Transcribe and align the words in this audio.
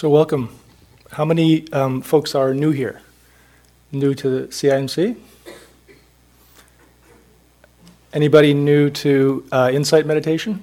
So, 0.00 0.08
welcome. 0.08 0.48
How 1.10 1.26
many 1.26 1.70
um, 1.72 2.00
folks 2.00 2.34
are 2.34 2.54
new 2.54 2.70
here? 2.70 3.02
New 3.92 4.14
to 4.14 4.30
the 4.30 4.46
CIMC? 4.46 5.14
Anybody 8.14 8.54
new 8.54 8.88
to 8.88 9.44
uh, 9.52 9.70
insight 9.70 10.06
meditation? 10.06 10.62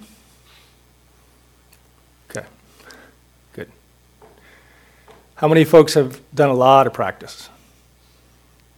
Okay, 2.31 2.47
good. 3.53 3.69
How 5.35 5.47
many 5.47 5.65
folks 5.65 5.93
have 5.93 6.19
done 6.33 6.49
a 6.49 6.55
lot 6.55 6.87
of 6.87 6.93
practice? 6.93 7.49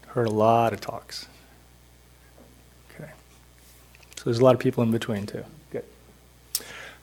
Heard 0.07 0.27
a 0.27 0.31
lot 0.31 0.73
of 0.73 0.81
talks? 0.81 1.29
Okay. 2.93 3.11
So 4.17 4.25
there's 4.25 4.39
a 4.39 4.43
lot 4.43 4.55
of 4.55 4.59
people 4.59 4.83
in 4.83 4.91
between 4.91 5.25
too. 5.25 5.45
Good. 5.71 5.85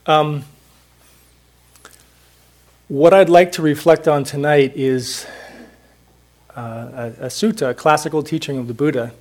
Um, 0.05 0.45
what 2.89 3.13
I'd 3.13 3.29
like 3.29 3.53
to 3.53 3.63
reflect 3.63 4.07
on 4.07 4.23
tonight 4.23 4.73
is 4.77 5.27
uh, 6.57 7.13
a, 7.21 7.25
a, 7.25 7.27
sutta, 7.27 7.71
a 7.71 7.75
classical 7.75 8.23
teaching 8.23 8.59
of 8.59 8.69
the 8.69 8.75
Buddha, 8.75 9.13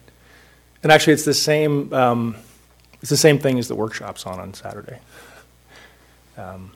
and 0.83 0.91
actually 0.91 1.13
it's 1.13 1.25
the 1.25 1.33
same. 1.33 1.91
Um, 1.93 2.35
it's 3.01 3.09
the 3.09 3.17
same 3.17 3.39
thing 3.39 3.59
as 3.59 3.67
the 3.67 3.75
workshops 3.75 4.25
on 4.25 4.39
on 4.39 4.53
Saturday. 4.53 4.99
Um, 6.37 6.71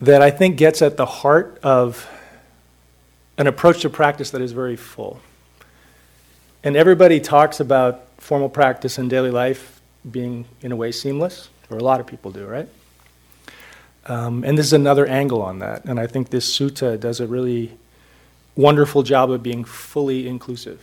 that 0.00 0.20
I 0.20 0.30
think 0.30 0.56
gets 0.56 0.82
at 0.82 0.96
the 0.96 1.06
heart 1.06 1.58
of 1.62 2.08
an 3.38 3.46
approach 3.46 3.82
to 3.82 3.90
practice 3.90 4.30
that 4.30 4.42
is 4.42 4.52
very 4.52 4.76
full. 4.76 5.20
And 6.62 6.76
everybody 6.76 7.20
talks 7.20 7.60
about 7.60 8.02
formal 8.18 8.48
practice 8.48 8.98
in 8.98 9.08
daily 9.08 9.30
life 9.30 9.80
being, 10.10 10.44
in 10.60 10.72
a 10.72 10.76
way, 10.76 10.92
seamless, 10.92 11.48
or 11.70 11.78
a 11.78 11.82
lot 11.82 12.00
of 12.00 12.06
people 12.06 12.30
do, 12.30 12.46
right? 12.46 12.68
Um, 14.06 14.44
and 14.44 14.56
this 14.56 14.66
is 14.66 14.72
another 14.72 15.06
angle 15.06 15.42
on 15.42 15.58
that. 15.58 15.84
And 15.84 15.98
I 15.98 16.06
think 16.06 16.30
this 16.30 16.56
sutta 16.56 16.98
does 16.98 17.20
a 17.20 17.26
really 17.26 17.76
wonderful 18.54 19.02
job 19.02 19.30
of 19.30 19.42
being 19.42 19.64
fully 19.64 20.26
inclusive. 20.26 20.80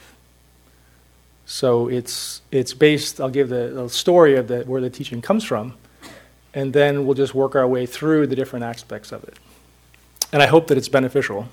So 1.45 1.87
it's, 1.87 2.41
it's 2.51 2.73
based, 2.73 3.19
I'll 3.19 3.29
give 3.29 3.49
the, 3.49 3.71
the 3.73 3.89
story 3.89 4.35
of 4.35 4.47
the, 4.47 4.61
where 4.61 4.81
the 4.81 4.89
teaching 4.89 5.21
comes 5.21 5.43
from, 5.43 5.75
and 6.53 6.73
then 6.73 7.05
we'll 7.05 7.15
just 7.15 7.33
work 7.33 7.55
our 7.55 7.67
way 7.67 7.85
through 7.85 8.27
the 8.27 8.35
different 8.35 8.63
aspects 8.63 9.11
of 9.11 9.23
it. 9.23 9.37
And 10.31 10.41
I 10.41 10.47
hope 10.47 10.67
that 10.67 10.77
it's 10.77 10.89
beneficial. 10.89 11.47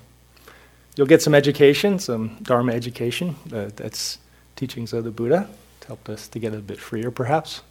You'll 0.96 1.06
get 1.06 1.22
some 1.22 1.34
education, 1.34 1.98
some 1.98 2.38
Dharma 2.42 2.72
education. 2.72 3.36
Uh, 3.52 3.70
that's 3.76 4.18
teachings 4.56 4.92
of 4.92 5.04
the 5.04 5.10
Buddha 5.10 5.48
to 5.80 5.86
help 5.86 6.08
us 6.08 6.28
to 6.28 6.38
get 6.38 6.54
a 6.54 6.58
bit 6.58 6.78
freer, 6.78 7.10
perhaps. 7.10 7.62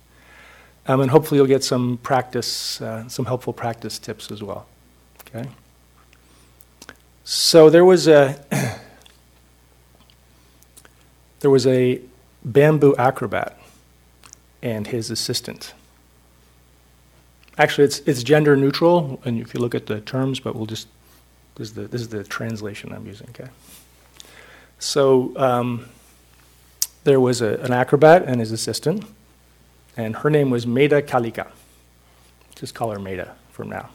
Um, 0.88 1.02
and 1.02 1.12
hopefully 1.12 1.38
you'll 1.38 1.48
get 1.48 1.64
some 1.64 1.98
practice, 1.98 2.82
uh, 2.82 3.08
some 3.08 3.26
helpful 3.26 3.54
practice 3.54 4.00
tips 4.00 4.32
as 4.32 4.42
well. 4.42 4.66
Okay. 5.22 5.48
So 7.24 7.70
there 7.70 7.86
was 7.86 8.08
a 8.08 8.44
there 11.42 11.52
was 11.52 11.68
a 11.68 12.02
bamboo 12.44 12.96
acrobat 12.98 13.60
and 14.62 14.88
his 14.88 15.12
assistant. 15.12 15.74
Actually, 17.58 17.84
it's 17.86 18.00
it's 18.00 18.24
gender 18.24 18.56
neutral, 18.56 19.22
and 19.26 19.40
if 19.40 19.54
you 19.54 19.60
look 19.60 19.76
at 19.76 19.86
the 19.86 20.02
terms, 20.02 20.40
but 20.40 20.56
we'll 20.56 20.66
just 20.66 20.88
this 21.56 21.70
is 21.70 21.74
the 21.76 21.82
this 21.84 22.02
is 22.02 22.10
the 22.10 22.24
translation 22.24 22.92
I'm 22.92 23.06
using. 23.06 23.28
Okay. 23.30 23.50
So 24.80 25.38
um, 25.38 25.86
there 27.04 27.20
was 27.20 27.42
a, 27.42 27.58
an 27.58 27.74
acrobat 27.74 28.24
and 28.26 28.40
his 28.40 28.52
assistant 28.52 29.06
and 30.00 30.16
her 30.16 30.30
name 30.30 30.50
was 30.50 30.66
Meda 30.66 31.02
Kalika. 31.02 31.48
Just 32.56 32.74
call 32.74 32.92
her 32.92 33.00
Meda 33.00 33.36
from 33.52 33.70
now. 33.70 33.90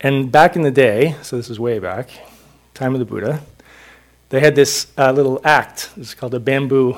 And 0.00 0.32
back 0.32 0.56
in 0.56 0.62
the 0.62 0.70
day, 0.70 1.16
so 1.20 1.36
this 1.36 1.50
is 1.50 1.60
way 1.60 1.78
back, 1.78 2.08
time 2.72 2.94
of 2.94 2.98
the 2.98 3.04
Buddha, 3.04 3.42
they 4.30 4.40
had 4.40 4.54
this 4.54 4.86
uh, 4.96 5.12
little 5.12 5.38
act. 5.44 5.90
It's 5.98 6.14
called 6.14 6.32
a 6.32 6.40
bamboo, 6.40 6.96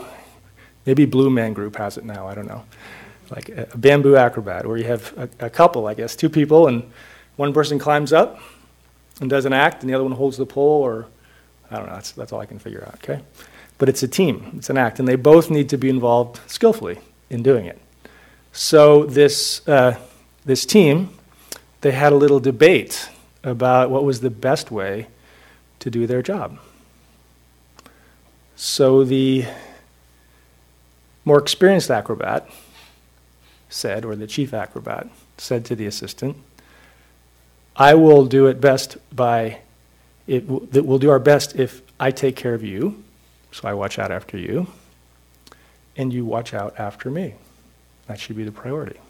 maybe 0.87 1.07
Blue 1.07 1.29
Man 1.29 1.55
Group 1.55 1.75
has 1.77 1.99
it 1.99 2.05
now, 2.05 2.29
I 2.29 2.37
don't 2.37 2.47
know. 2.47 2.65
Like 3.31 3.49
a, 3.49 3.67
a 3.73 3.77
bamboo 3.77 4.15
acrobat, 4.15 4.65
where 4.65 4.77
you 4.77 4.85
have 4.85 5.13
a, 5.17 5.47
a 5.47 5.51
couple, 5.51 5.89
I 5.89 5.95
guess, 5.95 6.15
two 6.15 6.29
people, 6.29 6.69
and 6.69 6.89
one 7.35 7.53
person 7.53 7.81
climbs 7.81 8.13
up 8.13 8.39
and 9.21 9.29
does 9.29 9.45
an 9.45 9.53
act, 9.53 9.83
and 9.83 9.91
the 9.91 9.95
other 9.95 10.05
one 10.05 10.13
holds 10.13 10.37
the 10.37 10.47
pole, 10.47 10.83
or 10.83 11.09
I 11.69 11.79
don't 11.79 11.87
know, 11.87 11.95
that's, 11.95 12.13
that's 12.13 12.33
all 12.33 12.39
I 12.39 12.47
can 12.47 12.61
figure 12.61 12.85
out, 12.87 12.95
okay? 13.03 13.25
But 13.77 13.89
it's 13.89 14.05
a 14.05 14.09
team, 14.09 14.53
it's 14.57 14.71
an 14.71 14.79
act, 14.79 15.01
and 15.01 15.09
they 15.09 15.17
both 15.17 15.51
need 15.51 15.69
to 15.71 15.77
be 15.77 15.91
involved 15.91 16.39
skillfully 16.47 17.01
in 17.29 17.43
doing 17.43 17.67
it. 17.67 17.81
So 18.57 19.05
this, 19.05 19.67
uh, 19.67 19.99
this 20.45 20.65
team, 20.65 21.11
they 21.81 21.91
had 21.91 22.13
a 22.13 22.17
little 22.17 22.39
debate 22.39 23.11
about 23.43 23.91
what 23.91 24.05
was 24.05 24.21
the 24.21 24.31
best 24.31 24.71
way 24.71 25.09
to 25.81 25.91
do 25.91 26.07
their 26.07 26.23
job. 26.23 26.61
So 28.55 29.03
the 29.03 29.45
more 31.25 31.41
experienced 31.41 31.91
acrobat 31.91 32.49
said, 33.69 34.05
or 34.05 34.15
the 34.15 34.29
chief 34.29 34.55
acrobat 34.55 35.09
said 35.37 35.65
to 35.65 35.75
the 35.75 35.87
assistant, 35.87 36.37
I 37.75 37.95
will 37.95 38.25
do 38.25 38.47
it 38.47 38.61
best 38.61 38.99
by, 39.15 39.59
it 40.29 40.47
we'll 40.47 41.01
do 41.01 41.11
our 41.11 41.19
best 41.19 41.57
if 41.57 41.83
I 41.99 42.13
take 42.13 42.37
care 42.37 42.55
of 42.55 42.63
you, 42.63 43.03
so 43.51 43.67
I 43.67 43.75
watch 43.75 43.99
out 43.99 44.13
after 44.13 44.39
you, 44.39 44.69
and 45.97 46.13
you 46.13 46.25
watch 46.25 46.55
out 46.55 46.79
after 46.79 47.11
me. 47.11 47.35
That 48.07 48.21
should 48.21 48.37
be 48.37 48.45
the 48.45 48.53
priority. 48.53 49.01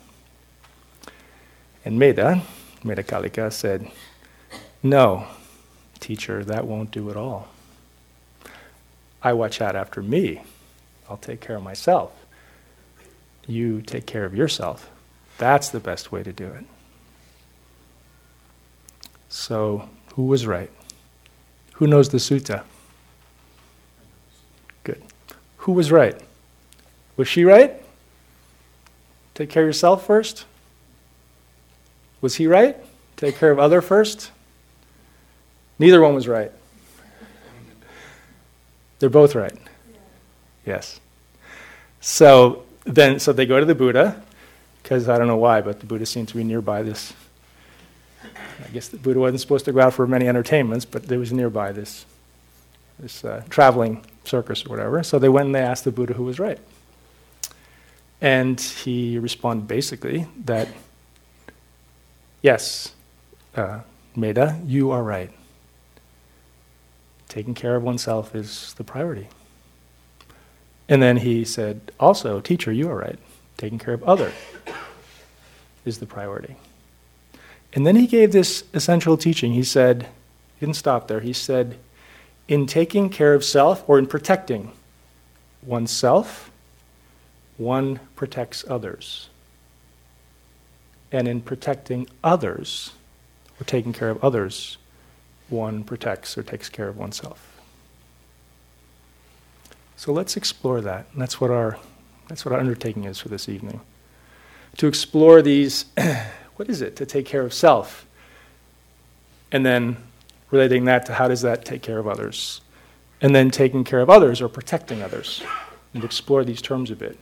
And 1.85 1.99
Meda, 1.99 2.43
Kalika, 2.83 3.53
said, 3.53 3.91
No, 4.83 5.27
teacher, 6.01 6.45
that 6.45 6.67
won't 6.67 6.91
do 6.91 7.11
at 7.11 7.17
all. 7.17 7.49
I 9.23 9.33
watch 9.33 9.61
out 9.61 9.75
after 9.75 10.03
me. 10.03 10.43
I'll 11.09 11.17
take 11.17 11.41
care 11.41 11.57
of 11.57 11.63
myself. 11.63 12.13
You 13.47 13.83
take 13.83 14.07
care 14.07 14.25
of 14.25 14.35
yourself. 14.35 14.91
That's 15.39 15.69
the 15.69 15.81
best 15.81 16.13
way 16.13 16.23
to 16.23 16.33
do 16.33 16.47
it. 16.47 16.65
So, 19.29 19.89
who 20.15 20.27
was 20.27 20.47
right? 20.47 20.71
Who 21.75 21.87
knows 21.87 22.11
the 22.11 22.19
sutta? 22.19 22.63
Good. 24.85 25.03
Who 25.59 25.73
was 25.73 25.91
right? 25.91 26.19
Was 27.17 27.29
she 27.29 27.45
right? 27.45 27.84
Take 29.35 29.51
care 29.51 29.65
of 29.65 29.67
yourself 29.67 30.07
first? 30.07 30.45
Was 32.21 32.37
he 32.37 32.47
right? 32.47 32.77
Take 33.17 33.37
care 33.37 33.51
of 33.51 33.59
other 33.59 33.81
first? 33.81 34.31
Neither 35.79 36.01
one 36.01 36.15
was 36.15 36.29
right. 36.29 36.53
They're 38.99 39.11
both 39.11 39.35
right. 39.35 39.57
Yes. 40.65 41.01
So 42.01 42.65
then, 42.85 43.19
so 43.19 43.33
they 43.33 43.45
go 43.45 43.59
to 43.59 43.67
the 43.67 43.75
Buddha, 43.75 44.23
because 44.83 45.09
I 45.09 45.19
don't 45.19 45.27
know 45.27 45.37
why, 45.37 45.61
but 45.61 45.81
the 45.81 45.87
Buddha 45.87 46.07
seemed 46.07 46.29
to 46.29 46.37
be 46.37 46.45
nearby 46.45 46.83
this. 46.83 47.13
I 48.23 48.69
guess 48.73 48.89
the 48.89 48.99
Buddha 48.99 49.19
wasn't 49.19 49.41
supposed 49.41 49.65
to 49.65 49.73
go 49.73 49.81
out 49.81 49.95
for 49.95 50.07
many 50.07 50.29
entertainments, 50.29 50.85
but 50.85 51.09
there 51.09 51.19
was 51.19 51.33
nearby 51.33 51.73
this, 51.73 52.07
this 52.99 53.25
uh, 53.25 53.43
traveling 53.51 54.05
circus 54.25 54.65
or 54.65 54.71
whatever. 54.71 55.03
So 55.03 55.19
they 55.19 55.29
went 55.29 55.47
and 55.47 55.55
they 55.55 55.61
asked 55.61 55.85
the 55.85 55.93
Buddha 55.93 56.15
who 56.15 56.25
was 56.25 56.39
right. 56.39 56.59
And 58.25 58.59
he 58.59 59.19
responded 59.19 59.69
basically 59.69 60.27
that, 60.47 60.69
yes, 62.41 62.95
uh, 63.55 63.81
Meda, 64.17 64.59
you 64.65 64.91
are 64.93 65.03
right. 65.03 65.31
Taking 67.29 67.53
care 67.53 67.77
of 67.77 67.83
oneself 67.83 68.35
is 68.35 68.73
the 68.79 68.83
priority. 68.83 69.29
And 70.89 71.03
then 71.03 71.19
he 71.19 71.45
said, 71.45 71.93
also, 72.01 72.41
teacher, 72.41 72.73
you 72.73 72.89
are 72.89 72.97
right. 72.97 73.19
Taking 73.59 73.79
care 73.79 73.93
of 73.93 74.03
other 74.05 74.33
is 75.85 75.99
the 75.99 76.07
priority. 76.07 76.57
And 77.75 77.87
then 77.87 77.97
he 77.97 78.07
gave 78.07 78.33
this 78.33 78.65
essential 78.73 79.19
teaching. 79.19 79.53
He 79.53 79.65
said, 79.65 80.05
he 80.59 80.65
didn't 80.65 80.77
stop 80.77 81.09
there. 81.09 81.21
He 81.21 81.35
said, 81.35 81.77
in 82.49 82.67
taking 82.67 83.11
care 83.11 83.35
of 83.35 83.45
self 83.45 83.87
or 83.87 83.99
in 83.99 84.07
protecting 84.07 84.73
oneself, 85.63 86.51
one 87.57 88.01
protects 88.17 88.65
others. 88.69 89.29
And 91.13 91.29
in 91.29 91.41
protecting 91.41 92.09
others, 92.23 92.93
or 93.61 93.65
taking 93.65 93.93
care 93.93 94.11
of 94.11 94.23
others, 94.25 94.79
one 95.49 95.85
protects 95.85 96.37
or 96.37 96.43
takes 96.43 96.69
care 96.69 96.89
of 96.89 96.97
oneself. 96.97 97.61
So 99.97 100.13
let's 100.13 100.37
explore 100.37 100.81
that. 100.81 101.07
And 101.13 101.23
that's 101.23 101.41
what 101.41 101.51
our 101.51 101.79
that's 102.29 102.45
what 102.45 102.53
our 102.53 102.59
undertaking 102.59 103.05
is 103.05 103.19
for 103.19 103.29
this 103.29 103.49
evening. 103.49 103.81
To 104.79 104.87
explore 104.87 105.43
these 105.43 105.85
what 106.57 106.69
is 106.69 106.81
it 106.81 106.97
to 106.97 107.07
take 107.07 107.27
care 107.27 107.43
of 107.43 107.53
self? 107.53 108.07
And 109.53 109.65
then 109.65 109.97
relating 110.51 110.87
that 110.87 111.07
to 111.07 111.15
how 111.15 111.29
does 111.29 111.43
that 111.43 111.65
take 111.65 111.83
care 111.83 111.99
of 111.99 112.09
others? 112.09 112.61
And 113.21 113.35
then 113.35 113.51
taking 113.51 113.85
care 113.85 114.01
of 114.01 114.11
others 114.11 114.43
or 114.43 114.49
protecting 114.49 115.03
others. 115.03 115.43
And 115.93 116.03
explore 116.03 116.45
these 116.45 116.61
terms 116.61 116.91
a 116.91 116.97
bit 116.97 117.17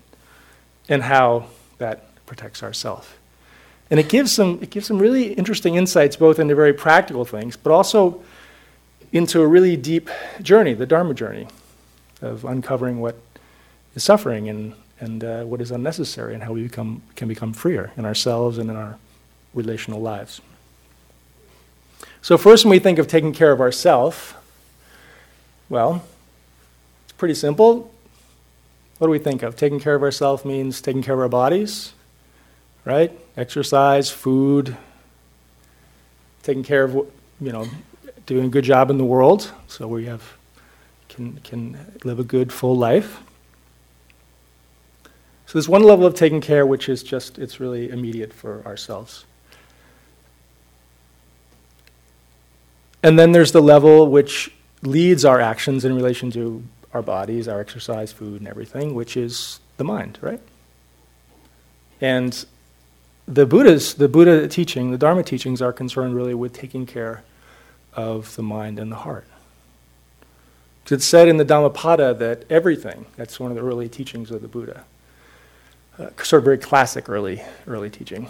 and 0.88 1.02
how 1.02 1.46
that 1.79 2.05
protects 2.26 2.62
ourself. 2.62 3.19
And 3.90 4.00
it 4.00 4.08
gives 4.08 4.32
some, 4.32 4.58
it 4.62 4.70
gives 4.70 4.87
some 4.87 4.99
really 4.99 5.34
interesting 5.34 5.75
insights, 5.75 6.17
both 6.17 6.38
into 6.38 6.55
very 6.55 6.73
practical 6.73 7.25
things, 7.25 7.56
but 7.56 7.73
also 7.73 8.23
into 9.12 9.43
a 9.43 9.46
really 9.46 9.76
deep 9.76 10.08
journey, 10.40 10.73
the 10.73 10.87
Dharma 10.87 11.12
journey, 11.12 11.46
of 12.23 12.44
uncovering 12.44 13.00
what 13.00 13.17
is 13.94 14.02
suffering 14.02 14.49
and, 14.49 14.75
and 14.99 15.23
uh, 15.23 15.44
what 15.44 15.61
is 15.61 15.70
unnecessary 15.70 16.32
and 16.32 16.43
how 16.43 16.52
we 16.52 16.62
become, 16.62 17.02
can 17.17 17.29
become 17.29 17.52
freer 17.52 17.93
in 17.96 18.06
ourselves 18.06 18.56
and 18.56 18.70
in 18.70 18.76
our 18.76 18.96
relational 19.52 20.00
lives. 20.00 20.40
So, 22.23 22.38
first, 22.38 22.64
when 22.64 22.70
we 22.70 22.79
think 22.79 22.99
of 22.99 23.08
taking 23.08 23.32
care 23.32 23.52
of 23.52 23.61
ourselves, 23.61 24.32
well, 25.69 26.02
it's 27.05 27.12
pretty 27.12 27.34
simple. 27.34 27.91
What 29.02 29.08
do 29.08 29.10
we 29.10 29.19
think 29.19 29.43
of? 29.43 29.56
Taking 29.56 29.81
care 29.81 29.96
of 29.96 30.04
ourselves 30.04 30.44
means 30.44 30.81
taking 30.81 31.02
care 31.02 31.14
of 31.14 31.19
our 31.19 31.28
bodies, 31.28 31.93
right? 32.84 33.10
Exercise, 33.37 34.10
food, 34.10 34.76
taking 36.44 36.62
care 36.62 36.84
of, 36.84 36.94
you 37.40 37.50
know, 37.50 37.66
doing 38.26 38.44
a 38.44 38.49
good 38.49 38.62
job 38.62 38.90
in 38.90 38.99
the 38.99 39.04
world, 39.04 39.50
so 39.66 39.88
we 39.88 40.04
have 40.04 40.22
can 41.08 41.38
can 41.38 41.99
live 42.04 42.20
a 42.20 42.22
good 42.22 42.52
full 42.52 42.76
life. 42.76 43.19
So 45.46 45.55
there's 45.55 45.69
one 45.69 45.82
level 45.82 46.06
of 46.06 46.14
taking 46.14 46.40
care 46.40 46.64
which 46.64 46.88
is 46.88 47.02
just 47.02 47.40
it's 47.40 47.58
really 47.58 47.90
immediate 47.90 48.32
for 48.32 48.64
ourselves. 48.64 49.25
And 53.02 53.19
then 53.19 53.32
there's 53.32 53.50
the 53.50 53.60
level 53.60 54.06
which 54.06 54.52
leads 54.82 55.25
our 55.25 55.40
actions 55.40 55.84
in 55.84 55.93
relation 55.96 56.31
to 56.31 56.62
our 56.94 57.02
bodies, 57.02 57.48
our 57.48 57.60
exercise, 57.60 58.12
food, 58.12 58.40
and 58.40 58.48
everything, 58.48 58.94
which 58.94 59.16
is 59.16 59.60
the 59.76 59.84
mind, 59.84 60.18
right? 60.20 60.40
And 62.00 62.44
the 63.26 63.46
Buddha's, 63.46 63.94
the 63.94 64.08
Buddha 64.08 64.48
teaching, 64.48 64.90
the 64.90 64.98
Dharma 64.98 65.22
teachings 65.22 65.62
are 65.62 65.72
concerned 65.72 66.14
really 66.14 66.34
with 66.34 66.52
taking 66.52 66.86
care 66.86 67.22
of 67.94 68.34
the 68.36 68.42
mind 68.42 68.78
and 68.78 68.90
the 68.90 68.96
heart. 68.96 69.26
It's 70.90 71.04
said 71.06 71.28
in 71.28 71.38
the 71.38 71.44
Dhammapada 71.44 72.12
that 72.14 72.44
everything, 72.50 73.06
that's 73.16 73.40
one 73.40 73.50
of 73.50 73.56
the 73.56 73.62
early 73.62 73.88
teachings 73.88 74.30
of 74.30 74.42
the 74.42 74.48
Buddha, 74.48 74.84
uh, 75.98 76.10
sort 76.22 76.40
of 76.40 76.44
very 76.44 76.58
classic 76.58 77.08
early, 77.08 77.42
early 77.66 77.88
teaching. 77.88 78.28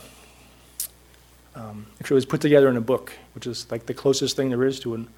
Um, 1.54 1.86
actually, 1.98 2.14
it 2.14 2.18
was 2.18 2.26
put 2.26 2.40
together 2.40 2.68
in 2.68 2.76
a 2.76 2.80
book, 2.80 3.12
which 3.34 3.46
is 3.46 3.68
like 3.70 3.86
the 3.86 3.94
closest 3.94 4.36
thing 4.36 4.50
there 4.50 4.64
is 4.64 4.78
to 4.80 4.94
an 4.94 5.08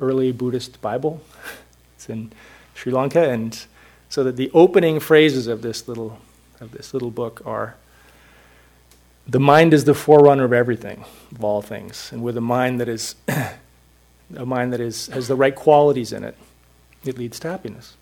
early 0.00 0.32
Buddhist 0.32 0.80
Bible. 0.80 1.22
it's 1.96 2.08
in 2.08 2.32
Sri 2.78 2.92
Lanka, 2.92 3.28
and 3.28 3.66
so 4.08 4.22
that 4.22 4.36
the 4.36 4.50
opening 4.54 5.00
phrases 5.00 5.48
of 5.48 5.62
this 5.62 5.88
little 5.88 6.20
of 6.60 6.70
this 6.70 6.94
little 6.94 7.10
book 7.10 7.42
are 7.44 7.74
the 9.26 9.40
mind 9.40 9.74
is 9.74 9.84
the 9.84 9.94
forerunner 9.94 10.44
of 10.44 10.52
everything, 10.52 11.04
of 11.34 11.42
all 11.42 11.60
things, 11.60 12.10
and 12.12 12.22
with 12.22 12.36
a 12.36 12.40
mind 12.40 12.80
that 12.80 12.88
is 12.88 13.16
a 14.36 14.46
mind 14.46 14.72
that 14.72 14.80
is 14.80 15.08
has 15.08 15.26
the 15.26 15.34
right 15.34 15.56
qualities 15.56 16.12
in 16.12 16.22
it, 16.22 16.36
it 17.04 17.18
leads 17.18 17.40
to 17.40 17.48
happiness. 17.48 17.96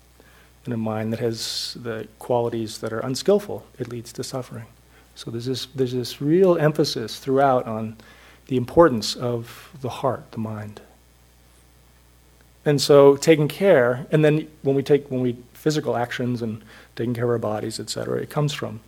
And 0.65 0.73
a 0.73 0.77
mind 0.77 1.11
that 1.11 1.21
has 1.21 1.75
the 1.81 2.07
qualities 2.19 2.79
that 2.79 2.93
are 2.93 2.99
unskillful, 2.99 3.65
it 3.79 3.87
leads 3.87 4.13
to 4.13 4.23
suffering. 4.23 4.65
So 5.15 5.31
there's 5.31 5.45
this, 5.45 5.65
there's 5.73 5.93
this 5.93 6.21
real 6.21 6.57
emphasis 6.57 7.17
throughout 7.17 7.65
on 7.65 7.95
the 8.47 8.57
importance 8.57 9.15
of 9.15 9.69
the 9.81 9.89
heart, 9.89 10.31
the 10.31 10.37
mind. 10.37 10.81
And 12.67 12.81
so 12.81 13.15
taking 13.15 13.47
care, 13.47 14.05
and 14.11 14.25
then 14.25 14.45
when 14.61 14.75
we 14.75 14.83
take 14.83 15.09
when 15.09 15.21
we 15.21 15.37
physical 15.53 15.95
actions 15.95 16.41
and 16.41 16.61
taking 16.97 17.13
care 17.13 17.23
of 17.23 17.29
our 17.29 17.37
bodies, 17.37 17.79
etc., 17.79 18.21
it 18.21 18.29
comes 18.29 18.51
from 18.51 18.81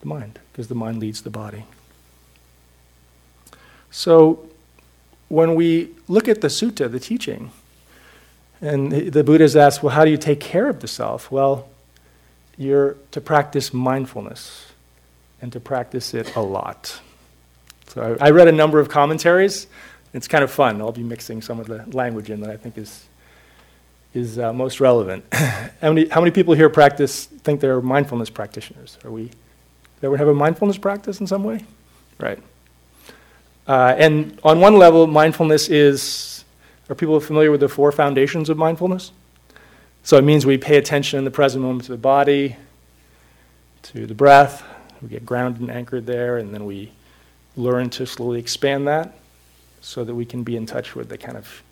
the 0.00 0.08
mind, 0.08 0.40
because 0.50 0.66
the 0.66 0.74
mind 0.74 0.98
leads 0.98 1.22
the 1.22 1.30
body. 1.30 1.66
So 3.92 4.48
when 5.28 5.54
we 5.54 5.90
look 6.08 6.26
at 6.26 6.40
the 6.40 6.48
sutta, 6.48 6.90
the 6.90 6.98
teaching, 6.98 7.52
and 8.60 8.90
the 8.90 9.22
Buddha's 9.22 9.54
asked, 9.54 9.84
well, 9.84 9.94
how 9.94 10.04
do 10.04 10.10
you 10.10 10.18
take 10.18 10.40
care 10.40 10.68
of 10.68 10.80
the 10.80 10.88
self? 10.88 11.30
Well, 11.30 11.68
you're 12.58 12.96
to 13.12 13.20
practice 13.20 13.72
mindfulness 13.72 14.72
and 15.40 15.52
to 15.52 15.60
practice 15.60 16.12
it 16.12 16.34
a 16.34 16.40
lot. 16.40 17.00
So 17.86 18.16
I, 18.20 18.26
I, 18.26 18.30
read 18.30 18.48
a 18.48 18.52
number 18.52 18.80
of 18.80 18.88
commentaries. 18.88 19.68
It's 20.16 20.28
kind 20.28 20.42
of 20.42 20.50
fun. 20.50 20.80
I'll 20.80 20.92
be 20.92 21.02
mixing 21.02 21.42
some 21.42 21.60
of 21.60 21.66
the 21.66 21.84
language 21.94 22.30
in 22.30 22.40
that 22.40 22.48
I 22.48 22.56
think 22.56 22.78
is 22.78 23.06
is 24.14 24.38
uh, 24.38 24.50
most 24.50 24.80
relevant. 24.80 25.26
how 25.34 25.92
many 25.92 26.08
how 26.08 26.22
many 26.22 26.30
people 26.30 26.54
here 26.54 26.70
practice 26.70 27.26
think 27.26 27.60
they're 27.60 27.82
mindfulness 27.82 28.30
practitioners? 28.30 28.96
Are 29.04 29.10
we? 29.10 29.30
Ever 30.02 30.16
have 30.16 30.28
a 30.28 30.34
mindfulness 30.34 30.78
practice 30.78 31.20
in 31.20 31.26
some 31.26 31.44
way? 31.44 31.64
Right. 32.18 32.42
Uh, 33.66 33.94
and 33.98 34.40
on 34.42 34.58
one 34.58 34.78
level, 34.78 35.06
mindfulness 35.06 35.68
is. 35.68 36.44
Are 36.88 36.94
people 36.94 37.18
familiar 37.20 37.50
with 37.50 37.60
the 37.60 37.68
four 37.68 37.92
foundations 37.92 38.48
of 38.48 38.56
mindfulness? 38.56 39.10
So 40.02 40.16
it 40.16 40.22
means 40.22 40.46
we 40.46 40.56
pay 40.56 40.78
attention 40.78 41.18
in 41.18 41.24
the 41.24 41.32
present 41.32 41.62
moment 41.62 41.84
to 41.86 41.92
the 41.92 41.98
body, 41.98 42.56
to 43.82 44.06
the 44.06 44.14
breath, 44.14 44.62
we 45.02 45.08
get 45.08 45.26
grounded 45.26 45.60
and 45.60 45.70
anchored 45.70 46.06
there, 46.06 46.38
and 46.38 46.54
then 46.54 46.64
we 46.64 46.92
learn 47.56 47.90
to 47.90 48.06
slowly 48.06 48.38
expand 48.38 48.86
that 48.86 49.18
so 49.86 50.02
that 50.02 50.16
we 50.16 50.24
can 50.24 50.42
be 50.42 50.56
in 50.56 50.66
touch 50.66 50.96
with 50.96 51.08
the 51.08 51.16
kind 51.16 51.38
of 51.38 51.62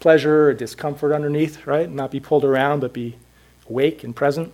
pleasure 0.00 0.50
or 0.50 0.52
discomfort 0.52 1.12
underneath, 1.12 1.66
right? 1.66 1.90
Not 1.90 2.10
be 2.10 2.20
pulled 2.20 2.44
around, 2.44 2.80
but 2.80 2.92
be 2.92 3.16
awake 3.70 4.04
and 4.04 4.14
present. 4.14 4.52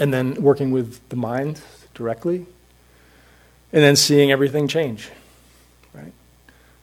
And 0.00 0.12
then 0.12 0.36
working 0.42 0.72
with 0.72 1.06
the 1.10 1.16
mind 1.16 1.60
directly. 1.92 2.46
And 3.74 3.82
then 3.82 3.94
seeing 3.94 4.32
everything 4.32 4.68
change, 4.68 5.10
right? 5.92 6.14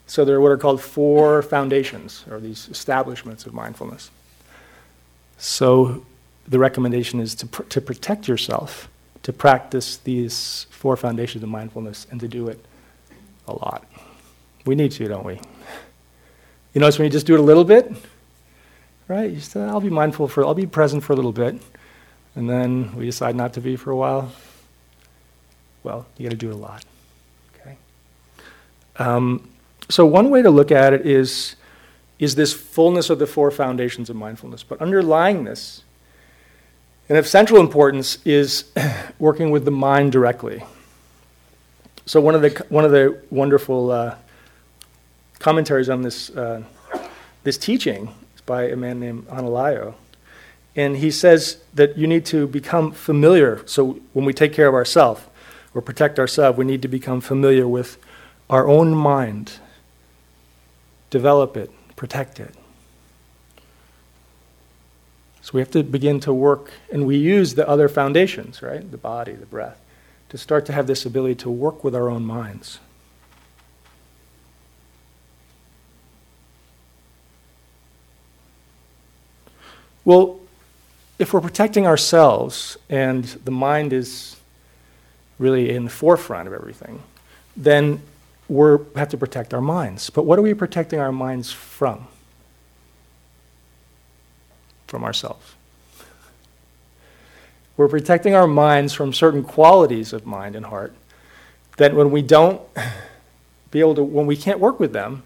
So 0.06 0.26
there 0.26 0.36
are 0.36 0.42
what 0.42 0.52
are 0.52 0.58
called 0.58 0.80
four 0.80 1.42
foundations, 1.42 2.24
or 2.30 2.40
these 2.40 2.70
establishments 2.70 3.48
of 3.48 3.56
mindfulness. 3.56 4.12
So 5.40 6.06
the 6.48 6.60
recommendation 6.60 7.20
is 7.20 7.34
to, 7.36 7.48
pr- 7.48 7.64
to 7.64 7.82
protect 7.82 8.28
yourself 8.28 8.90
to 9.24 9.34
practice 9.34 9.98
these 9.98 10.68
four 10.70 10.96
foundations 10.96 11.44
of 11.44 11.50
mindfulness 11.50 12.06
and 12.12 12.20
to 12.20 12.28
do 12.28 12.48
it 12.48 12.64
a 13.48 13.54
lot. 13.54 13.86
We 14.66 14.76
need 14.76 14.92
to, 14.94 15.08
don't 15.08 15.26
we? 15.26 15.40
You 16.74 16.82
notice 16.82 17.00
when 17.00 17.06
you 17.06 17.12
just 17.12 17.26
do 17.26 17.34
it 17.34 17.40
a 17.40 17.44
little 17.44 17.64
bit, 17.64 17.92
right? 19.08 19.30
You 19.30 19.40
say, 19.40 19.62
I'll 19.62 19.82
be 19.82 19.90
mindful 19.90 20.28
for, 20.28 20.46
I'll 20.46 20.54
be 20.54 20.68
present 20.68 21.04
for 21.04 21.14
a 21.14 21.16
little 21.16 21.32
bit, 21.32 21.62
and 22.36 22.50
then 22.50 22.96
we 22.96 23.06
decide 23.06 23.36
not 23.36 23.54
to 23.54 23.62
be 23.62 23.76
for 23.76 23.92
a 23.92 23.96
while. 23.96 24.32
Well, 25.84 26.06
you 26.18 26.26
got 26.26 26.32
to 26.32 26.38
do 26.38 26.50
it 26.50 26.54
a 26.54 26.58
lot. 26.58 26.86
Okay. 27.60 27.76
Um, 28.98 29.50
so 29.90 30.06
one 30.06 30.30
way 30.30 30.42
to 30.42 30.50
look 30.50 30.72
at 30.72 30.94
it 30.94 31.06
is 31.06 31.56
is 32.20 32.36
this 32.36 32.54
fullness 32.54 33.10
of 33.10 33.18
the 33.18 33.26
four 33.26 33.50
foundations 33.50 34.08
of 34.08 34.16
mindfulness, 34.16 34.62
but 34.62 34.80
underlying 34.80 35.44
this 35.44 35.84
and 37.10 37.18
of 37.18 37.28
central 37.28 37.60
importance 37.60 38.20
is 38.24 38.66
working 39.20 39.50
with 39.50 39.66
the 39.66 39.72
mind 39.72 40.12
directly. 40.12 40.64
So 42.06 42.22
one 42.22 42.36
of 42.36 42.42
the 42.42 42.66
one 42.70 42.86
of 42.86 42.92
the 42.92 43.22
wonderful 43.32 43.92
uh, 43.92 44.16
commentaries 45.42 45.90
on 45.90 46.02
this 46.02 46.30
uh, 46.30 46.64
this 47.44 47.58
teaching 47.58 48.14
by 48.46 48.64
a 48.70 48.76
man 48.76 49.00
named 49.00 49.28
Analayo, 49.28 49.96
and 50.76 50.98
he 50.98 51.12
says 51.12 51.58
that 51.74 51.98
you 51.98 52.08
need 52.08 52.26
to 52.26 52.48
become 52.48 52.92
familiar. 52.92 53.62
So 53.66 54.00
when 54.14 54.26
we 54.26 54.34
take 54.34 54.54
care 54.54 54.68
of 54.68 54.74
ourselves 54.74 55.22
or 55.74 55.82
protect 55.82 56.20
ourselves, 56.20 56.58
we 56.58 56.66
need 56.66 56.82
to 56.82 56.88
become 56.88 57.22
familiar 57.22 57.68
with 57.68 57.98
our 58.50 58.68
own 58.68 58.94
mind, 58.94 59.54
develop 61.10 61.58
it, 61.58 61.72
protect 61.96 62.40
it. 62.40 62.54
So 65.42 65.52
we 65.54 65.62
have 65.62 65.72
to 65.72 65.84
begin 65.84 66.20
to 66.22 66.34
work, 66.34 66.72
and 66.92 67.08
we 67.08 67.18
use 67.18 67.56
the 67.56 67.68
other 67.68 67.90
foundations, 67.90 68.62
right? 68.62 68.90
The 68.90 68.98
body, 68.98 69.34
the 69.34 69.48
breath, 69.48 69.82
to 70.30 70.38
start 70.38 70.66
to 70.68 70.74
have 70.74 70.86
this 70.86 71.06
ability 71.06 71.36
to 71.36 71.50
work 71.50 71.84
with 71.84 71.96
our 71.96 72.10
own 72.10 72.26
minds. 72.26 72.80
Well, 80.04 80.40
if 81.20 81.34
we're 81.34 81.42
protecting 81.42 81.86
ourselves 81.86 82.78
and 82.90 83.26
the 83.26 83.52
mind 83.52 83.94
is 83.94 84.38
really 85.38 85.70
in 85.70 85.86
the 85.86 85.90
forefront 85.92 86.48
of 86.48 86.54
everything, 86.54 87.02
then 87.56 88.02
we 88.48 88.78
have 88.96 89.10
to 89.10 89.18
protect 89.18 89.54
our 89.54 89.62
minds. 89.62 90.10
But 90.10 90.24
what 90.24 90.40
are 90.40 90.42
we 90.42 90.54
protecting 90.54 91.00
our 91.00 91.12
minds 91.12 91.52
from? 91.52 92.08
from 94.92 95.06
ourselves. 95.06 95.54
We're 97.78 97.88
protecting 97.88 98.36
our 98.36 98.46
minds 98.46 98.94
from 98.94 99.14
certain 99.14 99.42
qualities 99.42 100.12
of 100.12 100.26
mind 100.26 100.54
and 100.54 100.66
heart 100.66 100.94
that 101.78 101.96
when 101.96 102.12
we 102.12 102.22
don't 102.22 102.62
be 103.72 103.80
able 103.80 103.96
to, 103.96 104.04
when 104.04 104.28
we 104.28 104.36
can't 104.36 104.60
work 104.60 104.82
with 104.82 104.92
them, 104.92 105.24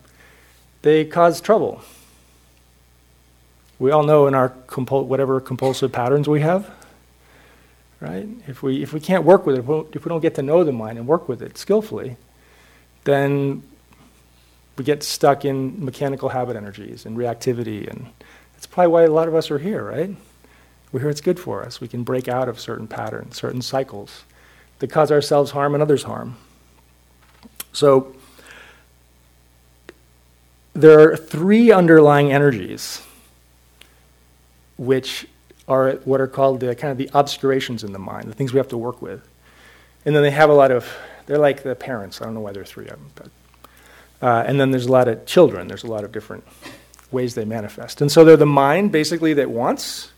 they 0.84 1.04
cause 1.04 1.42
trouble. 1.42 1.82
We 3.78 3.92
all 3.92 4.04
know 4.04 4.28
in 4.28 4.36
our 4.36 4.50
compul- 4.68 5.06
whatever 5.06 5.42
compulsive 5.42 5.92
patterns 5.92 6.30
we 6.30 6.42
have, 6.42 6.70
right? 8.00 8.28
If 8.48 8.64
we, 8.64 8.82
if 8.82 8.94
we 8.94 9.00
can't 9.00 9.24
work 9.24 9.46
with 9.46 9.58
it, 9.58 9.96
if 9.96 10.06
we 10.06 10.10
don't 10.10 10.22
get 10.22 10.36
to 10.36 10.42
know 10.42 10.64
the 10.64 10.72
mind 10.72 10.98
and 10.98 11.08
work 11.08 11.28
with 11.28 11.42
it 11.42 11.58
skillfully, 11.58 12.16
then 13.04 13.64
we 14.78 14.84
get 14.84 15.04
stuck 15.04 15.46
in 15.46 15.84
mechanical 15.84 16.30
habit 16.30 16.56
energies 16.56 17.06
and 17.06 17.18
reactivity. 17.18 17.90
And 17.90 18.08
that's 18.54 18.66
probably 18.66 18.92
why 18.92 19.04
a 19.04 19.12
lot 19.12 19.28
of 19.28 19.36
us 19.36 19.52
are 19.52 19.60
here, 19.60 19.84
right? 19.84 20.16
We 20.92 21.02
hear 21.02 21.10
it's 21.10 21.22
good 21.22 21.40
for 21.40 21.64
us. 21.64 21.82
We 21.82 21.88
can 21.88 22.04
break 22.04 22.28
out 22.28 22.48
of 22.48 22.60
certain 22.60 22.88
patterns, 22.88 23.36
certain 23.36 23.62
cycles 23.62 24.24
that 24.80 24.90
cause 24.90 25.12
ourselves 25.12 25.52
harm 25.52 25.74
and 25.74 25.84
others 25.84 26.04
harm. 26.04 26.38
So, 27.74 28.16
there 30.74 31.12
are 31.12 31.18
three 31.18 31.72
underlying 31.72 32.32
energies 32.32 33.02
which 34.78 35.28
are 35.68 35.94
what 36.06 36.22
are 36.22 36.28
called 36.28 36.60
the 36.60 36.76
kind 36.76 36.92
of 36.92 36.98
the 36.98 37.10
obscurations 37.14 37.84
in 37.84 37.92
the 37.94 38.00
mind, 38.00 38.30
the 38.30 38.34
things 38.34 38.54
we 38.54 38.58
have 38.58 38.68
to 38.70 38.78
work 38.78 39.02
with. 39.02 39.28
And 40.06 40.16
then 40.16 40.22
they 40.22 40.32
have 40.32 40.50
a 40.50 40.54
lot 40.54 40.72
of, 40.72 40.88
they're 41.26 41.40
like 41.40 41.64
the 41.64 41.76
parents. 41.76 42.22
I 42.22 42.26
don't 42.26 42.36
know 42.36 42.42
why 42.42 42.52
there 42.52 42.62
are 42.62 42.66
three 42.66 42.88
of 42.88 42.92
them. 42.92 43.12
But, 43.16 43.30
uh, 44.22 44.44
and 44.48 44.60
then 44.60 44.72
there's 44.72 44.86
a 44.86 44.92
lot 44.92 45.08
of 45.08 45.26
children. 45.26 45.68
There's 45.68 45.84
a 45.84 45.88
lot 45.88 46.04
of 46.04 46.12
different 46.12 46.44
ways 47.12 47.34
they 47.34 47.46
manifest. 47.46 48.02
And 48.02 48.12
so 48.12 48.24
they're 48.24 48.38
the 48.38 48.46
mind, 48.46 48.92
basically, 48.92 49.34
that 49.34 49.50
wants, 49.50 50.12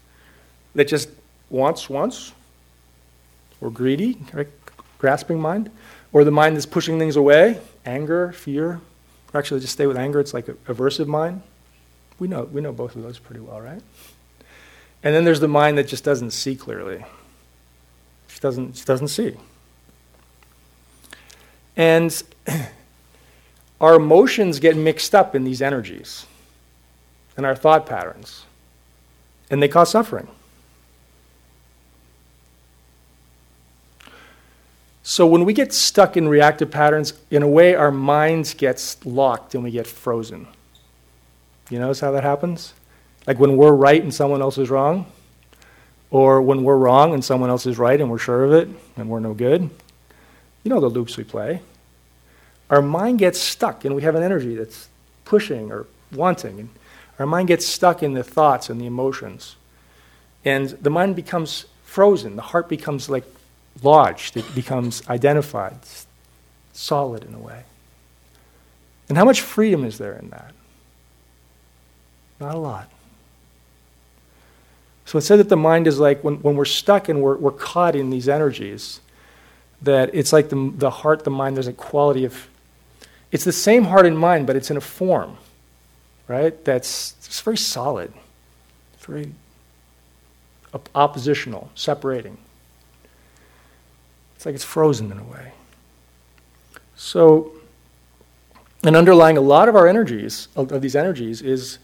that 0.76 0.88
just 0.90 1.10
wants, 1.50 1.90
wants, 1.90 2.34
or 3.62 3.72
greedy, 3.72 4.18
right? 4.34 4.48
grasping 4.98 5.40
mind, 5.40 5.70
or 6.12 6.24
the 6.24 6.32
mind 6.32 6.56
that's 6.56 6.66
pushing 6.66 7.00
things 7.00 7.16
away, 7.16 7.60
anger, 7.86 8.32
fear. 8.32 8.82
Or 9.34 9.40
actually, 9.40 9.60
just 9.60 9.74
stay 9.74 9.88
with 9.88 9.98
anger. 9.98 10.20
It's 10.20 10.34
like 10.34 10.48
a 10.48 10.54
aversive 10.72 11.08
mind. 11.08 11.42
We 12.20 12.28
know, 12.28 12.44
we 12.44 12.62
know 12.62 12.72
both 12.72 12.96
of 12.96 13.04
those 13.04 13.20
pretty 13.20 13.42
well, 13.42 13.62
right? 13.62 13.82
And 15.04 15.13
then 15.13 15.24
there's 15.25 15.39
the 15.39 15.48
mind 15.48 15.77
that 15.77 15.88
just 15.88 16.04
doesn't 16.04 16.32
see 16.32 16.56
clearly. 16.56 17.06
She 18.27 18.39
doesn't, 18.39 18.77
she 18.77 18.86
doesn't 18.86 19.08
see. 19.08 19.36
And 21.75 22.24
our 23.82 23.96
emotions 23.96 24.60
get 24.60 24.75
mixed 24.75 25.13
up 25.13 25.36
in 25.36 25.44
these 25.44 25.62
energies 25.62 26.25
and 27.38 27.46
our 27.46 27.56
thought 27.56 27.86
patterns, 27.86 28.46
and 29.50 29.62
they 29.62 29.68
cause 29.68 29.92
suffering. 29.92 30.27
So 35.04 35.25
when 35.25 35.46
we 35.46 35.54
get 35.54 35.72
stuck 35.72 36.18
in 36.18 36.27
reactive 36.27 36.70
patterns, 36.70 37.13
in 37.32 37.42
a 37.42 37.48
way, 37.48 37.75
our 37.75 37.92
minds 37.92 38.54
gets 38.54 39.04
locked 39.06 39.56
and 39.56 39.63
we 39.63 39.72
get 39.72 39.88
frozen. 39.88 40.48
You 41.70 41.80
notice 41.80 42.01
how 42.01 42.12
that 42.12 42.24
happens? 42.24 42.74
Like 43.27 43.38
when 43.38 43.57
we're 43.57 43.74
right 43.74 44.01
and 44.01 44.13
someone 44.13 44.41
else 44.41 44.57
is 44.57 44.69
wrong, 44.69 45.05
or 46.10 46.41
when 46.41 46.63
we're 46.63 46.77
wrong 46.77 47.13
and 47.13 47.24
someone 47.24 47.50
else 47.50 47.65
is 47.65 47.77
right 47.77 48.00
and 48.00 48.10
we're 48.10 48.17
sure 48.17 48.46
of 48.46 48.53
it 48.53 48.69
and 48.96 49.10
we're 49.10 49.19
no 49.19 49.34
good. 49.34 49.69
You 50.63 50.69
know 50.69 50.79
the 50.79 50.89
loops 50.89 51.17
we 51.17 51.24
play. 51.24 51.62
Our 52.69 52.81
mind 52.81 53.19
gets 53.19 53.39
stuck 53.39 53.86
and 53.86 53.96
we 53.96 54.01
have 54.01 54.15
an 54.15 54.24
energy 54.24 54.55
that's 54.55 54.89
pushing 55.25 55.72
or 55.72 55.86
wanting. 56.12 56.60
And 56.60 56.69
our 57.19 57.25
mind 57.25 57.50
gets 57.50 57.65
stuck 57.65 58.01
in 58.01 58.13
the 58.13 58.24
thoughts 58.24 58.69
and 58.69 58.79
the 58.79 58.86
emotions. 58.86 59.55
And 60.46 60.69
the 60.69 60.89
mind 60.89 61.15
becomes 61.15 61.65
frozen. 61.84 62.36
The 62.36 62.41
heart 62.41 62.69
becomes 62.69 63.10
like 63.10 63.25
lodged, 63.84 64.38
it 64.38 64.55
becomes 64.55 65.07
identified, 65.10 65.77
solid 66.74 67.24
in 67.24 67.34
a 67.34 67.39
way. 67.39 67.63
And 69.10 69.17
how 69.17 69.25
much 69.25 69.41
freedom 69.41 69.84
is 69.86 69.98
there 69.98 70.13
in 70.13 70.29
that? 70.29 70.53
Not 72.39 72.55
a 72.55 72.60
lot. 72.60 72.89
So 75.08 75.18
it 75.18 75.22
said 75.22 75.40
that 75.40 75.48
the 75.48 75.56
mind 75.56 75.88
is 75.88 76.00
like 76.00 76.22
when, 76.22 76.36
when 76.42 76.58
we're 76.58 76.66
stuck 76.66 77.08
and 77.08 77.22
we're, 77.22 77.38
we're 77.38 77.52
caught 77.52 77.96
in 77.96 78.10
these 78.10 78.28
energies, 78.28 79.00
that 79.82 80.14
it's 80.14 80.34
like 80.34 80.50
the, 80.50 80.74
the 80.76 80.90
heart, 80.90 81.24
the 81.24 81.30
mind, 81.30 81.56
there's 81.56 81.68
a 81.68 81.72
quality 81.72 82.26
of, 82.26 82.50
it's 83.32 83.46
the 83.46 83.54
same 83.54 83.86
heart 83.86 84.06
and 84.06 84.20
mind, 84.20 84.46
but 84.46 84.58
it's 84.58 84.70
in 84.70 84.76
a 84.76 84.82
form, 84.82 85.38
right? 86.28 86.62
That's 86.66 87.16
it's 87.20 87.40
very 87.40 87.56
solid, 87.56 88.12
it's 88.96 89.06
very 89.06 89.32
op- 90.74 90.90
oppositional, 90.94 91.72
separating. 91.74 92.38
It's 94.36 94.46
like 94.46 94.56
it's 94.56 94.66
frozen 94.66 95.10
in 95.10 95.20
a 95.20 95.24
way. 95.24 95.54
So, 96.98 97.54
and 98.84 98.98
underlying 98.98 99.38
a 99.38 99.42
lot 99.42 99.70
of 99.70 99.76
our 99.78 99.88
energies, 99.88 100.50
of, 100.58 100.74
of 100.74 100.82
these 100.82 100.98
energies, 100.98 101.42
is 101.42 101.80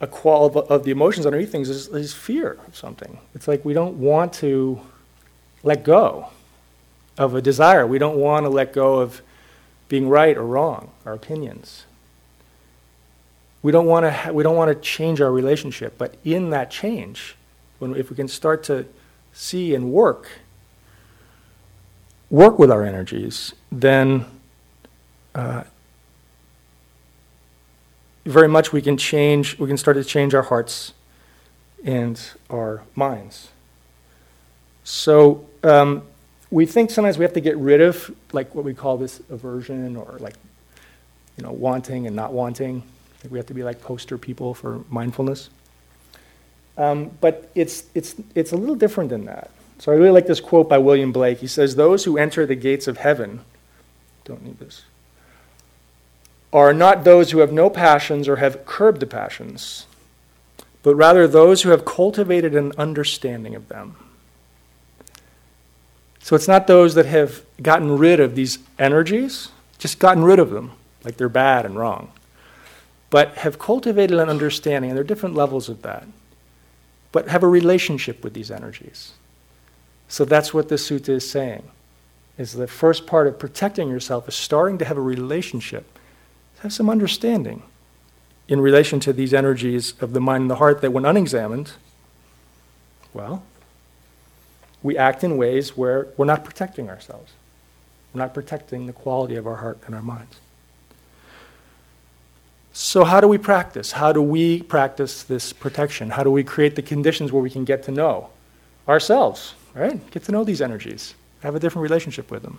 a 0.00 0.06
qual 0.06 0.46
of, 0.46 0.56
of 0.56 0.84
the 0.84 0.90
emotions 0.90 1.26
underneath 1.26 1.50
things 1.50 1.68
is, 1.68 1.88
is 1.88 2.12
fear 2.12 2.58
of 2.66 2.76
something. 2.76 3.18
It's 3.34 3.48
like 3.48 3.64
we 3.64 3.72
don't 3.72 3.98
want 3.98 4.32
to 4.34 4.80
let 5.62 5.84
go 5.84 6.28
of 7.16 7.34
a 7.34 7.40
desire. 7.40 7.86
We 7.86 7.98
don't 7.98 8.16
want 8.16 8.44
to 8.44 8.50
let 8.50 8.72
go 8.72 8.96
of 8.96 9.22
being 9.88 10.08
right 10.08 10.36
or 10.36 10.44
wrong, 10.44 10.90
our 11.04 11.12
opinions. 11.12 11.86
We 13.62 13.72
don't 13.72 13.86
want 13.86 14.04
to, 14.04 14.10
ha- 14.10 14.30
we 14.32 14.42
don't 14.42 14.56
want 14.56 14.68
to 14.68 14.80
change 14.80 15.20
our 15.20 15.32
relationship, 15.32 15.96
but 15.96 16.16
in 16.24 16.50
that 16.50 16.70
change, 16.70 17.36
when, 17.78 17.96
if 17.96 18.10
we 18.10 18.16
can 18.16 18.28
start 18.28 18.62
to 18.64 18.86
see 19.32 19.74
and 19.74 19.92
work, 19.92 20.28
work 22.30 22.58
with 22.58 22.70
our 22.70 22.84
energies, 22.84 23.54
then 23.72 24.26
uh, 25.34 25.64
very 28.26 28.48
much 28.48 28.72
we 28.72 28.82
can 28.82 28.96
change, 28.96 29.58
we 29.58 29.66
can 29.66 29.76
start 29.76 29.96
to 29.96 30.04
change 30.04 30.34
our 30.34 30.42
hearts 30.42 30.92
and 31.84 32.20
our 32.50 32.82
minds. 32.94 33.48
So 34.84 35.46
um, 35.62 36.02
we 36.50 36.66
think 36.66 36.90
sometimes 36.90 37.18
we 37.18 37.24
have 37.24 37.32
to 37.34 37.40
get 37.40 37.56
rid 37.56 37.80
of 37.80 38.14
like 38.32 38.54
what 38.54 38.64
we 38.64 38.74
call 38.74 38.96
this 38.96 39.20
aversion 39.30 39.96
or 39.96 40.16
like 40.20 40.34
you 41.36 41.44
know 41.44 41.52
wanting 41.52 42.06
and 42.06 42.14
not 42.14 42.32
wanting. 42.32 42.82
We 43.30 43.38
have 43.38 43.46
to 43.46 43.54
be 43.54 43.62
like 43.62 43.80
poster 43.80 44.18
people 44.18 44.54
for 44.54 44.84
mindfulness. 44.90 45.50
Um, 46.76 47.10
but 47.20 47.50
it's 47.54 47.84
it's 47.94 48.14
it's 48.34 48.52
a 48.52 48.56
little 48.56 48.74
different 48.76 49.10
than 49.10 49.24
that. 49.26 49.50
So 49.78 49.92
I 49.92 49.94
really 49.96 50.10
like 50.10 50.26
this 50.26 50.40
quote 50.40 50.68
by 50.68 50.78
William 50.78 51.12
Blake. 51.12 51.38
He 51.38 51.46
says, 51.46 51.76
"Those 51.76 52.04
who 52.04 52.18
enter 52.18 52.46
the 52.46 52.54
gates 52.54 52.86
of 52.86 52.98
heaven 52.98 53.40
don't 54.24 54.44
need 54.44 54.58
this." 54.58 54.82
Are 56.52 56.72
not 56.72 57.04
those 57.04 57.30
who 57.30 57.38
have 57.38 57.52
no 57.52 57.68
passions 57.68 58.28
or 58.28 58.36
have 58.36 58.64
curbed 58.64 59.00
the 59.00 59.06
passions, 59.06 59.86
but 60.82 60.94
rather 60.94 61.26
those 61.26 61.62
who 61.62 61.70
have 61.70 61.84
cultivated 61.84 62.54
an 62.54 62.72
understanding 62.78 63.54
of 63.54 63.68
them. 63.68 63.96
So 66.20 66.34
it's 66.34 66.48
not 66.48 66.66
those 66.66 66.94
that 66.94 67.06
have 67.06 67.42
gotten 67.62 67.98
rid 67.98 68.20
of 68.20 68.34
these 68.34 68.58
energies, 68.78 69.50
just 69.78 69.98
gotten 69.98 70.24
rid 70.24 70.38
of 70.38 70.50
them, 70.50 70.72
like 71.04 71.16
they're 71.16 71.28
bad 71.28 71.64
and 71.64 71.76
wrong, 71.76 72.10
but 73.10 73.34
have 73.38 73.58
cultivated 73.58 74.18
an 74.18 74.28
understanding, 74.28 74.90
and 74.90 74.96
there 74.96 75.04
are 75.04 75.06
different 75.06 75.36
levels 75.36 75.68
of 75.68 75.82
that, 75.82 76.04
but 77.12 77.28
have 77.28 77.42
a 77.42 77.48
relationship 77.48 78.24
with 78.24 78.34
these 78.34 78.50
energies. 78.50 79.12
So 80.08 80.24
that's 80.24 80.52
what 80.52 80.68
this 80.68 80.88
sutta 80.88 81.10
is 81.10 81.28
saying. 81.30 81.62
Is 82.38 82.52
the 82.52 82.66
first 82.66 83.06
part 83.06 83.26
of 83.26 83.38
protecting 83.38 83.88
yourself 83.88 84.28
is 84.28 84.34
starting 84.34 84.78
to 84.78 84.84
have 84.84 84.96
a 84.96 85.02
relationship 85.02 85.95
have 86.66 86.72
some 86.72 86.90
understanding 86.90 87.62
in 88.48 88.60
relation 88.60 88.98
to 88.98 89.12
these 89.12 89.32
energies 89.32 89.94
of 90.00 90.12
the 90.12 90.20
mind 90.20 90.42
and 90.42 90.50
the 90.50 90.56
heart 90.56 90.80
that, 90.80 90.90
when 90.90 91.04
unexamined, 91.04 91.70
well, 93.14 93.44
we 94.82 94.96
act 94.96 95.22
in 95.22 95.36
ways 95.36 95.76
where 95.76 96.08
we're 96.16 96.26
not 96.26 96.44
protecting 96.44 96.90
ourselves. 96.90 97.32
We're 98.12 98.18
not 98.18 98.34
protecting 98.34 98.86
the 98.86 98.92
quality 98.92 99.36
of 99.36 99.46
our 99.46 99.56
heart 99.56 99.78
and 99.86 99.94
our 99.94 100.02
minds. 100.02 100.40
So, 102.72 103.04
how 103.04 103.20
do 103.20 103.28
we 103.28 103.38
practice? 103.38 103.92
How 103.92 104.12
do 104.12 104.20
we 104.20 104.62
practice 104.62 105.22
this 105.22 105.52
protection? 105.52 106.10
How 106.10 106.24
do 106.24 106.32
we 106.32 106.42
create 106.42 106.74
the 106.74 106.82
conditions 106.82 107.30
where 107.30 107.42
we 107.42 107.50
can 107.50 107.64
get 107.64 107.84
to 107.84 107.92
know 107.92 108.30
ourselves, 108.88 109.54
right? 109.72 109.98
Get 110.10 110.24
to 110.24 110.32
know 110.32 110.42
these 110.42 110.60
energies, 110.60 111.14
have 111.42 111.54
a 111.54 111.60
different 111.60 111.84
relationship 111.84 112.28
with 112.28 112.42
them. 112.42 112.58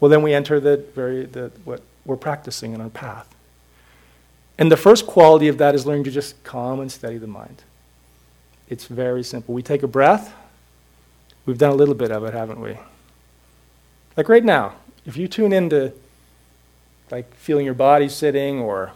Well, 0.00 0.10
then 0.10 0.20
we 0.20 0.34
enter 0.34 0.60
the 0.60 0.76
very 0.94 1.24
the 1.24 1.50
what 1.64 1.80
we're 2.06 2.16
practicing 2.16 2.72
in 2.72 2.80
our 2.80 2.88
path. 2.88 3.34
And 4.58 4.72
the 4.72 4.76
first 4.76 5.06
quality 5.06 5.48
of 5.48 5.58
that 5.58 5.74
is 5.74 5.86
learning 5.86 6.04
to 6.04 6.10
just 6.10 6.42
calm 6.44 6.80
and 6.80 6.90
steady 6.90 7.18
the 7.18 7.26
mind. 7.26 7.62
It's 8.68 8.86
very 8.86 9.22
simple. 9.22 9.54
We 9.54 9.62
take 9.62 9.82
a 9.82 9.88
breath. 9.88 10.34
We've 11.44 11.58
done 11.58 11.72
a 11.72 11.76
little 11.76 11.94
bit 11.94 12.10
of 12.10 12.24
it, 12.24 12.32
haven't 12.32 12.60
we? 12.60 12.78
Like 14.16 14.28
right 14.28 14.44
now, 14.44 14.74
if 15.04 15.16
you 15.16 15.28
tune 15.28 15.52
into 15.52 15.92
like 17.10 17.32
feeling 17.34 17.64
your 17.64 17.74
body 17.74 18.08
sitting 18.08 18.58
or 18.58 18.92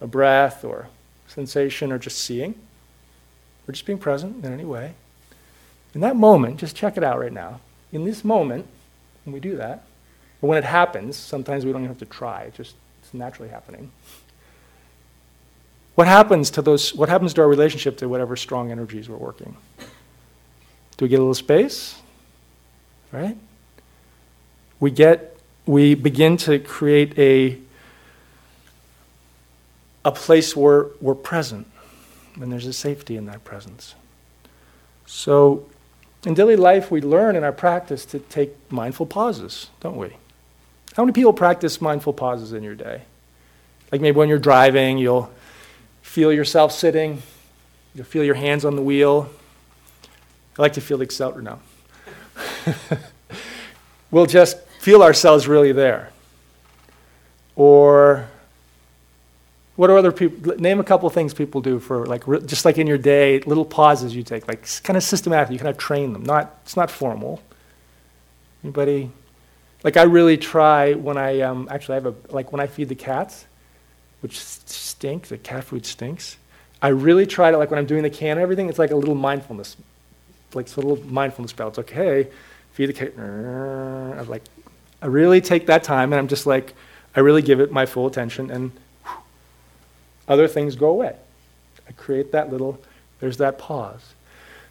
a 0.00 0.06
breath 0.06 0.64
or 0.64 0.88
sensation 1.28 1.92
or 1.92 1.98
just 1.98 2.18
seeing, 2.18 2.54
or 3.68 3.72
just 3.72 3.84
being 3.84 3.98
present 3.98 4.44
in 4.44 4.52
any 4.52 4.64
way, 4.64 4.94
in 5.94 6.00
that 6.00 6.16
moment, 6.16 6.58
just 6.58 6.74
check 6.74 6.96
it 6.96 7.04
out 7.04 7.18
right 7.18 7.32
now. 7.32 7.60
In 7.92 8.04
this 8.04 8.24
moment, 8.24 8.66
when 9.24 9.32
we 9.32 9.40
do 9.40 9.56
that, 9.56 9.84
but 10.40 10.48
when 10.48 10.58
it 10.58 10.64
happens, 10.64 11.16
sometimes 11.16 11.64
we 11.64 11.72
don't 11.72 11.82
even 11.82 11.90
have 11.90 11.98
to 11.98 12.06
try, 12.06 12.42
it 12.42 12.54
just 12.54 12.74
it's 13.02 13.14
naturally 13.14 13.48
happening. 13.48 13.90
What 15.94 16.06
happens 16.06 16.50
to 16.50 16.62
those 16.62 16.94
what 16.94 17.08
happens 17.08 17.34
to 17.34 17.40
our 17.40 17.48
relationship 17.48 17.96
to 17.98 18.08
whatever 18.08 18.36
strong 18.36 18.70
energies 18.70 19.08
we're 19.08 19.16
working? 19.16 19.56
Do 20.96 21.04
we 21.04 21.08
get 21.08 21.16
a 21.16 21.22
little 21.22 21.34
space? 21.34 22.00
Right? 23.12 23.36
We 24.80 24.90
get, 24.90 25.36
we 25.64 25.94
begin 25.94 26.36
to 26.38 26.58
create 26.58 27.18
a, 27.18 27.58
a 30.04 30.12
place 30.12 30.54
where 30.54 30.86
we're 31.00 31.14
present, 31.14 31.66
and 32.40 32.52
there's 32.52 32.66
a 32.66 32.72
safety 32.72 33.16
in 33.16 33.26
that 33.26 33.44
presence. 33.44 33.94
So, 35.06 35.66
in 36.24 36.34
daily 36.34 36.56
life, 36.56 36.90
we 36.90 37.00
learn 37.00 37.36
in 37.36 37.44
our 37.44 37.52
practice 37.52 38.04
to 38.06 38.18
take 38.18 38.50
mindful 38.70 39.06
pauses, 39.06 39.70
don't 39.80 39.96
we? 39.96 40.16
How 40.96 41.02
many 41.04 41.12
people 41.12 41.34
practice 41.34 41.82
mindful 41.82 42.14
pauses 42.14 42.54
in 42.54 42.62
your 42.62 42.74
day? 42.74 43.02
Like 43.92 44.00
maybe 44.00 44.16
when 44.16 44.30
you're 44.30 44.38
driving, 44.38 44.96
you'll 44.96 45.30
feel 46.00 46.32
yourself 46.32 46.72
sitting, 46.72 47.22
you'll 47.94 48.06
feel 48.06 48.24
your 48.24 48.34
hands 48.34 48.64
on 48.64 48.76
the 48.76 48.82
wheel. 48.82 49.28
I 50.58 50.62
like 50.62 50.72
to 50.72 50.80
feel 50.80 50.96
the 50.96 51.02
accelerator 51.02 51.42
now. 51.42 51.58
we'll 54.10 54.24
just 54.24 54.58
feel 54.80 55.02
ourselves 55.02 55.46
really 55.46 55.70
there. 55.70 56.12
Or 57.56 58.26
what 59.76 59.90
are 59.90 59.98
other 59.98 60.12
people? 60.12 60.56
Name 60.56 60.80
a 60.80 60.84
couple 60.84 61.10
things 61.10 61.34
people 61.34 61.60
do 61.60 61.78
for 61.78 62.06
like 62.06 62.24
just 62.46 62.64
like 62.64 62.78
in 62.78 62.86
your 62.86 62.96
day, 62.96 63.40
little 63.40 63.66
pauses 63.66 64.16
you 64.16 64.22
take, 64.22 64.48
like 64.48 64.66
kind 64.82 64.96
of 64.96 65.02
systematic. 65.02 65.52
You 65.52 65.58
kind 65.58 65.68
of 65.68 65.76
train 65.76 66.14
them. 66.14 66.22
Not 66.22 66.58
it's 66.62 66.74
not 66.74 66.90
formal. 66.90 67.42
Anybody? 68.64 69.10
Like 69.84 69.96
I 69.96 70.02
really 70.02 70.36
try 70.36 70.94
when 70.94 71.16
I 71.16 71.40
um, 71.40 71.68
actually 71.70 71.94
I 71.94 72.00
have 72.02 72.06
a 72.06 72.14
like 72.30 72.52
when 72.52 72.60
I 72.60 72.66
feed 72.66 72.88
the 72.88 72.94
cats, 72.94 73.46
which 74.20 74.38
stink. 74.38 75.28
The 75.28 75.38
cat 75.38 75.64
food 75.64 75.86
stinks. 75.86 76.36
I 76.82 76.88
really 76.88 77.26
try 77.26 77.50
to 77.50 77.58
like 77.58 77.70
when 77.70 77.78
I'm 77.78 77.86
doing 77.86 78.02
the 78.02 78.10
can 78.10 78.32
and 78.32 78.40
everything. 78.40 78.68
It's 78.68 78.78
like 78.78 78.90
a 78.90 78.96
little 78.96 79.14
mindfulness, 79.14 79.76
like 80.54 80.74
a 80.76 80.80
little 80.80 81.04
mindfulness 81.06 81.50
spell. 81.50 81.68
It's 81.68 81.78
okay. 81.78 82.28
Feed 82.72 82.86
the 82.86 82.92
cat. 82.92 83.18
I 83.18 84.22
like 84.22 84.42
I 85.00 85.06
really 85.06 85.40
take 85.40 85.66
that 85.66 85.84
time 85.84 86.12
and 86.12 86.18
I'm 86.18 86.28
just 86.28 86.46
like 86.46 86.74
I 87.14 87.20
really 87.20 87.42
give 87.42 87.60
it 87.60 87.72
my 87.72 87.86
full 87.86 88.06
attention 88.06 88.50
and 88.50 88.72
other 90.28 90.48
things 90.48 90.76
go 90.76 90.88
away. 90.88 91.16
I 91.88 91.92
create 91.92 92.32
that 92.32 92.50
little, 92.50 92.80
there's 93.20 93.36
that 93.38 93.58
pause. 93.58 94.14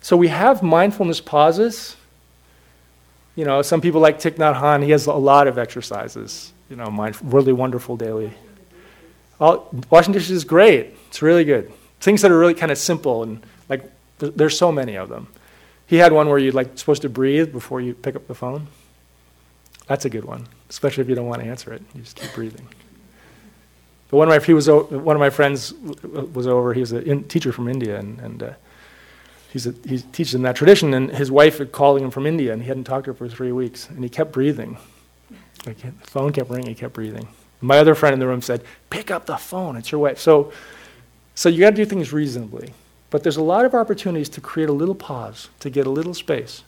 So 0.01 0.17
we 0.17 0.27
have 0.27 0.61
mindfulness 0.61 1.21
pauses. 1.21 1.95
You 3.35 3.45
know, 3.45 3.61
some 3.61 3.81
people 3.81 4.01
like 4.01 4.19
Thich 4.19 4.35
Nhat 4.35 4.59
Hanh, 4.59 4.83
he 4.83 4.91
has 4.91 5.07
a 5.07 5.13
lot 5.13 5.47
of 5.47 5.57
exercises, 5.57 6.53
you 6.69 6.75
know, 6.75 6.89
mind, 6.89 7.17
really 7.21 7.51
wonderful 7.51 7.97
daily. 7.97 8.31
All, 9.39 9.69
washing 9.89 10.13
dishes 10.13 10.31
is 10.31 10.45
great. 10.45 10.93
It's 11.09 11.21
really 11.21 11.43
good. 11.43 11.71
Things 11.99 12.21
that 12.21 12.31
are 12.31 12.37
really 12.37 12.53
kind 12.53 12.71
of 12.71 12.77
simple 12.77 13.23
and 13.23 13.43
like 13.67 13.91
there's 14.19 14.57
so 14.57 14.71
many 14.71 14.95
of 14.95 15.09
them. 15.09 15.27
He 15.87 15.97
had 15.97 16.13
one 16.13 16.29
where 16.29 16.37
you're 16.37 16.53
like 16.53 16.77
supposed 16.77 17.01
to 17.03 17.09
breathe 17.09 17.51
before 17.51 17.81
you 17.81 17.93
pick 17.93 18.15
up 18.15 18.27
the 18.27 18.35
phone. 18.35 18.67
That's 19.87 20.05
a 20.05 20.09
good 20.09 20.25
one, 20.25 20.47
especially 20.69 21.03
if 21.03 21.09
you 21.09 21.15
don't 21.15 21.27
want 21.27 21.41
to 21.41 21.47
answer 21.47 21.73
it. 21.73 21.83
You 21.93 22.01
just 22.01 22.15
keep 22.15 22.33
breathing. 22.33 22.67
But 24.09 24.17
one 24.17 24.29
of 24.29 24.39
my, 24.39 24.43
he 24.43 24.53
was, 24.53 24.67
one 24.69 25.15
of 25.15 25.19
my 25.19 25.29
friends 25.29 25.73
was 25.73 26.47
over, 26.47 26.73
he 26.73 26.79
was 26.79 26.93
a 26.93 27.03
in, 27.03 27.25
teacher 27.25 27.51
from 27.51 27.67
India, 27.67 27.99
and, 27.99 28.19
and 28.19 28.43
uh, 28.43 28.53
he's 29.55 29.67
a, 29.67 29.73
he 29.87 29.99
teaches 29.99 30.35
in 30.35 30.41
that 30.41 30.57
tradition, 30.57 30.93
and 30.93 31.09
his 31.11 31.31
wife 31.31 31.59
had 31.59 31.71
calling 31.71 32.03
him 32.03 32.11
from 32.11 32.27
India, 32.27 32.51
and 32.51 32.61
he 32.61 32.67
hadn't 32.67 32.83
talked 32.83 33.05
to 33.05 33.11
her 33.11 33.17
for 33.17 33.29
three 33.29 33.53
weeks, 33.53 33.89
and 33.89 34.03
he 34.03 34.09
kept 34.09 34.33
breathing. 34.33 34.77
Like, 35.65 35.77
the 35.77 35.91
phone 36.01 36.33
kept 36.33 36.49
ringing, 36.49 36.67
he 36.67 36.75
kept 36.75 36.93
breathing. 36.93 37.29
My 37.61 37.77
other 37.77 37.95
friend 37.95 38.13
in 38.13 38.19
the 38.19 38.27
room 38.27 38.41
said, 38.41 38.65
pick 38.89 39.09
up 39.09 39.27
the 39.27 39.37
phone, 39.37 39.77
it's 39.77 39.93
your 39.93 40.01
wife. 40.01 40.19
So, 40.19 40.51
so 41.35 41.47
you 41.47 41.61
got 41.61 41.69
to 41.69 41.75
do 41.77 41.85
things 41.85 42.11
reasonably. 42.11 42.73
But 43.11 43.23
there's 43.23 43.37
a 43.37 43.43
lot 43.43 43.63
of 43.63 43.73
opportunities 43.73 44.27
to 44.29 44.41
create 44.41 44.67
a 44.67 44.73
little 44.73 44.93
pause, 44.93 45.47
to 45.61 45.69
get 45.69 45.87
a 45.87 45.89
little 45.89 46.13
space. 46.13 46.63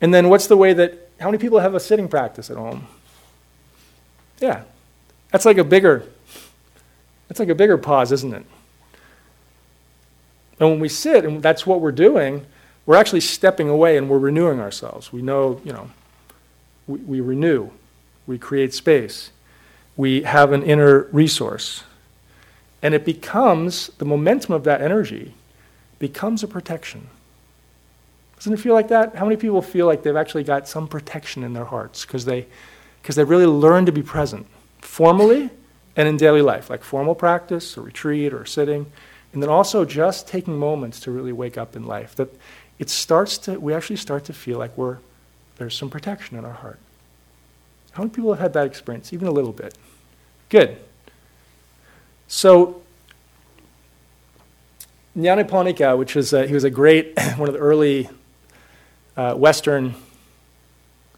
And 0.00 0.12
then 0.12 0.28
what's 0.28 0.48
the 0.48 0.56
way 0.56 0.72
that, 0.72 1.10
how 1.20 1.28
many 1.28 1.38
people 1.38 1.60
have 1.60 1.76
a 1.76 1.80
sitting 1.80 2.08
practice 2.08 2.50
at 2.50 2.56
home? 2.56 2.88
Yeah, 4.40 4.64
that's 5.30 5.44
like 5.44 5.58
a 5.58 5.64
bigger, 5.64 6.06
that's 7.28 7.38
like 7.38 7.50
a 7.50 7.54
bigger 7.54 7.78
pause, 7.78 8.10
isn't 8.10 8.34
it? 8.34 8.44
And 10.62 10.70
when 10.70 10.78
we 10.78 10.88
sit, 10.88 11.24
and 11.24 11.42
that's 11.42 11.66
what 11.66 11.80
we're 11.80 11.90
doing, 11.90 12.46
we're 12.86 12.94
actually 12.94 13.18
stepping 13.18 13.68
away 13.68 13.96
and 13.96 14.08
we're 14.08 14.20
renewing 14.20 14.60
ourselves. 14.60 15.12
We 15.12 15.20
know, 15.20 15.60
you 15.64 15.72
know, 15.72 15.90
we, 16.86 17.00
we 17.00 17.20
renew, 17.20 17.70
we 18.28 18.38
create 18.38 18.72
space, 18.72 19.32
we 19.96 20.22
have 20.22 20.52
an 20.52 20.62
inner 20.62 21.08
resource. 21.10 21.82
And 22.80 22.94
it 22.94 23.04
becomes, 23.04 23.88
the 23.98 24.04
momentum 24.04 24.54
of 24.54 24.62
that 24.62 24.80
energy 24.80 25.34
becomes 25.98 26.44
a 26.44 26.46
protection. 26.46 27.08
Doesn't 28.36 28.52
it 28.52 28.60
feel 28.60 28.74
like 28.74 28.86
that? 28.86 29.16
How 29.16 29.24
many 29.24 29.36
people 29.36 29.62
feel 29.62 29.86
like 29.86 30.04
they've 30.04 30.14
actually 30.14 30.44
got 30.44 30.68
some 30.68 30.86
protection 30.86 31.42
in 31.42 31.54
their 31.54 31.64
hearts 31.64 32.06
because 32.06 32.24
they, 32.24 32.46
because 33.02 33.16
they 33.16 33.24
really 33.24 33.46
learned 33.46 33.86
to 33.86 33.92
be 33.92 34.02
present? 34.02 34.46
formally 34.92 35.48
and 35.96 36.08
in 36.08 36.16
daily 36.16 36.42
life, 36.42 36.68
like 36.68 36.82
formal 36.82 37.14
practice, 37.14 37.78
or 37.78 37.82
retreat, 37.82 38.34
or 38.34 38.44
sitting, 38.44 38.86
and 39.32 39.42
then 39.42 39.48
also 39.50 39.84
just 39.84 40.28
taking 40.28 40.58
moments 40.58 41.00
to 41.00 41.10
really 41.10 41.32
wake 41.32 41.56
up 41.56 41.74
in 41.74 41.86
life. 41.86 42.14
That 42.16 42.34
it 42.78 42.90
starts 42.90 43.38
to, 43.38 43.58
we 43.58 43.74
actually 43.74 43.96
start 43.96 44.24
to 44.26 44.32
feel 44.32 44.58
like 44.58 44.76
we're, 44.76 44.98
there's 45.56 45.76
some 45.76 45.90
protection 45.90 46.36
in 46.36 46.44
our 46.44 46.52
heart. 46.52 46.78
How 47.92 48.02
many 48.02 48.14
people 48.14 48.32
have 48.32 48.40
had 48.40 48.52
that 48.54 48.66
experience, 48.66 49.12
even 49.12 49.28
a 49.28 49.30
little 49.30 49.52
bit? 49.52 49.76
Good. 50.48 50.78
So, 52.28 52.82
Nyanaponika, 55.16 55.96
which 55.98 56.14
was 56.14 56.32
a, 56.32 56.46
he 56.46 56.54
was 56.54 56.64
a 56.64 56.70
great, 56.70 57.12
one 57.36 57.48
of 57.48 57.54
the 57.54 57.60
early 57.60 58.08
uh, 59.16 59.34
Western 59.34 59.94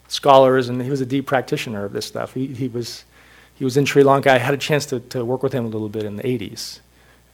scholars, 0.09 0.69
and 0.69 0.83
he 0.83 0.91
was 0.91 1.01
a 1.01 1.07
deep 1.07 1.27
practitioner 1.27 1.85
of 1.85 1.93
this 1.93 2.07
stuff. 2.07 2.35
He, 2.35 2.49
he 2.49 2.69
was 2.69 3.05
he 3.55 3.65
was 3.65 3.77
in 3.77 3.85
Sri 3.85 4.03
Lanka. 4.03 4.33
I 4.33 4.39
had 4.39 4.53
a 4.55 4.59
chance 4.59 4.85
to, 4.87 5.01
to 5.01 5.25
work 5.25 5.43
with 5.43 5.53
him 5.53 5.65
a 5.65 5.69
little 5.69 5.89
bit 5.89 6.05
in 6.05 6.17
the 6.17 6.23
80s, 6.23 6.81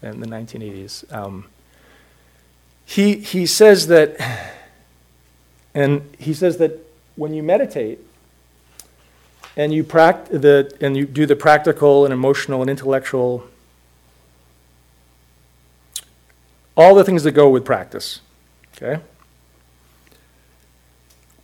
in 0.03 0.21
the 0.21 0.27
1980s. 0.27 1.13
Um, 1.13 1.47
he, 2.85 3.17
he 3.17 3.47
says 3.47 3.87
that, 3.89 4.17
and 5.75 6.15
he 6.19 6.35
says 6.35 6.57
that 6.59 6.79
when 7.17 7.35
you 7.35 7.43
meditate 7.43 8.01
and 9.57 9.73
you, 9.73 9.85
pract- 9.85 10.29
the, 10.29 10.73
and 10.81 10.97
you 10.97 11.07
do 11.07 11.27
the 11.27 11.37
practical 11.37 12.05
and 12.05 12.13
emotional 12.13 12.61
and 12.61 12.71
intellectual, 12.71 13.45
all 16.77 16.95
the 16.95 17.05
things 17.05 17.23
that 17.25 17.33
go 17.33 17.49
with 17.49 17.65
practice, 17.65 18.21
okay? 18.77 19.01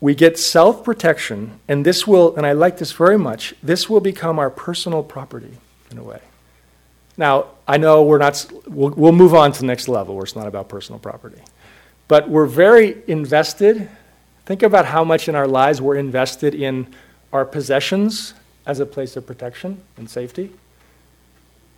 we 0.00 0.14
get 0.14 0.38
self 0.38 0.84
protection, 0.84 1.58
and 1.68 1.84
this 1.84 2.06
will, 2.06 2.36
and 2.36 2.46
I 2.46 2.52
like 2.52 2.78
this 2.78 2.92
very 2.92 3.18
much, 3.18 3.54
this 3.62 3.88
will 3.88 4.00
become 4.00 4.38
our 4.38 4.50
personal 4.50 5.02
property 5.02 5.58
in 5.90 5.98
a 5.98 6.02
way. 6.02 6.20
Now, 7.16 7.46
I 7.66 7.78
know 7.78 8.02
we're 8.02 8.18
not, 8.18 8.46
we'll, 8.66 8.90
we'll 8.90 9.12
move 9.12 9.34
on 9.34 9.52
to 9.52 9.60
the 9.60 9.66
next 9.66 9.88
level 9.88 10.14
where 10.14 10.24
it's 10.24 10.36
not 10.36 10.46
about 10.46 10.68
personal 10.68 10.98
property. 10.98 11.40
But 12.08 12.28
we're 12.28 12.46
very 12.46 13.02
invested. 13.06 13.88
Think 14.44 14.62
about 14.62 14.86
how 14.86 15.02
much 15.02 15.28
in 15.28 15.34
our 15.34 15.48
lives 15.48 15.80
we're 15.80 15.96
invested 15.96 16.54
in 16.54 16.94
our 17.32 17.44
possessions 17.44 18.34
as 18.66 18.80
a 18.80 18.86
place 18.86 19.16
of 19.16 19.26
protection 19.26 19.80
and 19.96 20.08
safety. 20.08 20.52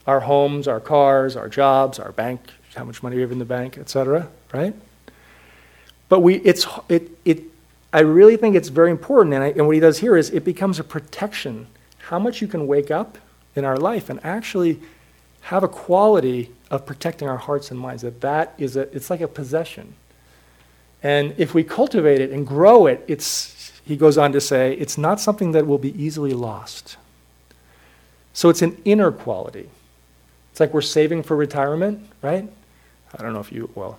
Our 0.07 0.20
homes, 0.20 0.66
our 0.66 0.81
cars, 0.81 1.37
our 1.37 1.48
jobs, 1.48 1.98
our 1.98 2.12
bank, 2.12 2.40
how 2.74 2.85
much 2.85 3.03
money 3.03 3.16
we 3.16 3.22
have 3.22 3.33
in 3.33 3.38
the 3.38 3.44
bank, 3.44 3.79
etc. 3.79 4.29
Right? 4.53 4.74
But 6.09 6.20
we, 6.20 6.37
it's, 6.37 6.66
it, 6.88 7.11
it, 7.24 7.42
I 7.92 8.01
really 8.01 8.37
think 8.37 8.57
it's 8.57 8.68
very 8.68 8.90
important, 8.90 9.35
and, 9.35 9.44
I, 9.44 9.48
and 9.48 9.66
what 9.66 9.74
he 9.74 9.81
does 9.81 9.98
here 9.98 10.16
is 10.16 10.31
it 10.31 10.44
becomes 10.44 10.79
a 10.79 10.85
protection. 10.85 11.66
How 11.98 12.18
much 12.18 12.40
you 12.40 12.48
can 12.48 12.66
wake 12.66 12.90
up 12.90 13.18
in 13.55 13.64
our 13.64 13.77
life 13.77 14.09
and 14.09 14.18
actually 14.24 14.81
have 15.42 15.62
a 15.62 15.68
quality 15.68 16.51
of 16.70 16.85
protecting 16.87 17.29
our 17.29 17.37
hearts 17.37 17.70
and 17.70 17.79
minds. 17.79 18.03
That 18.03 18.20
that 18.20 18.55
is 18.59 18.77
a, 18.77 18.83
it's 18.94 19.11
like 19.11 19.20
a 19.20 19.29
possession. 19.29 19.94
And 21.03 21.35
if 21.38 21.55
we 21.55 21.64
cultivate 21.64 22.20
it 22.20 22.31
and 22.31 22.46
grow 22.46 22.87
it, 22.87 23.05
it's, 23.07 23.72
he 23.85 23.96
goes 23.96 24.18
on 24.18 24.33
to 24.33 24.40
say, 24.40 24.74
it's 24.74 24.98
not 24.98 25.20
something 25.20 25.53
that 25.53 25.66
will 25.66 25.79
be 25.79 26.01
easily 26.03 26.33
lost. 26.33 26.96
So 28.33 28.48
it's 28.48 28.62
an 28.62 28.81
inner 28.85 29.12
quality. 29.12 29.70
It's 30.51 30.61
like 30.61 30.74
we're 30.74 30.81
saving 30.81 31.22
for 31.22 31.37
retirement, 31.37 32.09
right? 32.20 32.48
I 33.16 33.22
don't 33.22 33.33
know 33.33 33.40
if 33.40 33.53
you, 33.53 33.70
well, 33.74 33.98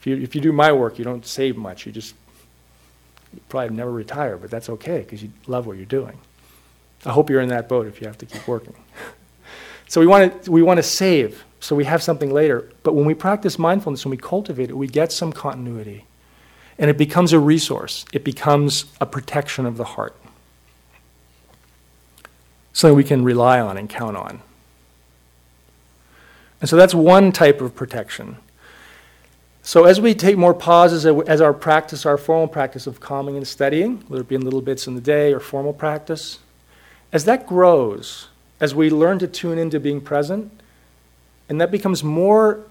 if 0.00 0.06
you, 0.06 0.16
if 0.16 0.34
you 0.34 0.40
do 0.40 0.52
my 0.52 0.72
work, 0.72 0.98
you 0.98 1.04
don't 1.04 1.26
save 1.26 1.56
much. 1.56 1.86
You 1.86 1.92
just 1.92 2.14
you 3.34 3.40
probably 3.48 3.76
never 3.76 3.90
retire, 3.90 4.36
but 4.36 4.50
that's 4.50 4.68
okay 4.70 4.98
because 4.98 5.22
you 5.22 5.30
love 5.46 5.66
what 5.66 5.76
you're 5.76 5.86
doing. 5.86 6.18
I 7.04 7.10
hope 7.10 7.28
you're 7.28 7.40
in 7.40 7.50
that 7.50 7.68
boat 7.68 7.86
if 7.86 8.00
you 8.00 8.06
have 8.06 8.18
to 8.18 8.26
keep 8.26 8.46
working. 8.48 8.74
so 9.88 10.00
we 10.00 10.06
want 10.06 10.44
to 10.44 10.50
we 10.50 10.62
want 10.62 10.78
to 10.78 10.82
save 10.82 11.44
so 11.60 11.74
we 11.74 11.84
have 11.84 12.02
something 12.02 12.32
later. 12.32 12.70
But 12.82 12.94
when 12.94 13.06
we 13.06 13.14
practice 13.14 13.58
mindfulness, 13.58 14.04
when 14.04 14.10
we 14.10 14.16
cultivate 14.16 14.70
it, 14.70 14.76
we 14.76 14.86
get 14.86 15.12
some 15.12 15.32
continuity. 15.32 16.04
And 16.78 16.90
it 16.90 16.98
becomes 16.98 17.32
a 17.32 17.40
resource. 17.40 18.04
It 18.12 18.22
becomes 18.22 18.84
a 19.00 19.06
protection 19.06 19.66
of 19.66 19.76
the 19.76 19.84
heart. 19.84 20.14
Something 22.72 22.96
we 22.96 23.04
can 23.04 23.24
rely 23.24 23.58
on 23.60 23.78
and 23.78 23.88
count 23.88 24.16
on. 24.16 24.42
And 26.60 26.68
so 26.68 26.76
that's 26.76 26.94
one 26.94 27.32
type 27.32 27.60
of 27.60 27.74
protection. 27.74 28.36
So 29.62 29.84
as 29.84 30.00
we 30.00 30.14
take 30.14 30.36
more 30.36 30.54
pauses 30.54 31.04
as 31.06 31.40
our 31.40 31.52
practice, 31.52 32.06
our 32.06 32.16
formal 32.16 32.48
practice 32.48 32.86
of 32.86 33.00
calming 33.00 33.36
and 33.36 33.48
steadying, 33.48 34.04
whether 34.06 34.20
it 34.20 34.28
be 34.28 34.36
in 34.36 34.42
little 34.42 34.60
bits 34.60 34.86
in 34.86 34.94
the 34.94 35.00
day 35.00 35.32
or 35.32 35.40
formal 35.40 35.72
practice, 35.72 36.38
as 37.12 37.24
that 37.24 37.46
grows, 37.46 38.28
as 38.60 38.74
we 38.74 38.90
learn 38.90 39.18
to 39.18 39.26
tune 39.26 39.58
into 39.58 39.78
being 39.78 40.00
present, 40.00 40.50
and 41.48 41.60
that 41.60 41.70
becomes 41.70 42.02
more, 42.02 42.64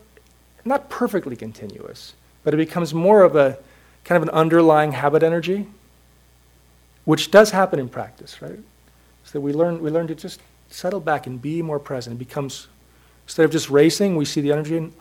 not 0.64 0.90
perfectly 0.90 1.36
continuous, 1.36 2.14
but 2.44 2.54
it 2.54 2.58
becomes 2.58 2.94
more 2.94 3.22
of 3.22 3.36
a 3.36 3.58
kind 4.04 4.18
of 4.18 4.24
an 4.24 4.34
underlying 4.36 4.92
habit 4.92 5.24
energy, 5.24 5.68
which 7.06 7.32
does 7.32 7.52
happen 7.52 7.80
in 7.80 7.90
practice, 7.90 8.42
right? 8.42 8.60
So 9.24 9.40
we 9.40 9.54
learn, 9.54 9.82
we 9.82 9.90
learn 9.90 10.08
to 10.08 10.16
just 10.16 10.40
settle 10.70 11.00
back 11.00 11.28
and 11.28 11.42
be 11.42 11.62
more 11.62 11.80
present. 11.80 12.16
It 12.16 12.20
becomes, 12.20 12.68
instead 13.26 13.46
of 13.46 13.52
just 13.52 13.70
racing, 13.70 14.16
we 14.16 14.26
see 14.26 14.42
the 14.42 14.52
energy 14.52 14.78
and, 14.78 14.94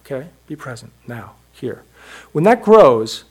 okay, 0.00 0.28
be 0.46 0.56
present 0.56 0.92
now, 1.06 1.34
here. 1.52 1.82
When 2.32 2.44
that 2.44 2.62
grows, 2.62 3.24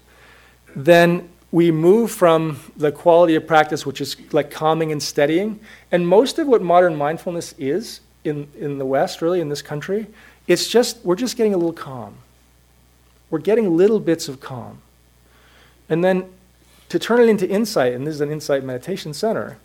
then 0.76 1.30
we 1.54 1.70
move 1.70 2.10
from 2.10 2.60
the 2.76 2.92
quality 2.92 3.36
of 3.36 3.46
practice, 3.46 3.86
which 3.86 4.02
is 4.02 4.18
like 4.34 4.50
calming 4.50 4.92
and 4.92 5.02
steadying. 5.04 5.60
And 5.92 6.08
most 6.08 6.40
of 6.40 6.48
what 6.48 6.64
modern 6.64 6.96
mindfulness 6.96 7.54
is 7.60 8.02
in, 8.24 8.48
in 8.58 8.80
the 8.80 8.86
West, 8.88 9.22
really, 9.22 9.40
in 9.40 9.50
this 9.50 9.62
country, 9.62 10.08
it's 10.48 10.68
just, 10.68 11.06
we're 11.06 11.16
just 11.16 11.38
getting 11.38 11.54
a 11.54 11.58
little 11.58 11.72
calm. 11.72 12.16
We're 13.30 13.38
getting 13.38 13.78
little 13.78 14.00
bits 14.00 14.28
of 14.28 14.40
calm. 14.40 14.82
And 15.90 16.04
then 16.04 16.28
to 16.90 16.98
turn 16.98 17.22
it 17.22 17.30
into 17.30 17.48
insight, 17.48 17.94
and 17.94 18.08
this 18.08 18.16
is 18.16 18.22
an 18.22 18.32
insight 18.32 18.64
meditation 18.64 19.14
center, 19.14 19.60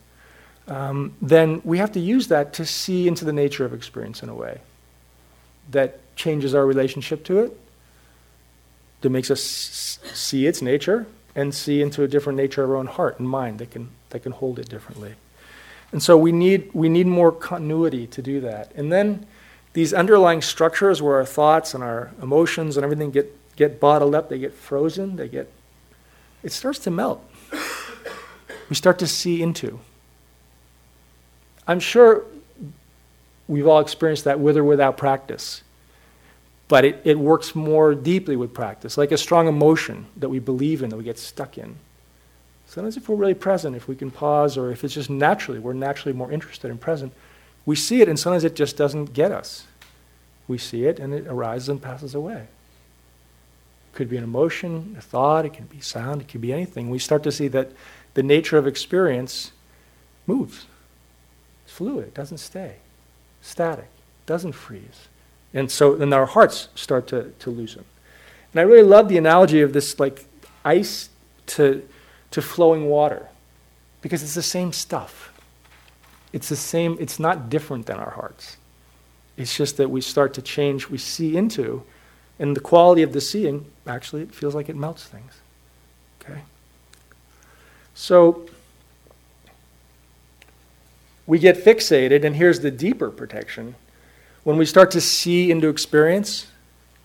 um, 0.67 1.15
then 1.23 1.63
we 1.65 1.79
have 1.79 1.93
to 1.93 2.01
use 2.01 2.29
that 2.29 2.53
to 2.53 2.67
see 2.67 3.09
into 3.09 3.25
the 3.25 3.33
nature 3.33 3.65
of 3.65 3.73
experience 3.73 4.23
in 4.23 4.29
a 4.29 4.35
way 4.35 4.61
that 5.71 6.01
changes 6.17 6.55
our 6.55 6.67
relationship 6.67 7.25
to 7.25 7.39
it, 7.39 7.59
that 9.01 9.09
makes 9.09 9.31
us 9.31 9.41
see 10.13 10.47
its 10.47 10.61
nature, 10.61 11.07
and 11.35 11.55
see 11.55 11.81
into 11.83 12.03
a 12.03 12.09
different 12.09 12.37
nature 12.37 12.65
of 12.65 12.71
our 12.71 12.77
own 12.77 12.87
heart 12.87 13.19
and 13.19 13.29
mind 13.29 13.59
that 13.59 13.71
can, 13.71 13.91
that 14.11 14.23
can 14.23 14.33
hold 14.33 14.59
it 14.59 14.69
differently. 14.69 15.15
And 15.93 16.03
so 16.03 16.19
we 16.19 16.33
need, 16.33 16.71
we 16.75 16.89
need 16.89 17.07
more 17.07 17.33
continuity 17.33 18.07
to 18.09 18.21
do 18.21 18.41
that. 18.41 18.73
And 18.75 18.93
then 18.93 19.27
these 19.73 19.95
underlying 19.95 20.43
structures 20.43 21.01
where 21.01 21.17
our 21.17 21.25
thoughts 21.25 21.75
and 21.75 21.83
our 21.83 22.11
emotions 22.21 22.77
and 22.77 22.85
everything 22.85 23.11
get, 23.11 23.35
get 23.57 23.81
bottled 23.81 24.15
up, 24.15 24.29
they 24.29 24.39
get 24.39 24.53
frozen, 24.53 25.17
they 25.17 25.29
get, 25.29 25.51
it 26.43 26.53
starts 26.53 26.79
to 26.81 26.91
melt. 26.91 27.25
We 28.69 28.77
start 28.77 28.99
to 28.99 29.07
see 29.07 29.43
into. 29.43 29.81
I'm 31.67 31.81
sure 31.81 32.25
we've 33.47 33.67
all 33.67 33.81
experienced 33.81 34.25
that 34.25 34.41
with 34.41 34.57
or 34.57 34.65
without 34.65 34.99
practice. 34.99 35.63
But 36.69 36.85
it, 36.85 37.01
it 37.05 37.19
works 37.19 37.55
more 37.55 37.95
deeply 37.95 38.37
with 38.37 38.53
practice, 38.53 38.99
like 38.99 39.11
a 39.11 39.19
strong 39.19 39.49
emotion 39.49 40.07
that 40.17 40.29
we 40.29 40.39
believe 40.39 40.83
in, 40.83 40.91
that 40.91 40.97
we 40.97 41.05
get 41.05 41.19
stuck 41.19 41.57
in. 41.57 41.77
Sometimes, 42.67 42.99
if 42.99 43.09
we're 43.09 43.17
really 43.17 43.35
present, 43.35 43.75
if 43.75 43.89
we 43.89 43.97
can 43.97 44.11
pause, 44.11 44.59
or 44.59 44.71
if 44.71 44.85
it's 44.85 44.93
just 44.93 45.09
naturally, 45.09 45.59
we're 45.59 45.73
naturally 45.73 46.13
more 46.13 46.31
interested 46.31 46.71
in 46.71 46.77
present, 46.77 47.15
we 47.65 47.75
see 47.75 48.03
it, 48.03 48.09
and 48.09 48.19
sometimes 48.19 48.45
it 48.45 48.55
just 48.55 48.77
doesn't 48.77 49.15
get 49.15 49.33
us. 49.33 49.67
We 50.47 50.59
see 50.59 50.85
it, 50.85 50.99
and 50.99 51.15
it 51.15 51.27
arises 51.27 51.71
and 51.71 51.81
passes 51.81 52.15
away. 52.15 52.41
It 52.41 53.97
could 53.97 54.11
be 54.11 54.19
an 54.19 54.25
emotion, 54.25 54.95
a 54.99 55.01
thought, 55.01 55.47
it 55.47 55.55
can 55.55 55.65
be 55.67 55.81
sound, 55.81 56.21
it 56.21 56.29
could 56.29 56.43
be 56.43 56.53
anything. 56.53 56.91
We 56.91 56.99
start 56.99 57.23
to 57.23 57.33
see 57.33 57.49
that 57.49 57.73
the 58.13 58.23
nature 58.23 58.59
of 58.59 58.67
experience 58.67 59.53
moves 60.27 60.67
It's 61.65 61.73
fluid, 61.73 62.09
it 62.09 62.15
doesn't 62.15 62.39
stay 62.39 62.77
static, 63.41 63.89
It 64.25 64.27
doesn't 64.27 64.53
freeze. 64.53 65.08
And 65.55 65.71
so 65.71 65.95
then 65.95 66.13
our 66.13 66.27
hearts 66.27 66.69
start 66.75 67.07
to, 67.09 67.33
to 67.39 67.51
loosen. 67.51 67.85
And 68.53 68.61
I 68.61 68.63
really 68.65 68.83
love 68.83 69.09
the 69.09 69.19
analogy 69.19 69.61
of 69.61 69.73
this 69.73 69.99
like 69.99 70.27
ice 70.65 71.09
to, 71.47 71.87
to 72.31 72.43
flowing 72.43 72.87
water 72.87 73.29
because 74.03 74.23
it's 74.23 74.35
the 74.35 74.43
same 74.43 74.73
stuff. 74.73 75.33
It's 76.33 76.49
the 76.49 76.57
same, 76.57 76.97
it's 77.01 77.19
not 77.19 77.49
different 77.49 77.87
than 77.87 77.97
our 77.97 78.11
hearts. 78.11 78.57
It's 79.37 79.57
just 79.57 79.77
that 79.77 79.91
we 79.91 80.01
start 80.01 80.35
to 80.35 80.43
change, 80.43 80.89
we 80.89 80.99
see 80.99 81.37
into, 81.37 81.85
and 82.39 82.55
the 82.55 82.61
quality 82.61 83.03
of 83.03 83.13
the 83.13 83.21
seeing, 83.21 83.67
actually, 83.87 84.23
it 84.23 84.35
feels 84.35 84.55
like 84.55 84.69
it 84.69 84.77
melts 84.77 85.05
things. 85.05 85.33
Okay? 86.21 86.43
So, 87.95 88.49
we 91.27 91.39
get 91.39 91.63
fixated, 91.63 92.25
and 92.25 92.37
here's 92.37 92.61
the 92.61 92.71
deeper 92.71 93.11
protection. 93.11 93.75
When 94.49 94.57
we 94.57 94.65
start 94.65 94.93
to 94.93 95.01
see 95.03 95.51
into 95.51 95.69
experience, 95.69 96.47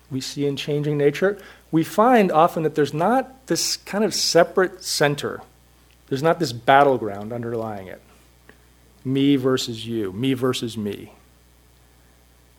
we 0.10 0.22
see 0.22 0.46
in 0.46 0.56
changing 0.56 0.98
nature, 0.98 1.38
we 1.72 1.84
find 1.84 2.32
often 2.32 2.64
that 2.64 2.74
there's 2.74 2.94
not 2.94 3.48
this 3.48 3.76
kind 3.76 4.06
of 4.06 4.14
separate 4.14 4.82
center. 4.82 5.42
There's 6.08 6.24
not 6.24 6.40
this 6.40 6.54
battleground 6.54 7.34
underlying 7.34 7.88
it. 7.88 8.02
Me 9.04 9.36
versus 9.36 9.86
you, 9.86 10.14
me 10.14 10.34
versus 10.34 10.78
me. 10.78 11.12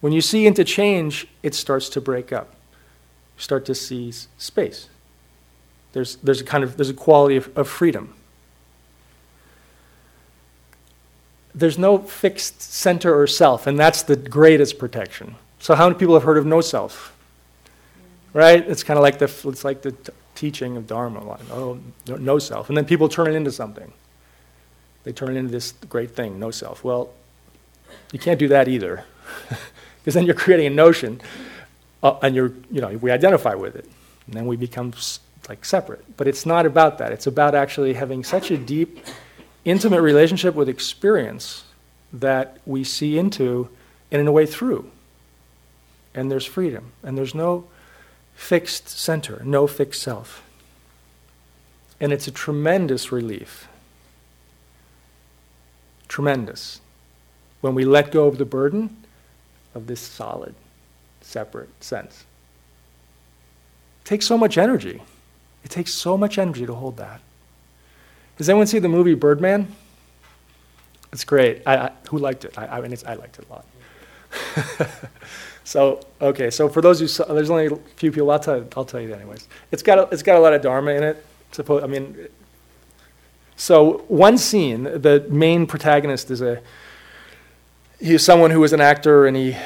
When 0.03 0.13
you 0.13 0.21
see 0.21 0.47
into 0.47 0.65
change, 0.65 1.29
it 1.43 1.55
starts 1.55 1.89
to 1.89 2.01
break 2.03 2.31
up. 2.31 2.55
You 3.39 3.43
start 3.43 3.65
to 3.65 3.75
see 3.75 4.13
space. 4.37 4.91
There's, 5.95 6.17
there's 6.17 6.43
a 6.43 6.45
kind 6.45 6.63
of 6.63 6.77
there's 6.77 6.91
a 6.91 6.93
quality 6.93 7.37
of, 7.37 7.49
of 7.57 7.71
freedom. 7.71 8.13
There's 11.55 11.79
no 11.79 11.99
fixed 11.99 12.61
center 12.61 13.19
or 13.19 13.27
self, 13.27 13.67
and 13.67 13.79
that's 13.79 14.03
the 14.03 14.17
greatest 14.17 14.79
protection. 14.79 15.37
So, 15.61 15.75
how 15.75 15.87
many 15.89 15.99
people 15.99 16.15
have 16.15 16.25
heard 16.25 16.37
of 16.37 16.45
no 16.45 16.61
self? 16.61 17.17
Right? 18.33 18.69
It's 18.69 18.83
kind 18.83 18.99
of 18.99 19.03
like 19.03 19.19
the 19.19 19.49
it's 19.49 19.65
like 19.65 19.83
the 19.83 19.93
t- 19.93 20.13
teaching 20.35 20.77
of 20.77 20.87
Dharma. 20.87 21.39
Oh, 21.53 21.79
no 22.07 22.39
self, 22.39 22.69
and 22.69 22.77
then 22.77 22.85
people 22.85 23.09
turn 23.09 23.29
it 23.29 23.35
into 23.35 23.53
something. 23.53 23.93
They 25.05 25.13
turn 25.13 25.37
it 25.37 25.39
into 25.39 25.53
this 25.53 25.73
great 25.89 26.11
thing, 26.11 26.39
no 26.39 26.51
self. 26.51 26.83
Well, 26.83 27.11
you 28.13 28.19
can't 28.19 28.39
do 28.39 28.49
that 28.49 28.67
either, 28.67 29.05
because 29.99 30.15
then 30.15 30.27
you're 30.27 30.35
creating 30.35 30.67
a 30.67 30.71
notion, 30.71 31.21
uh, 32.03 32.19
and 32.23 32.35
you're 32.35 32.53
you 32.71 32.81
know 32.81 32.89
we 32.97 33.13
identify 33.13 33.55
with 33.55 33.77
it, 33.77 33.89
and 34.27 34.35
then 34.35 34.47
we 34.47 34.57
become 34.57 34.93
like 35.49 35.65
separate. 35.65 36.05
But 36.17 36.27
it's 36.27 36.45
not 36.45 36.67
about 36.67 36.99
that. 36.99 37.13
It's 37.13 37.29
about 37.29 37.55
actually 37.55 37.93
having 37.93 38.25
such 38.25 38.51
a 38.51 38.57
deep 38.57 38.99
intimate 39.65 40.03
relationship 40.03 40.55
with 40.55 40.69
experience 40.69 41.65
that 42.13 42.59
we 42.67 42.85
see 42.85 43.19
into 43.19 43.69
and 44.11 44.21
in 44.21 44.27
a 44.27 44.33
way 44.33 44.47
through. 44.47 44.91
And 46.15 46.31
there's 46.31 46.47
freedom. 46.47 46.93
And 47.03 47.19
there's 47.19 47.35
no 47.35 47.67
fixed 48.35 48.89
center, 48.89 49.43
no 49.45 49.67
fixed 49.67 50.03
self. 50.03 50.43
And 52.01 52.13
it's 52.13 52.29
a 52.29 52.33
tremendous 52.33 53.11
relief. 53.11 53.69
Tremendous. 56.09 56.81
When 57.61 57.75
we 57.75 57.85
let 57.85 58.13
go 58.13 58.27
of 58.27 58.39
the 58.39 58.45
burden 58.45 58.97
of 59.75 59.87
this 59.87 60.01
solid, 60.01 60.55
separate 61.21 61.83
sense. 61.83 62.25
It 64.03 64.09
takes 64.09 64.27
so 64.27 64.37
much 64.37 64.59
energy. 64.59 65.03
It 65.65 65.71
takes 65.71 65.95
so 65.95 66.17
much 66.19 66.39
energy 66.39 66.67
to 66.67 66.75
hold 66.75 66.99
that. 66.99 67.21
Does 68.37 68.49
anyone 68.49 68.67
see 68.67 68.79
the 68.79 68.89
movie 68.89 69.15
Birdman? 69.15 69.75
It's 71.13 71.25
great. 71.25 71.63
I, 71.65 71.77
I, 71.77 71.93
who 72.11 72.19
liked 72.19 72.45
it? 72.45 72.59
I, 72.59 72.67
I 72.67 72.81
mean, 72.81 72.97
I 73.07 73.15
liked 73.15 73.39
it 73.39 73.47
a 73.49 73.53
lot. 73.53 73.67
so 75.65 76.01
okay, 76.21 76.51
so 76.51 76.69
for 76.69 76.81
those 76.81 76.99
who 76.99 77.07
saw, 77.07 77.25
there's 77.33 77.51
only 77.51 77.67
a 77.67 77.77
few 77.97 78.11
people. 78.11 78.31
I'll 78.33 78.41
tell, 78.41 78.67
I'll 78.77 78.85
tell 78.85 79.01
you 79.01 79.15
anyways. 79.15 79.49
It's 79.71 79.83
got 79.83 79.99
a, 79.99 80.09
it's 80.13 80.25
got 80.25 80.37
a 80.37 80.41
lot 80.41 80.53
of 80.53 80.63
dharma 80.63 80.91
in 80.93 81.05
it. 81.05 81.25
Suppose 81.53 81.85
I 81.85 81.87
mean, 81.87 82.29
so 83.55 84.05
one 84.09 84.39
scene, 84.39 84.83
the 84.83 85.25
main 85.31 85.67
protagonist 85.67 86.33
is 86.33 86.43
a 86.43 86.61
he's 88.01 88.25
someone 88.25 88.51
who 88.51 88.65
is 88.65 88.73
an 88.73 88.81
actor 88.81 89.27
and 89.27 89.37
he 89.37 89.57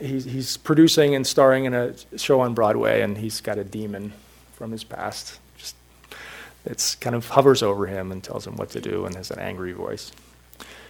he's, 0.00 0.24
he's 0.24 0.56
producing 0.56 1.14
and 1.14 1.26
starring 1.26 1.66
in 1.66 1.74
a 1.74 1.94
show 2.16 2.40
on 2.40 2.54
Broadway 2.54 3.02
and 3.02 3.18
he's 3.18 3.42
got 3.42 3.58
a 3.58 3.64
demon 3.64 4.14
from 4.54 4.72
his 4.72 4.84
past 4.84 5.38
it 6.66 6.96
kind 7.00 7.14
of 7.14 7.28
hovers 7.28 7.62
over 7.62 7.86
him 7.86 8.12
and 8.12 8.22
tells 8.22 8.46
him 8.46 8.56
what 8.56 8.70
to 8.70 8.80
do 8.80 9.06
and 9.06 9.14
has 9.14 9.30
an 9.30 9.38
angry 9.38 9.72
voice. 9.72 10.12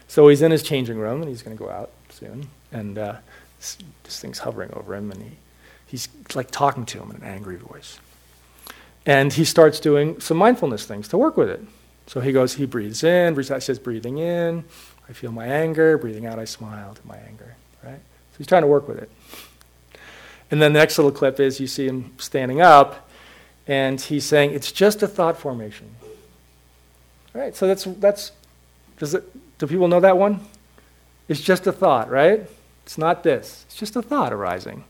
So 0.09 0.29
he's 0.29 0.43
in 0.43 0.51
his 0.51 0.62
changing 0.62 0.99
room 0.99 1.21
and 1.21 1.29
he's 1.29 1.43
going 1.43 1.57
to 1.57 1.62
go 1.62 1.71
out 1.71 1.91
soon. 2.11 2.49
And 2.73 2.97
uh, 2.97 3.17
this, 3.59 3.79
this, 4.05 4.21
thing's 4.21 4.39
hovering 4.39 4.73
over 4.73 4.95
him 4.95 5.11
and 5.11 5.23
he, 5.23 5.31
he's 5.87 6.09
like 6.35 6.51
talking 6.51 6.87
to 6.87 6.99
him 7.01 7.11
in 7.11 7.17
an 7.17 7.25
angry 7.25 7.57
voice. 7.57 7.99
And 9.05 9.33
he 9.33 9.45
starts 9.45 9.79
doing 9.79 10.21
some 10.21 10.37
mindfulness 10.37 10.85
things 10.87 11.09
to 11.09 11.19
work 11.19 11.37
with 11.37 11.49
it. 11.49 11.62
So 12.07 12.21
he 12.21 12.33
goes, 12.33 12.55
he 12.55 12.67
breathes 12.67 13.05
in, 13.05 13.35
breathes 13.35 13.51
out, 13.51 13.62
says, 13.62 13.79
breathing 13.79 14.19
in, 14.19 14.65
I 15.09 15.12
feel 15.12 15.33
my 15.33 15.47
anger, 15.47 15.99
breathing 15.99 16.27
out, 16.27 16.39
I 16.39 16.45
smile 16.45 16.95
to 16.95 17.07
my 17.07 17.17
anger, 17.17 17.57
right? 17.85 17.99
So 17.99 18.39
he's 18.39 18.47
trying 18.47 18.62
to 18.62 18.69
work 18.69 18.89
with 18.89 18.99
it. 18.99 19.11
And 20.51 20.62
then 20.62 20.73
the 20.73 20.79
next 20.79 20.99
little 20.99 21.12
clip 21.12 21.41
is 21.41 21.59
you 21.61 21.67
see 21.67 21.87
him 21.87 22.12
standing 22.19 22.61
up 22.61 23.06
and 23.66 24.00
he's 24.00 24.24
saying 24.24 24.52
it's 24.52 24.72
just 24.72 25.02
a 25.02 25.09
thought 25.09 25.37
formation. 25.37 25.90
All 27.35 27.40
right, 27.40 27.55
so 27.55 27.66
that's 27.66 27.85
that's 27.85 28.33
does 28.98 29.14
it 29.14 29.24
do 29.59 29.66
people 29.66 29.88
know 29.88 30.00
that 30.00 30.16
one? 30.16 30.40
It's 31.29 31.40
just 31.40 31.66
a 31.66 31.72
thought, 31.72 32.11
right? 32.11 32.48
It's 32.85 32.98
not 32.98 33.22
this. 33.22 33.64
It's 33.66 33.76
just 33.76 33.96
a 33.96 34.02
thought 34.02 34.33
arising. 34.33 34.85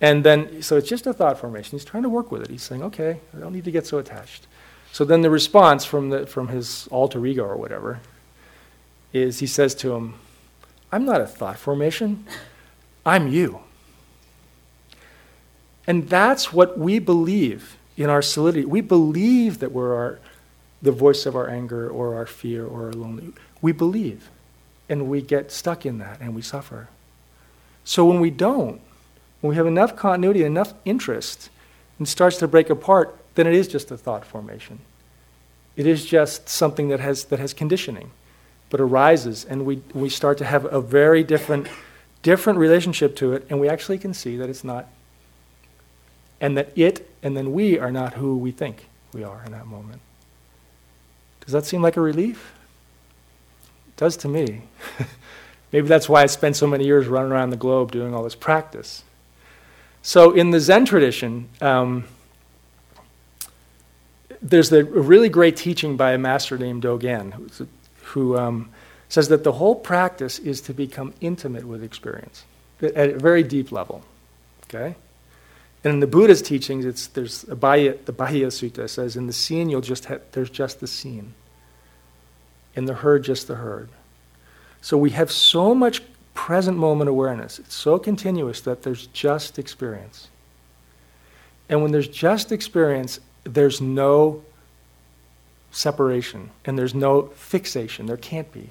And 0.00 0.24
then, 0.24 0.62
so 0.62 0.76
it's 0.76 0.88
just 0.88 1.06
a 1.06 1.12
thought 1.12 1.38
formation. 1.38 1.72
He's 1.72 1.84
trying 1.84 2.02
to 2.02 2.08
work 2.08 2.30
with 2.30 2.42
it. 2.42 2.50
He's 2.50 2.62
saying, 2.62 2.82
okay, 2.82 3.18
I 3.34 3.40
don't 3.40 3.52
need 3.52 3.64
to 3.64 3.70
get 3.70 3.86
so 3.86 3.98
attached. 3.98 4.46
So 4.92 5.04
then 5.04 5.22
the 5.22 5.30
response 5.30 5.84
from, 5.84 6.10
the, 6.10 6.26
from 6.26 6.48
his 6.48 6.86
alter 6.90 7.24
ego 7.26 7.44
or 7.44 7.56
whatever 7.56 8.00
is 9.12 9.38
he 9.38 9.46
says 9.46 9.74
to 9.76 9.94
him, 9.94 10.14
I'm 10.92 11.04
not 11.04 11.20
a 11.20 11.26
thought 11.26 11.58
formation, 11.58 12.26
I'm 13.04 13.28
you. 13.28 13.60
And 15.86 16.08
that's 16.08 16.52
what 16.52 16.78
we 16.78 16.98
believe 16.98 17.77
in 17.98 18.08
our 18.08 18.22
solidity. 18.22 18.64
We 18.64 18.80
believe 18.80 19.58
that 19.58 19.72
we're 19.72 19.94
our, 19.94 20.18
the 20.80 20.92
voice 20.92 21.26
of 21.26 21.34
our 21.34 21.50
anger 21.50 21.90
or 21.90 22.14
our 22.14 22.26
fear 22.26 22.64
or 22.64 22.86
our 22.86 22.92
loneliness. 22.92 23.34
We 23.60 23.72
believe. 23.72 24.30
And 24.88 25.10
we 25.10 25.20
get 25.20 25.52
stuck 25.52 25.84
in 25.84 25.98
that 25.98 26.20
and 26.20 26.34
we 26.34 26.40
suffer. 26.40 26.88
So 27.84 28.06
when 28.06 28.20
we 28.20 28.30
don't, 28.30 28.80
when 29.40 29.50
we 29.50 29.56
have 29.56 29.66
enough 29.66 29.96
continuity, 29.96 30.44
enough 30.44 30.72
interest, 30.84 31.50
and 31.98 32.08
starts 32.08 32.36
to 32.38 32.48
break 32.48 32.70
apart, 32.70 33.18
then 33.34 33.46
it 33.46 33.54
is 33.54 33.68
just 33.68 33.90
a 33.90 33.96
thought 33.96 34.24
formation. 34.24 34.78
It 35.76 35.86
is 35.86 36.04
just 36.04 36.48
something 36.48 36.88
that 36.88 37.00
has, 37.00 37.24
that 37.24 37.38
has 37.38 37.52
conditioning, 37.52 38.10
but 38.70 38.80
arises, 38.80 39.44
and 39.44 39.64
we, 39.64 39.82
we 39.94 40.08
start 40.08 40.38
to 40.38 40.44
have 40.44 40.64
a 40.72 40.80
very 40.80 41.22
different, 41.22 41.68
different 42.22 42.58
relationship 42.58 43.16
to 43.16 43.32
it, 43.32 43.46
and 43.50 43.60
we 43.60 43.68
actually 43.68 43.98
can 43.98 44.14
see 44.14 44.36
that 44.36 44.48
it's 44.48 44.64
not, 44.64 44.88
and 46.40 46.56
that 46.56 46.76
it 46.76 47.08
and 47.22 47.36
then 47.36 47.52
we 47.52 47.78
are 47.78 47.90
not 47.90 48.14
who 48.14 48.36
we 48.36 48.50
think 48.50 48.86
we 49.12 49.24
are 49.24 49.42
in 49.44 49.52
that 49.52 49.66
moment. 49.66 50.00
Does 51.40 51.52
that 51.52 51.64
seem 51.64 51.82
like 51.82 51.96
a 51.96 52.00
relief? 52.00 52.52
It 53.88 53.96
does 53.96 54.16
to 54.18 54.28
me. 54.28 54.62
Maybe 55.72 55.88
that's 55.88 56.08
why 56.08 56.22
I 56.22 56.26
spent 56.26 56.56
so 56.56 56.66
many 56.66 56.84
years 56.84 57.06
running 57.06 57.32
around 57.32 57.50
the 57.50 57.56
globe 57.56 57.90
doing 57.90 58.14
all 58.14 58.22
this 58.22 58.34
practice. 58.34 59.02
So, 60.02 60.32
in 60.32 60.50
the 60.50 60.60
Zen 60.60 60.84
tradition, 60.84 61.48
um, 61.60 62.04
there's 64.40 64.72
a 64.72 64.84
really 64.84 65.28
great 65.28 65.56
teaching 65.56 65.96
by 65.96 66.12
a 66.12 66.18
master 66.18 66.56
named 66.56 66.84
Dogen, 66.84 67.68
who 68.04 68.38
um, 68.38 68.70
says 69.08 69.28
that 69.28 69.44
the 69.44 69.52
whole 69.52 69.74
practice 69.74 70.38
is 70.38 70.60
to 70.62 70.74
become 70.74 71.12
intimate 71.20 71.64
with 71.64 71.82
experience 71.82 72.44
at 72.80 73.10
a 73.10 73.18
very 73.18 73.42
deep 73.42 73.72
level. 73.72 74.02
Okay? 74.64 74.94
And 75.84 75.94
in 75.94 76.00
the 76.00 76.06
Buddha's 76.06 76.42
teachings, 76.42 76.84
it's, 76.84 77.06
there's 77.06 77.42
the 77.42 77.56
Bahiya 77.56 78.02
Sutta 78.02 78.88
says, 78.88 79.16
in 79.16 79.26
the 79.26 79.32
seen, 79.32 79.68
you'll 79.68 79.80
just 79.80 80.06
have, 80.06 80.22
there's 80.32 80.50
just 80.50 80.80
the 80.80 80.86
seen. 80.86 81.34
In 82.74 82.86
the 82.86 82.94
heard, 82.94 83.24
just 83.24 83.46
the 83.46 83.56
heard. 83.56 83.88
So 84.80 84.96
we 84.96 85.10
have 85.10 85.30
so 85.30 85.74
much 85.74 86.02
present 86.34 86.78
moment 86.78 87.08
awareness. 87.08 87.58
It's 87.58 87.74
so 87.74 87.98
continuous 87.98 88.60
that 88.62 88.82
there's 88.82 89.06
just 89.08 89.58
experience. 89.58 90.28
And 91.68 91.82
when 91.82 91.92
there's 91.92 92.08
just 92.08 92.52
experience, 92.52 93.20
there's 93.44 93.80
no 93.80 94.44
separation 95.70 96.50
and 96.64 96.78
there's 96.78 96.94
no 96.94 97.22
fixation. 97.34 98.06
There 98.06 98.16
can't 98.16 98.50
be. 98.52 98.70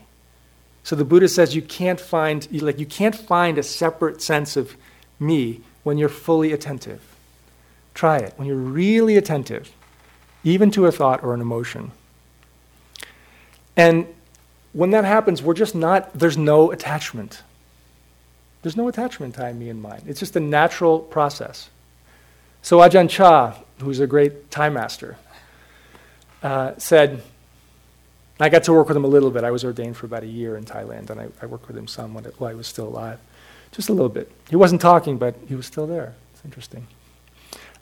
So 0.84 0.96
the 0.96 1.06
Buddha 1.06 1.28
says 1.28 1.56
you 1.56 1.62
can't 1.62 2.00
find 2.00 2.48
like 2.62 2.80
you 2.80 2.86
can't 2.86 3.16
find 3.16 3.58
a 3.58 3.64
separate 3.64 4.22
sense 4.22 4.56
of 4.56 4.78
me 5.20 5.62
when 5.88 5.98
you're 5.98 6.10
fully 6.10 6.52
attentive. 6.52 7.02
Try 7.94 8.18
it. 8.18 8.34
When 8.36 8.46
you're 8.46 8.58
really 8.58 9.16
attentive, 9.16 9.72
even 10.44 10.70
to 10.72 10.86
a 10.86 10.92
thought 10.92 11.24
or 11.24 11.34
an 11.34 11.40
emotion. 11.40 11.94
And 13.78 14.06
when 14.74 14.92
that 14.92 15.06
happens, 15.06 15.42
we're 15.42 15.54
just 15.54 15.76
not, 15.76 16.12
there's 16.14 16.38
no 16.38 16.72
attachment. 16.72 17.42
There's 18.64 18.76
no 18.76 18.90
attachment 18.90 19.36
Thai, 19.36 19.54
me 19.54 19.70
and 19.70 19.82
mine. 19.82 20.02
It's 20.06 20.20
just 20.20 20.36
a 20.36 20.42
natural 20.42 21.00
process. 21.00 21.70
So 22.62 22.80
Ajahn 22.80 23.10
Chah, 23.10 23.56
who's 23.80 24.02
a 24.02 24.08
great 24.08 24.52
time 24.52 24.74
master, 24.74 25.16
uh, 26.44 26.74
said, 26.78 27.24
I 28.42 28.50
got 28.50 28.66
to 28.66 28.74
work 28.74 28.90
with 28.90 28.98
him 28.98 29.06
a 29.06 29.08
little 29.08 29.32
bit. 29.32 29.46
I 29.46 29.52
was 29.52 29.64
ordained 29.64 29.96
for 29.96 30.06
about 30.06 30.24
a 30.24 30.28
year 30.28 30.58
in 30.58 30.66
Thailand, 30.66 31.12
and 31.12 31.22
I, 31.22 31.30
I 31.42 31.46
worked 31.46 31.70
with 31.70 31.78
him 31.78 31.88
some 31.88 32.14
while 32.14 32.50
I 32.50 32.56
was 32.56 32.68
still 32.68 32.90
alive. 32.90 33.20
Just 33.72 33.90
a 33.90 33.94
little 33.94 34.10
bit. 34.10 34.32
He 34.50 34.56
wasn't 34.56 34.82
talking, 34.82 35.18
but 35.18 35.36
he 35.48 35.56
was 35.56 35.66
still 35.66 35.88
there. 35.88 36.16
It's 36.34 36.44
interesting. 36.44 36.88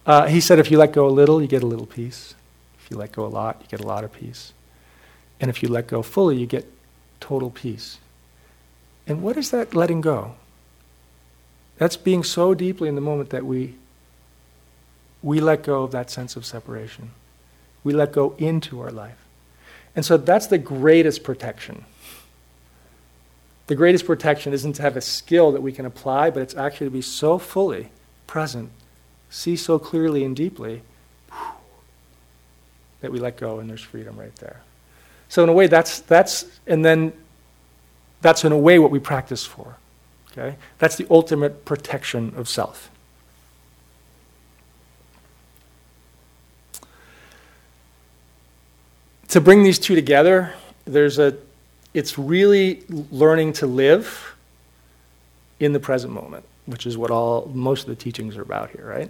Uh, 0.05 0.27
he 0.27 0.39
said, 0.39 0.59
if 0.59 0.69
you 0.69 0.77
let 0.77 0.93
go 0.93 1.07
a 1.07 1.09
little, 1.09 1.41
you 1.41 1.47
get 1.47 1.63
a 1.63 1.67
little 1.67 1.85
peace. 1.85 2.35
If 2.79 2.91
you 2.91 2.97
let 2.97 3.11
go 3.11 3.25
a 3.25 3.27
lot, 3.27 3.59
you 3.61 3.67
get 3.67 3.79
a 3.79 3.87
lot 3.87 4.03
of 4.03 4.11
peace. 4.11 4.53
And 5.39 5.49
if 5.49 5.63
you 5.63 5.69
let 5.69 5.87
go 5.87 6.01
fully, 6.01 6.37
you 6.37 6.45
get 6.45 6.71
total 7.19 7.49
peace. 7.49 7.97
And 9.07 9.21
what 9.21 9.37
is 9.37 9.51
that 9.51 9.73
letting 9.73 10.01
go? 10.01 10.35
That's 11.77 11.97
being 11.97 12.23
so 12.23 12.53
deeply 12.53 12.87
in 12.87 12.95
the 12.95 13.01
moment 13.01 13.31
that 13.31 13.45
we, 13.45 13.75
we 15.21 15.39
let 15.39 15.63
go 15.63 15.83
of 15.83 15.91
that 15.91 16.09
sense 16.09 16.35
of 16.35 16.45
separation. 16.45 17.11
We 17.83 17.93
let 17.93 18.11
go 18.11 18.35
into 18.37 18.81
our 18.81 18.91
life. 18.91 19.17
And 19.95 20.05
so 20.05 20.17
that's 20.17 20.47
the 20.47 20.57
greatest 20.57 21.23
protection. 21.23 21.85
The 23.67 23.75
greatest 23.75 24.05
protection 24.05 24.53
isn't 24.53 24.73
to 24.73 24.81
have 24.81 24.95
a 24.95 25.01
skill 25.01 25.51
that 25.51 25.61
we 25.61 25.71
can 25.71 25.85
apply, 25.85 26.29
but 26.29 26.41
it's 26.43 26.55
actually 26.55 26.87
to 26.87 26.91
be 26.91 27.01
so 27.01 27.39
fully 27.39 27.89
present, 28.27 28.69
see 29.29 29.55
so 29.55 29.79
clearly 29.79 30.23
and 30.23 30.35
deeply 30.35 30.83
that 33.01 33.11
we 33.11 33.19
let 33.19 33.37
go 33.37 33.59
and 33.59 33.69
there's 33.69 33.81
freedom 33.81 34.17
right 34.19 34.35
there. 34.37 34.61
So 35.29 35.43
in 35.43 35.49
a 35.49 35.53
way, 35.53 35.67
that's 35.67 35.99
that's 36.01 36.45
and 36.67 36.85
then 36.85 37.11
that's 38.21 38.43
in 38.45 38.51
a 38.51 38.57
way 38.57 38.79
what 38.79 38.91
we 38.91 38.99
practice 38.99 39.45
for. 39.45 39.77
Okay? 40.31 40.57
That's 40.77 40.95
the 40.95 41.07
ultimate 41.09 41.65
protection 41.65 42.33
of 42.35 42.47
self. 42.49 42.91
To 49.29 49.41
bring 49.41 49.63
these 49.63 49.79
two 49.79 49.95
together, 49.95 50.53
there's 50.85 51.19
a 51.19 51.37
it's 51.95 52.19
really 52.19 52.83
learning 52.89 53.53
to 53.53 53.65
live 53.65 54.35
in 55.61 55.71
the 55.71 55.79
present 55.79 56.11
moment, 56.11 56.43
which 56.65 56.85
is 56.85 56.97
what 56.97 57.09
all 57.09 57.49
most 57.53 57.83
of 57.83 57.87
the 57.87 57.95
teachings 57.95 58.35
are 58.35 58.41
about 58.41 58.69
here, 58.71 58.85
right? 58.85 59.09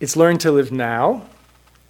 It's 0.00 0.16
learning 0.16 0.38
to 0.38 0.50
live 0.50 0.72
now, 0.72 1.26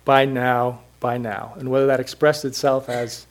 by 0.05 0.25
now, 0.25 0.81
by 0.99 1.17
now. 1.17 1.55
And 1.59 1.71
whether 1.71 1.87
that 1.87 2.01
expressed 2.01 2.45
itself 2.45 2.89
as 2.89 3.27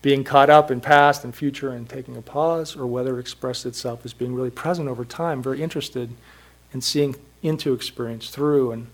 being 0.00 0.22
caught 0.22 0.48
up 0.48 0.70
in 0.70 0.80
past 0.80 1.24
and 1.24 1.34
future 1.34 1.70
and 1.70 1.88
taking 1.88 2.16
a 2.16 2.22
pause, 2.22 2.76
or 2.76 2.86
whether 2.86 3.16
it 3.16 3.20
expressed 3.20 3.66
itself 3.66 4.04
as 4.04 4.12
being 4.12 4.32
really 4.32 4.50
present 4.50 4.88
over 4.88 5.04
time, 5.04 5.42
very 5.42 5.60
interested 5.60 6.10
in 6.72 6.80
seeing 6.80 7.16
into 7.42 7.72
experience 7.72 8.30
through 8.30 8.70
and 8.70 8.86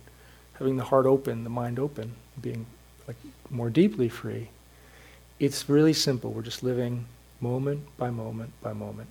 having 0.55 0.79
the 0.79 0.85
heart 0.85 1.05
open, 1.05 1.45
the 1.45 1.51
mind 1.51 1.79
open, 1.79 2.15
being 2.41 2.65
like 3.07 3.17
more 3.51 3.69
deeply 3.69 4.09
free. 4.09 4.49
It's 5.39 5.69
really 5.69 5.93
simple. 5.93 6.33
We're 6.33 6.43
just 6.43 6.63
living 6.63 7.07
moment 7.41 7.87
by 7.99 8.11
moment 8.11 8.53
by 8.63 8.73
moment. 8.73 9.09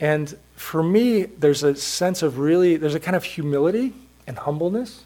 And 0.00 0.36
for 0.56 0.82
me, 0.82 1.22
there's 1.24 1.62
a 1.62 1.74
sense 1.76 2.22
of 2.22 2.38
really, 2.38 2.76
there's 2.76 2.94
a 2.94 3.00
kind 3.00 3.16
of 3.16 3.24
humility 3.24 3.92
and 4.26 4.38
humbleness 4.38 5.04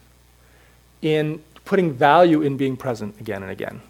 in 1.03 1.43
putting 1.65 1.93
value 1.93 2.43
in 2.43 2.57
being 2.57 2.77
present 2.77 3.21
again 3.21 3.43
and 3.43 3.51
again. 3.51 3.83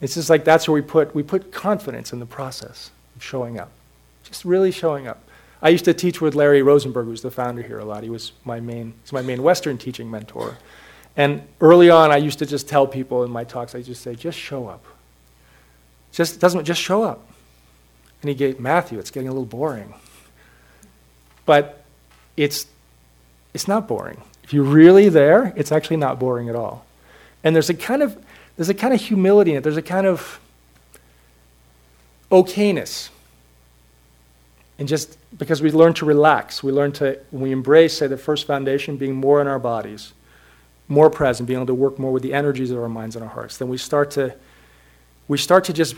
It's 0.00 0.14
just 0.14 0.28
like 0.28 0.44
that's 0.44 0.68
where 0.68 0.74
we 0.74 0.82
put, 0.82 1.14
we 1.14 1.22
put 1.22 1.52
confidence 1.52 2.12
in 2.12 2.18
the 2.18 2.26
process 2.26 2.90
of 3.14 3.22
showing 3.22 3.58
up, 3.58 3.70
just 4.24 4.44
really 4.44 4.70
showing 4.70 5.06
up. 5.06 5.22
I 5.62 5.70
used 5.70 5.86
to 5.86 5.94
teach 5.94 6.20
with 6.20 6.34
Larry 6.34 6.60
Rosenberg, 6.60 7.06
who's 7.06 7.22
the 7.22 7.30
founder 7.30 7.62
here 7.62 7.78
a 7.78 7.84
lot. 7.84 8.02
He 8.02 8.10
was 8.10 8.32
my 8.44 8.60
main, 8.60 8.92
he's 9.02 9.12
my 9.12 9.22
main 9.22 9.42
Western 9.42 9.78
teaching 9.78 10.10
mentor. 10.10 10.58
And 11.16 11.42
early 11.60 11.88
on, 11.88 12.10
I 12.10 12.18
used 12.18 12.38
to 12.40 12.46
just 12.46 12.68
tell 12.68 12.86
people 12.86 13.24
in 13.24 13.30
my 13.30 13.44
talks, 13.44 13.74
I 13.74 13.82
just 13.82 14.02
say, 14.02 14.14
just 14.14 14.38
show 14.38 14.68
up. 14.68 14.84
Just 16.12 16.40
doesn't 16.40 16.64
just 16.64 16.80
show 16.80 17.02
up. 17.02 17.26
And 18.22 18.28
he 18.28 18.34
gave 18.34 18.60
Matthew, 18.60 18.98
it's 18.98 19.10
getting 19.10 19.28
a 19.28 19.32
little 19.32 19.46
boring. 19.46 19.94
But 21.44 21.84
it's 22.36 22.66
it's 23.54 23.66
not 23.66 23.88
boring. 23.88 24.20
If 24.44 24.52
you're 24.52 24.64
really 24.64 25.08
there, 25.08 25.52
it's 25.56 25.72
actually 25.72 25.96
not 25.96 26.18
boring 26.18 26.48
at 26.48 26.54
all. 26.54 26.84
And 27.42 27.54
there's 27.54 27.70
a 27.70 27.74
kind 27.74 28.02
of 28.02 28.22
there's 28.56 28.68
a 28.68 28.74
kind 28.74 28.92
of 28.92 29.00
humility 29.00 29.52
in 29.52 29.58
it. 29.58 29.62
There's 29.62 29.76
a 29.76 29.82
kind 29.82 30.06
of 30.06 30.40
okayness. 32.30 33.10
And 34.78 34.88
just 34.88 35.16
because 35.36 35.62
we 35.62 35.70
learn 35.70 35.94
to 35.94 36.04
relax, 36.04 36.62
we 36.62 36.72
learn 36.72 36.92
to, 36.92 37.18
we 37.32 37.50
embrace, 37.50 37.96
say, 37.96 38.06
the 38.06 38.18
first 38.18 38.46
foundation 38.46 38.96
being 38.96 39.14
more 39.14 39.40
in 39.40 39.46
our 39.46 39.58
bodies, 39.58 40.12
more 40.88 41.10
present, 41.10 41.46
being 41.46 41.58
able 41.58 41.66
to 41.66 41.74
work 41.74 41.98
more 41.98 42.12
with 42.12 42.22
the 42.22 42.32
energies 42.32 42.70
of 42.70 42.78
our 42.78 42.88
minds 42.88 43.16
and 43.16 43.24
our 43.24 43.30
hearts, 43.30 43.58
then 43.58 43.68
we 43.68 43.76
start 43.76 44.10
to, 44.12 44.34
we 45.28 45.36
start 45.38 45.64
to 45.64 45.72
just 45.72 45.96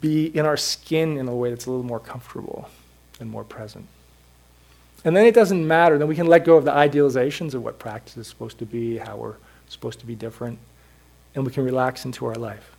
be 0.00 0.26
in 0.26 0.46
our 0.46 0.56
skin 0.56 1.16
in 1.16 1.28
a 1.28 1.34
way 1.34 1.50
that's 1.50 1.66
a 1.66 1.70
little 1.70 1.86
more 1.86 2.00
comfortable 2.00 2.68
and 3.20 3.30
more 3.30 3.44
present. 3.44 3.86
And 5.04 5.16
then 5.16 5.26
it 5.26 5.34
doesn't 5.34 5.66
matter. 5.66 5.98
Then 5.98 6.08
we 6.08 6.16
can 6.16 6.26
let 6.26 6.44
go 6.44 6.56
of 6.56 6.64
the 6.64 6.72
idealizations 6.72 7.54
of 7.54 7.62
what 7.62 7.78
practice 7.78 8.16
is 8.16 8.26
supposed 8.26 8.58
to 8.58 8.66
be, 8.66 8.98
how 8.98 9.16
we're 9.16 9.36
supposed 9.68 10.00
to 10.00 10.06
be 10.06 10.14
different 10.14 10.58
and 11.36 11.44
we 11.44 11.52
can 11.52 11.64
relax 11.64 12.04
into 12.04 12.26
our 12.26 12.34
life. 12.34 12.74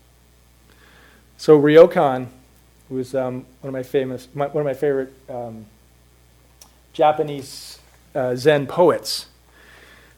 So 1.38 1.58
Ryokan, 1.58 2.28
who 2.90 2.96
was 2.96 3.14
um, 3.14 3.46
one 3.62 3.70
of 3.70 3.74
my 3.74 3.84
famous, 3.84 4.28
my, 4.34 4.48
one 4.48 4.62
of 4.62 4.66
my 4.66 4.74
favorite 4.74 5.14
um, 5.30 5.68
Japanese 6.92 7.80
uh, 8.16 8.36
Zen 8.36 8.66
poets, 8.66 9.28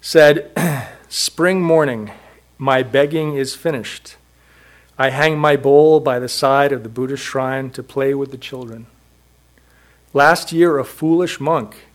said, 0.02 0.52
Spring 1.12 1.64
morning, 1.64 2.12
my 2.60 2.84
begging 2.84 3.34
is 3.34 3.56
finished. 3.56 4.16
I 4.96 5.10
hang 5.10 5.40
my 5.40 5.56
bowl 5.56 6.00
by 6.00 6.20
the 6.20 6.30
side 6.30 6.72
of 6.72 6.84
the 6.84 6.90
Buddhist 6.90 7.24
shrine 7.24 7.72
to 7.72 7.82
play 7.82 8.14
with 8.14 8.30
the 8.30 8.38
children. 8.38 8.86
Last 10.14 10.52
year, 10.52 10.78
a 10.78 10.86
foolish 10.86 11.40
monk. 11.40 11.88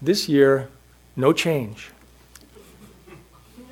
This 0.00 0.28
year, 0.28 0.68
no 1.16 1.32
change. 1.32 1.90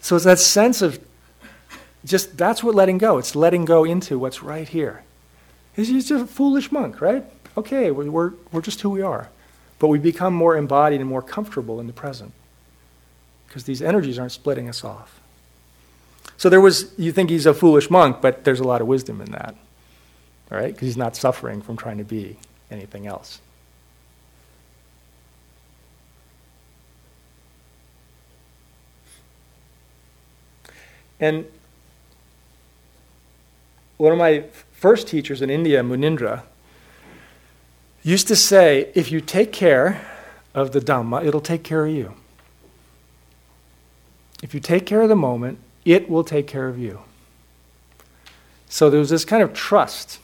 so 0.00 0.14
it's 0.14 0.24
that 0.24 0.38
sense 0.38 0.82
of 0.82 1.00
just 2.04 2.36
that's 2.36 2.62
what 2.62 2.76
letting 2.76 2.98
go. 2.98 3.18
It's 3.18 3.34
letting 3.34 3.64
go 3.64 3.82
into 3.82 4.20
what's 4.20 4.40
right 4.40 4.68
here. 4.68 5.02
He's 5.74 5.90
just 5.90 6.12
a 6.12 6.28
foolish 6.28 6.70
monk, 6.70 7.00
right? 7.00 7.24
Okay, 7.56 7.90
we're, 7.90 8.34
we're 8.52 8.62
just 8.62 8.82
who 8.82 8.90
we 8.90 9.02
are. 9.02 9.28
But 9.82 9.88
we 9.88 9.98
become 9.98 10.32
more 10.32 10.56
embodied 10.56 11.00
and 11.00 11.10
more 11.10 11.22
comfortable 11.22 11.80
in 11.80 11.88
the 11.88 11.92
present 11.92 12.32
because 13.48 13.64
these 13.64 13.82
energies 13.82 14.16
aren't 14.16 14.30
splitting 14.30 14.68
us 14.68 14.84
off. 14.84 15.20
So 16.36 16.48
there 16.48 16.60
was, 16.60 16.96
you 16.96 17.10
think 17.10 17.30
he's 17.30 17.46
a 17.46 17.52
foolish 17.52 17.90
monk, 17.90 18.20
but 18.20 18.44
there's 18.44 18.60
a 18.60 18.64
lot 18.64 18.80
of 18.80 18.86
wisdom 18.86 19.20
in 19.20 19.32
that, 19.32 19.56
right? 20.50 20.72
Because 20.72 20.86
he's 20.86 20.96
not 20.96 21.16
suffering 21.16 21.60
from 21.60 21.76
trying 21.76 21.98
to 21.98 22.04
be 22.04 22.36
anything 22.70 23.08
else. 23.08 23.40
And 31.18 31.44
one 33.96 34.12
of 34.12 34.18
my 34.18 34.44
first 34.70 35.08
teachers 35.08 35.42
in 35.42 35.50
India, 35.50 35.82
Munindra, 35.82 36.44
used 38.02 38.28
to 38.28 38.36
say, 38.36 38.90
if 38.94 39.12
you 39.12 39.20
take 39.20 39.52
care 39.52 40.06
of 40.54 40.72
the 40.72 40.80
Dhamma, 40.80 41.24
it'll 41.24 41.40
take 41.40 41.62
care 41.62 41.86
of 41.86 41.92
you. 41.92 42.14
If 44.42 44.54
you 44.54 44.60
take 44.60 44.86
care 44.86 45.02
of 45.02 45.08
the 45.08 45.16
moment, 45.16 45.58
it 45.84 46.08
will 46.08 46.24
take 46.24 46.46
care 46.46 46.68
of 46.68 46.78
you. 46.78 47.00
So 48.68 48.90
there 48.90 49.00
was 49.00 49.10
this 49.10 49.24
kind 49.24 49.42
of 49.42 49.52
trust, 49.52 50.18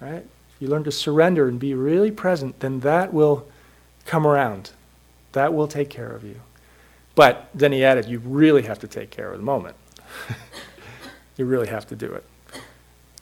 right? 0.00 0.24
You 0.58 0.68
learn 0.68 0.84
to 0.84 0.92
surrender 0.92 1.48
and 1.48 1.58
be 1.58 1.74
really 1.74 2.10
present, 2.10 2.60
then 2.60 2.80
that 2.80 3.12
will 3.12 3.46
come 4.04 4.26
around. 4.26 4.70
That 5.32 5.54
will 5.54 5.68
take 5.68 5.90
care 5.90 6.10
of 6.10 6.24
you. 6.24 6.40
But 7.14 7.48
then 7.54 7.72
he 7.72 7.84
added, 7.84 8.06
you 8.06 8.18
really 8.18 8.62
have 8.62 8.78
to 8.80 8.88
take 8.88 9.10
care 9.10 9.32
of 9.32 9.38
the 9.38 9.44
moment. 9.44 9.76
You 11.36 11.44
really 11.44 11.68
have 11.68 11.86
to 11.88 11.96
do 11.96 12.12
it. 12.12 12.24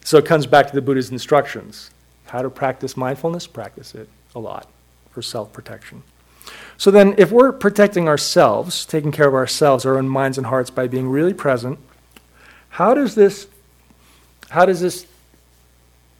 So 0.05 0.19
it 0.19 0.25
comes 0.25 0.47
back 0.47 0.69
to 0.69 0.75
the 0.75 0.83
Buddha's 0.83 1.11
instructions. 1.11 1.91
How 2.35 2.43
to 2.43 2.51
practice 2.51 2.97
mindfulness? 2.97 3.47
Practice 3.47 3.95
it 3.95 4.09
a 4.35 4.41
lot 4.41 4.69
for 5.13 5.23
self 5.23 5.53
protection. 5.53 6.03
So 6.77 6.91
then, 6.91 7.15
if 7.17 7.31
we're 7.31 7.53
protecting 7.53 8.09
ourselves, 8.09 8.85
taking 8.85 9.13
care 9.13 9.29
of 9.29 9.35
ourselves, 9.35 9.87
our 9.87 9.97
own 9.97 10.09
minds 10.09 10.37
and 10.37 10.49
hearts 10.49 10.69
by 10.69 10.89
being 10.89 11.09
really 11.09 11.33
present, 11.33 11.79
how 12.71 12.93
does 12.93 13.15
this, 13.15 13.47
how 14.51 14.67
does 14.67 14.81
this 14.81 15.07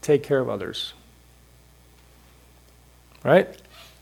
take 0.03 0.23
care 0.23 0.39
of 0.39 0.49
others? 0.49 0.95
Right? 3.25 3.49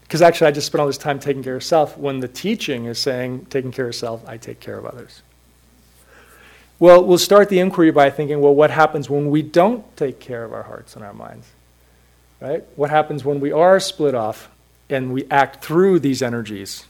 Because 0.02 0.20
actually, 0.20 0.48
I 0.48 0.50
just 0.50 0.66
spent 0.66 0.82
all 0.82 0.88
this 0.88 0.98
time 0.98 1.18
taking 1.18 1.42
care 1.42 1.56
of 1.56 1.64
self 1.64 1.96
when 1.96 2.20
the 2.20 2.28
teaching 2.28 2.84
is 2.84 2.98
saying, 2.98 3.46
taking 3.46 3.72
care 3.72 3.88
of 3.88 3.94
self, 3.94 4.22
I 4.28 4.36
take 4.36 4.60
care 4.60 4.76
of 4.76 4.84
others. 4.84 5.22
Well, 6.78 7.02
we'll 7.02 7.16
start 7.16 7.48
the 7.48 7.58
inquiry 7.58 7.90
by 7.90 8.10
thinking, 8.10 8.42
well, 8.42 8.54
what 8.54 8.70
happens 8.70 9.08
when 9.08 9.30
we 9.30 9.40
don't 9.40 9.96
take 9.96 10.20
care 10.20 10.44
of 10.44 10.52
our 10.52 10.64
hearts 10.64 10.94
and 10.94 11.02
our 11.02 11.14
minds? 11.14 11.46
Right? 12.42 12.64
What 12.74 12.90
happens 12.90 13.24
when 13.24 13.38
we 13.38 13.52
are 13.52 13.78
split 13.78 14.16
off 14.16 14.50
and 14.90 15.12
we 15.12 15.26
act 15.30 15.64
through 15.64 16.00
these 16.00 16.22
energies 16.22 16.86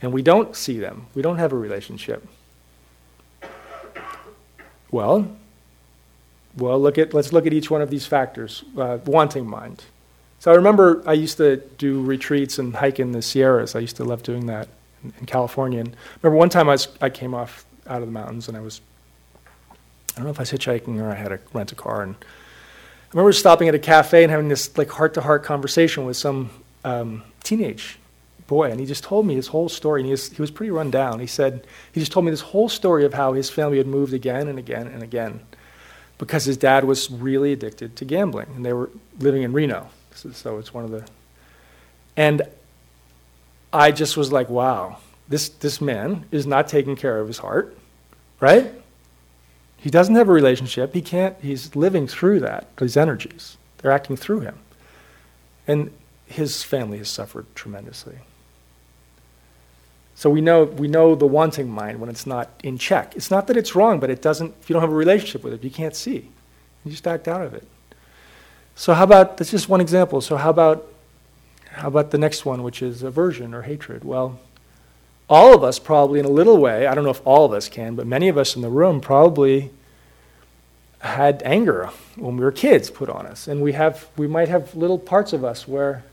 and 0.00 0.14
we 0.14 0.22
don't 0.22 0.56
see 0.56 0.78
them? 0.78 1.08
We 1.14 1.20
don't 1.20 1.36
have 1.36 1.52
a 1.52 1.58
relationship. 1.58 2.26
Well, 4.90 5.36
well, 6.56 6.80
look 6.80 6.96
at, 6.96 7.12
let's 7.12 7.34
look 7.34 7.46
at 7.46 7.52
each 7.52 7.70
one 7.70 7.82
of 7.82 7.90
these 7.90 8.06
factors. 8.06 8.64
Uh, 8.76 8.96
wanting 9.04 9.46
mind. 9.46 9.84
So 10.38 10.50
I 10.50 10.54
remember 10.54 11.02
I 11.06 11.12
used 11.12 11.36
to 11.36 11.58
do 11.76 12.02
retreats 12.02 12.58
and 12.58 12.74
hike 12.74 12.98
in 12.98 13.12
the 13.12 13.20
Sierras. 13.20 13.76
I 13.76 13.80
used 13.80 13.96
to 13.96 14.04
love 14.04 14.22
doing 14.22 14.46
that 14.46 14.68
in, 15.04 15.12
in 15.20 15.26
California. 15.26 15.80
And 15.80 15.94
remember 16.22 16.38
one 16.38 16.48
time 16.48 16.70
I, 16.70 16.72
was, 16.72 16.88
I 17.02 17.10
came 17.10 17.34
off 17.34 17.66
out 17.86 18.00
of 18.00 18.08
the 18.08 18.12
mountains 18.12 18.48
and 18.48 18.56
I 18.56 18.60
was 18.60 18.80
I 20.18 20.20
don't 20.20 20.24
know 20.24 20.30
if 20.30 20.40
I 20.40 20.42
was 20.42 20.50
hitchhiking 20.50 20.98
or 21.00 21.12
I 21.12 21.14
had 21.14 21.28
to 21.28 21.38
rent 21.52 21.70
a 21.70 21.76
car. 21.76 22.02
And 22.02 22.16
I 23.08 23.12
remember 23.12 23.32
stopping 23.32 23.68
at 23.68 23.74
a 23.74 23.78
cafe 23.78 24.22
and 24.22 24.30
having 24.30 24.48
this 24.48 24.76
like 24.76 24.90
heart 24.90 25.14
to 25.14 25.22
heart 25.22 25.42
conversation 25.42 26.04
with 26.04 26.18
some 26.18 26.50
um, 26.84 27.22
teenage 27.42 27.98
boy, 28.46 28.70
and 28.70 28.78
he 28.78 28.84
just 28.84 29.02
told 29.02 29.26
me 29.26 29.34
his 29.34 29.46
whole 29.46 29.70
story. 29.70 30.02
And 30.02 30.06
he 30.06 30.10
was, 30.10 30.30
he 30.30 30.42
was 30.42 30.50
pretty 30.50 30.70
run 30.70 30.90
down. 30.90 31.18
He 31.18 31.26
said 31.26 31.66
he 31.92 32.00
just 32.00 32.12
told 32.12 32.26
me 32.26 32.30
this 32.30 32.42
whole 32.42 32.68
story 32.68 33.06
of 33.06 33.14
how 33.14 33.32
his 33.32 33.48
family 33.48 33.78
had 33.78 33.86
moved 33.86 34.12
again 34.12 34.46
and 34.48 34.58
again 34.58 34.86
and 34.88 35.02
again 35.02 35.40
because 36.18 36.44
his 36.44 36.56
dad 36.56 36.84
was 36.84 37.10
really 37.10 37.52
addicted 37.52 37.96
to 37.96 38.04
gambling, 38.04 38.48
and 38.56 38.66
they 38.66 38.72
were 38.74 38.90
living 39.20 39.42
in 39.42 39.52
Reno. 39.52 39.88
So, 40.14 40.30
so 40.32 40.58
it's 40.58 40.74
one 40.74 40.84
of 40.84 40.90
the, 40.90 41.06
and 42.16 42.42
I 43.72 43.90
just 43.90 44.18
was 44.18 44.30
like, 44.32 44.50
wow, 44.50 44.98
this 45.28 45.48
this 45.48 45.80
man 45.80 46.26
is 46.30 46.46
not 46.46 46.68
taking 46.68 46.96
care 46.96 47.18
of 47.20 47.26
his 47.26 47.38
heart, 47.38 47.74
right? 48.40 48.70
He 49.88 49.90
doesn't 49.90 50.16
have 50.16 50.28
a 50.28 50.32
relationship. 50.32 50.92
He 50.92 51.00
can't, 51.00 51.34
he's 51.40 51.74
living 51.74 52.06
through 52.06 52.40
that, 52.40 52.66
these 52.76 52.94
energies. 52.94 53.56
They're 53.78 53.90
acting 53.90 54.16
through 54.16 54.40
him. 54.40 54.58
And 55.66 55.90
his 56.26 56.62
family 56.62 56.98
has 56.98 57.08
suffered 57.08 57.46
tremendously. 57.54 58.18
So 60.14 60.28
we 60.28 60.42
know, 60.42 60.64
we 60.64 60.88
know 60.88 61.14
the 61.14 61.26
wanting 61.26 61.70
mind 61.70 62.00
when 62.00 62.10
it's 62.10 62.26
not 62.26 62.50
in 62.62 62.76
check. 62.76 63.16
It's 63.16 63.30
not 63.30 63.46
that 63.46 63.56
it's 63.56 63.74
wrong, 63.74 63.98
but 63.98 64.10
it 64.10 64.20
doesn't, 64.20 64.54
if 64.60 64.68
you 64.68 64.74
don't 64.74 64.82
have 64.82 64.92
a 64.92 64.94
relationship 64.94 65.42
with 65.42 65.54
it, 65.54 65.64
you 65.64 65.70
can't 65.70 65.96
see. 65.96 66.28
You 66.84 66.90
just 66.90 67.06
act 67.06 67.26
out 67.26 67.40
of 67.40 67.54
it. 67.54 67.66
So 68.74 68.92
how 68.92 69.04
about, 69.04 69.38
that's 69.38 69.50
just 69.50 69.70
one 69.70 69.80
example. 69.80 70.20
So 70.20 70.36
how 70.36 70.50
about, 70.50 70.86
how 71.70 71.88
about 71.88 72.10
the 72.10 72.18
next 72.18 72.44
one, 72.44 72.62
which 72.62 72.82
is 72.82 73.02
aversion 73.02 73.54
or 73.54 73.62
hatred? 73.62 74.04
Well, 74.04 74.38
all 75.30 75.54
of 75.54 75.64
us 75.64 75.78
probably 75.78 76.20
in 76.20 76.26
a 76.26 76.28
little 76.28 76.58
way, 76.58 76.86
I 76.86 76.94
don't 76.94 77.04
know 77.04 77.10
if 77.10 77.26
all 77.26 77.46
of 77.46 77.54
us 77.54 77.70
can, 77.70 77.94
but 77.94 78.06
many 78.06 78.28
of 78.28 78.36
us 78.36 78.54
in 78.54 78.60
the 78.60 78.68
room 78.68 79.00
probably 79.00 79.70
had 81.00 81.42
anger 81.44 81.90
when 82.16 82.36
we 82.36 82.44
were 82.44 82.52
kids 82.52 82.90
put 82.90 83.08
on 83.08 83.26
us. 83.26 83.48
And 83.48 83.62
we 83.62 83.72
have 83.72 84.08
we 84.16 84.26
might 84.26 84.48
have 84.48 84.74
little 84.74 84.98
parts 84.98 85.32
of 85.32 85.44
us 85.44 85.68
where 85.68 86.04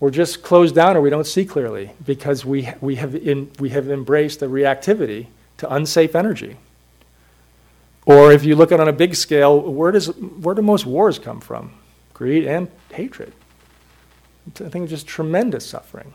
we're 0.00 0.10
just 0.10 0.42
closed 0.42 0.74
down 0.74 0.96
or 0.96 1.00
we 1.00 1.10
don't 1.10 1.26
see 1.26 1.44
clearly 1.44 1.92
because 2.04 2.44
we, 2.44 2.68
we, 2.80 2.96
have, 2.96 3.14
in, 3.14 3.50
we 3.58 3.70
have 3.70 3.88
embraced 3.88 4.42
a 4.42 4.46
reactivity 4.46 5.28
to 5.58 5.72
unsafe 5.72 6.14
energy. 6.14 6.58
Or 8.04 8.30
if 8.30 8.44
you 8.44 8.56
look 8.56 8.72
at 8.72 8.78
it 8.78 8.82
on 8.82 8.88
a 8.88 8.92
big 8.92 9.14
scale, 9.14 9.58
where, 9.58 9.90
does, 9.90 10.08
where 10.16 10.54
do 10.54 10.62
most 10.62 10.84
wars 10.84 11.18
come 11.18 11.40
from? 11.40 11.72
Greed 12.12 12.46
and 12.46 12.68
hatred. 12.92 13.32
I 14.60 14.68
think 14.68 14.88
just 14.88 15.06
tremendous 15.06 15.66
suffering 15.66 16.12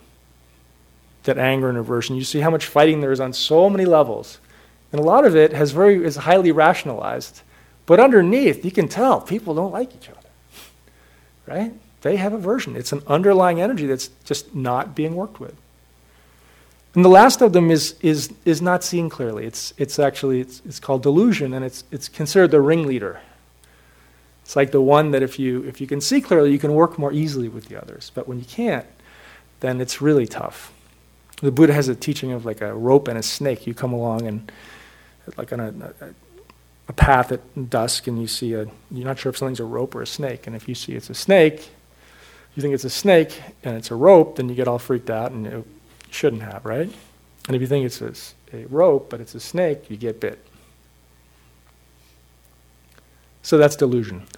that 1.23 1.37
anger 1.37 1.69
and 1.69 1.77
aversion. 1.77 2.15
You 2.15 2.23
see 2.23 2.39
how 2.39 2.49
much 2.49 2.65
fighting 2.65 3.01
there 3.01 3.11
is 3.11 3.19
on 3.19 3.33
so 3.33 3.69
many 3.69 3.85
levels. 3.85 4.39
And 4.91 4.99
a 4.99 5.03
lot 5.03 5.25
of 5.25 5.35
it 5.35 5.53
has 5.53 5.71
very, 5.71 6.03
is 6.03 6.17
highly 6.17 6.51
rationalized. 6.51 7.41
But 7.85 7.99
underneath, 7.99 8.65
you 8.65 8.71
can 8.71 8.87
tell 8.87 9.21
people 9.21 9.53
don't 9.53 9.71
like 9.71 9.93
each 9.95 10.09
other. 10.09 10.17
Right? 11.47 11.73
They 12.01 12.17
have 12.17 12.33
aversion. 12.33 12.75
It's 12.75 12.91
an 12.91 13.01
underlying 13.07 13.61
energy 13.61 13.85
that's 13.85 14.09
just 14.25 14.53
not 14.55 14.95
being 14.95 15.15
worked 15.15 15.39
with. 15.39 15.55
And 16.93 17.05
the 17.05 17.09
last 17.09 17.41
of 17.41 17.53
them 17.53 17.71
is, 17.71 17.95
is, 18.01 18.33
is 18.43 18.61
not 18.61 18.83
seen 18.83 19.09
clearly. 19.09 19.45
It's, 19.45 19.73
it's 19.77 19.97
actually, 19.97 20.41
it's, 20.41 20.61
it's 20.65 20.79
called 20.79 21.03
delusion, 21.03 21.53
and 21.53 21.63
it's, 21.63 21.85
it's 21.89 22.09
considered 22.09 22.51
the 22.51 22.59
ringleader. 22.59 23.21
It's 24.43 24.57
like 24.57 24.71
the 24.71 24.81
one 24.81 25.11
that 25.11 25.23
if 25.23 25.39
you, 25.39 25.63
if 25.63 25.79
you 25.79 25.87
can 25.87 26.01
see 26.01 26.19
clearly, 26.19 26.51
you 26.51 26.59
can 26.59 26.73
work 26.73 26.99
more 26.99 27.13
easily 27.13 27.47
with 27.47 27.69
the 27.69 27.81
others. 27.81 28.11
But 28.13 28.27
when 28.27 28.39
you 28.39 28.45
can't, 28.45 28.85
then 29.61 29.79
it's 29.79 30.01
really 30.01 30.27
tough. 30.27 30.73
The 31.41 31.51
Buddha 31.51 31.73
has 31.73 31.87
a 31.87 31.95
teaching 31.95 32.33
of 32.33 32.45
like 32.45 32.59
a 32.61 32.73
rope 32.73 33.07
and 33.07 33.17
a 33.17 33.23
snake. 33.23 33.65
You 33.65 33.73
come 33.73 33.93
along 33.93 34.27
and 34.27 34.51
like 35.37 35.53
on 35.53 35.59
a, 35.59 35.93
a, 36.01 36.09
a 36.89 36.93
path 36.93 37.31
at 37.31 37.69
dusk, 37.69 38.07
and 38.07 38.19
you 38.19 38.27
see 38.27 38.53
a. 38.53 38.67
You're 38.89 39.05
not 39.05 39.19
sure 39.19 39.29
if 39.29 39.37
something's 39.37 39.59
a 39.59 39.65
rope 39.65 39.95
or 39.95 40.01
a 40.01 40.07
snake, 40.07 40.47
and 40.47 40.55
if 40.55 40.67
you 40.67 40.75
see 40.75 40.93
it's 40.93 41.09
a 41.09 41.15
snake, 41.15 41.69
you 42.55 42.61
think 42.61 42.73
it's 42.73 42.83
a 42.83 42.89
snake 42.89 43.41
and 43.63 43.77
it's 43.77 43.91
a 43.91 43.95
rope, 43.95 44.35
then 44.35 44.49
you 44.49 44.55
get 44.55 44.67
all 44.67 44.79
freaked 44.79 45.09
out, 45.09 45.31
and 45.31 45.45
you 45.45 45.65
shouldn't 46.09 46.41
have, 46.41 46.65
right? 46.65 46.91
And 47.47 47.55
if 47.55 47.61
you 47.61 47.67
think 47.67 47.85
it's 47.85 48.01
a, 48.01 48.13
a 48.55 48.65
rope 48.65 49.09
but 49.09 49.21
it's 49.21 49.35
a 49.35 49.39
snake, 49.39 49.89
you 49.89 49.97
get 49.97 50.19
bit. 50.19 50.39
So 53.41 53.57
that's 53.57 53.75
delusion. 53.75 54.23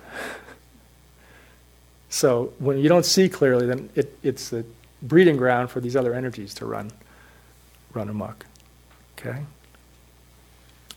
So 2.10 2.54
when 2.60 2.78
you 2.78 2.88
don't 2.90 3.08
see 3.08 3.28
clearly, 3.28 3.66
then 3.66 3.90
it, 3.96 4.16
it's 4.22 4.50
the 4.50 4.64
breeding 5.02 5.36
ground 5.36 5.72
for 5.72 5.80
these 5.80 5.96
other 5.96 6.14
energies 6.14 6.54
to 6.54 6.66
run, 6.68 6.92
run 7.92 8.08
amok. 8.08 8.46
Okay? 9.18 9.40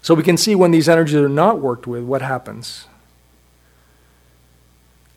So 0.02 0.14
we 0.14 0.22
can 0.22 0.36
see 0.36 0.54
when 0.54 0.70
these 0.70 0.88
energies 0.88 1.16
are 1.16 1.28
not 1.28 1.60
worked 1.60 1.86
with, 1.86 2.04
what 2.04 2.22
happens. 2.22 2.86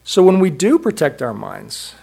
So 0.04 0.24
when 0.24 0.40
we 0.40 0.50
do 0.50 0.80
protect 0.80 1.22
our 1.22 1.34
minds, 1.34 1.94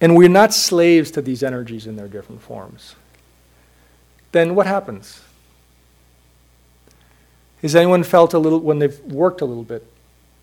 and 0.00 0.16
we're 0.16 0.28
not 0.28 0.52
slaves 0.52 1.12
to 1.12 1.22
these 1.22 1.44
energies 1.44 1.86
in 1.86 1.94
their 1.94 2.08
different 2.08 2.42
forms, 2.42 2.96
then 4.32 4.56
what 4.56 4.66
happens? 4.66 5.22
Has 7.60 7.76
anyone 7.76 8.02
felt 8.02 8.34
a 8.34 8.38
little, 8.40 8.58
when 8.58 8.80
they've 8.80 8.98
worked 9.04 9.40
a 9.40 9.44
little 9.44 9.62
bit, 9.62 9.86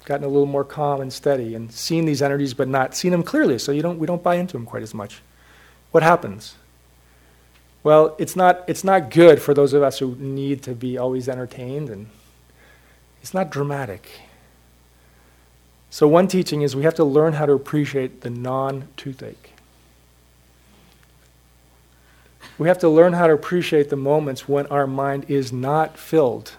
gotten 0.06 0.24
a 0.24 0.30
little 0.30 0.46
more 0.46 0.64
calm 0.64 1.02
and 1.02 1.12
steady 1.12 1.54
and 1.54 1.70
seen 1.70 2.06
these 2.06 2.22
energies 2.22 2.54
but 2.54 2.70
not 2.70 2.96
seen 2.96 3.12
them 3.12 3.24
clearly, 3.24 3.60
so 3.60 3.74
you 3.74 3.82
don't, 3.82 4.00
we 4.00 4.08
don't 4.08 4.24
buy 4.24 4.36
into 4.36 4.54
them 4.54 4.66
quite 4.66 4.84
as 4.84 4.94
much? 4.94 5.22
What 5.92 6.04
happens? 6.04 6.56
Well, 7.84 8.16
it's 8.18 8.36
not, 8.36 8.64
it's 8.68 8.84
not 8.84 9.10
good 9.10 9.42
for 9.42 9.54
those 9.54 9.74
of 9.74 9.82
us 9.82 10.00
who 10.00 10.16
need 10.16 10.62
to 10.64 10.74
be 10.74 10.98
always 10.98 11.30
entertained, 11.30 11.90
and 11.90 12.08
it's 13.22 13.34
not 13.34 13.50
dramatic. 13.50 14.10
So, 15.90 16.08
one 16.08 16.28
teaching 16.28 16.62
is 16.62 16.76
we 16.76 16.84
have 16.84 16.96
to 16.96 17.04
learn 17.04 17.34
how 17.34 17.46
to 17.46 17.54
appreciate 17.54 18.22
the 18.22 18.30
non 18.30 18.88
toothache. 18.98 19.54
We 22.58 22.68
have 22.68 22.80
to 22.80 22.90
learn 22.90 23.14
how 23.14 23.28
to 23.28 23.34
appreciate 23.34 23.90
the 23.90 23.96
moments 23.96 24.48
when 24.48 24.68
our 24.68 24.86
mind 24.86 25.26
is 25.30 25.54
not 25.54 25.98
filled 25.98 26.54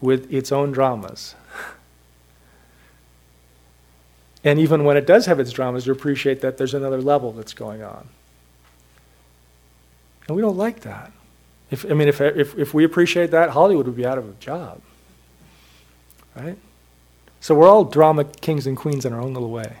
with 0.00 0.32
its 0.32 0.50
own 0.50 0.72
dramas. 0.72 1.34
And 4.44 4.58
even 4.58 4.84
when 4.84 4.96
it 4.96 5.06
does 5.06 5.26
have 5.26 5.40
its 5.40 5.50
dramas, 5.50 5.84
to 5.84 5.92
appreciate 5.92 6.40
that 6.40 6.56
there's 6.56 6.72
another 6.72 7.02
level 7.02 7.32
that's 7.32 7.52
going 7.52 7.82
on. 7.82 8.08
And 10.28 10.36
we 10.36 10.42
don't 10.42 10.56
like 10.56 10.80
that. 10.80 11.10
If, 11.70 11.84
I 11.90 11.94
mean, 11.94 12.08
if, 12.08 12.20
if, 12.20 12.56
if 12.56 12.72
we 12.72 12.84
appreciate 12.84 13.30
that, 13.30 13.50
Hollywood 13.50 13.86
would 13.86 13.96
be 13.96 14.06
out 14.06 14.18
of 14.18 14.28
a 14.28 14.32
job. 14.34 14.80
Right? 16.36 16.56
So 17.40 17.54
we're 17.54 17.68
all 17.68 17.84
drama 17.84 18.24
kings 18.24 18.66
and 18.66 18.76
queens 18.76 19.04
in 19.04 19.12
our 19.12 19.20
own 19.20 19.34
little 19.34 19.50
way. 19.50 19.76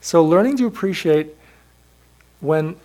So 0.00 0.24
learning 0.24 0.56
to 0.58 0.66
appreciate 0.66 1.34
when 2.40 2.76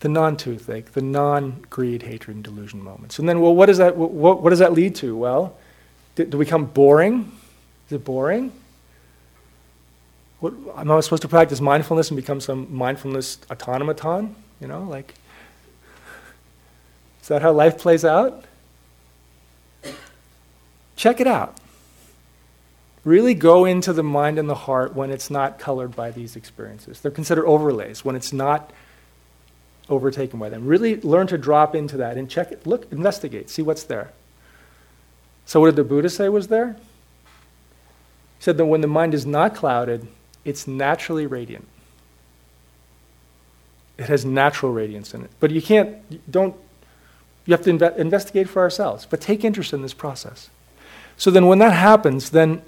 the 0.00 0.08
non-toothache, 0.08 0.92
the 0.92 1.02
non-greed, 1.02 2.02
hatred, 2.02 2.36
and 2.36 2.44
delusion 2.44 2.82
moments. 2.82 3.18
And 3.18 3.28
then, 3.28 3.40
well, 3.40 3.54
what 3.54 3.66
does 3.66 3.78
that, 3.78 3.96
what, 3.96 4.42
what 4.42 4.50
does 4.50 4.58
that 4.58 4.72
lead 4.72 4.94
to? 4.96 5.16
Well, 5.16 5.56
do, 6.14 6.24
do 6.24 6.38
we 6.38 6.44
become 6.44 6.66
boring? 6.66 7.32
Is 7.86 7.94
it 7.94 8.04
boring? 8.04 8.52
What, 10.40 10.52
am 10.76 10.90
I 10.90 11.00
supposed 11.00 11.22
to 11.22 11.28
practice 11.28 11.60
mindfulness 11.60 12.10
and 12.10 12.16
become 12.16 12.40
some 12.40 12.74
mindfulness 12.74 13.38
automaton? 13.50 14.36
You 14.60 14.68
know, 14.68 14.82
like, 14.82 15.14
is 17.22 17.28
that 17.28 17.42
how 17.42 17.52
life 17.52 17.78
plays 17.78 18.04
out? 18.04 18.44
Check 20.96 21.20
it 21.20 21.26
out. 21.26 21.56
Really 23.04 23.34
go 23.34 23.64
into 23.64 23.92
the 23.92 24.02
mind 24.02 24.38
and 24.38 24.48
the 24.48 24.54
heart 24.54 24.94
when 24.94 25.10
it's 25.10 25.30
not 25.30 25.58
colored 25.58 25.94
by 25.94 26.10
these 26.10 26.34
experiences. 26.34 27.00
They're 27.00 27.10
considered 27.10 27.46
overlays, 27.46 28.04
when 28.04 28.16
it's 28.16 28.32
not 28.32 28.72
overtaken 29.88 30.38
by 30.38 30.48
them. 30.48 30.66
Really 30.66 31.00
learn 31.00 31.26
to 31.28 31.38
drop 31.38 31.74
into 31.74 31.96
that 31.98 32.16
and 32.16 32.28
check 32.28 32.50
it. 32.50 32.66
Look, 32.66 32.90
investigate, 32.90 33.50
see 33.50 33.62
what's 33.62 33.84
there. 33.84 34.12
So, 35.44 35.60
what 35.60 35.66
did 35.66 35.76
the 35.76 35.84
Buddha 35.84 36.10
say 36.10 36.28
was 36.28 36.48
there? 36.48 36.72
He 38.38 38.42
said 38.42 38.56
that 38.56 38.66
when 38.66 38.80
the 38.80 38.88
mind 38.88 39.14
is 39.14 39.24
not 39.24 39.54
clouded, 39.54 40.08
it's 40.44 40.66
naturally 40.66 41.26
radiant. 41.26 41.68
It 43.98 44.06
has 44.06 44.24
natural 44.24 44.72
radiance 44.72 45.14
in 45.14 45.22
it. 45.22 45.30
But 45.40 45.50
you 45.50 45.62
can't, 45.62 46.30
don't, 46.30 46.54
you 47.46 47.52
have 47.52 47.64
to 47.64 47.72
inve- 47.72 47.96
investigate 47.96 48.48
for 48.48 48.62
ourselves. 48.62 49.06
But 49.06 49.20
take 49.20 49.44
interest 49.44 49.72
in 49.72 49.82
this 49.82 49.94
process. 49.94 50.50
So 51.16 51.30
then, 51.30 51.46
when 51.46 51.58
that 51.60 51.72
happens, 51.72 52.30
then 52.30 52.62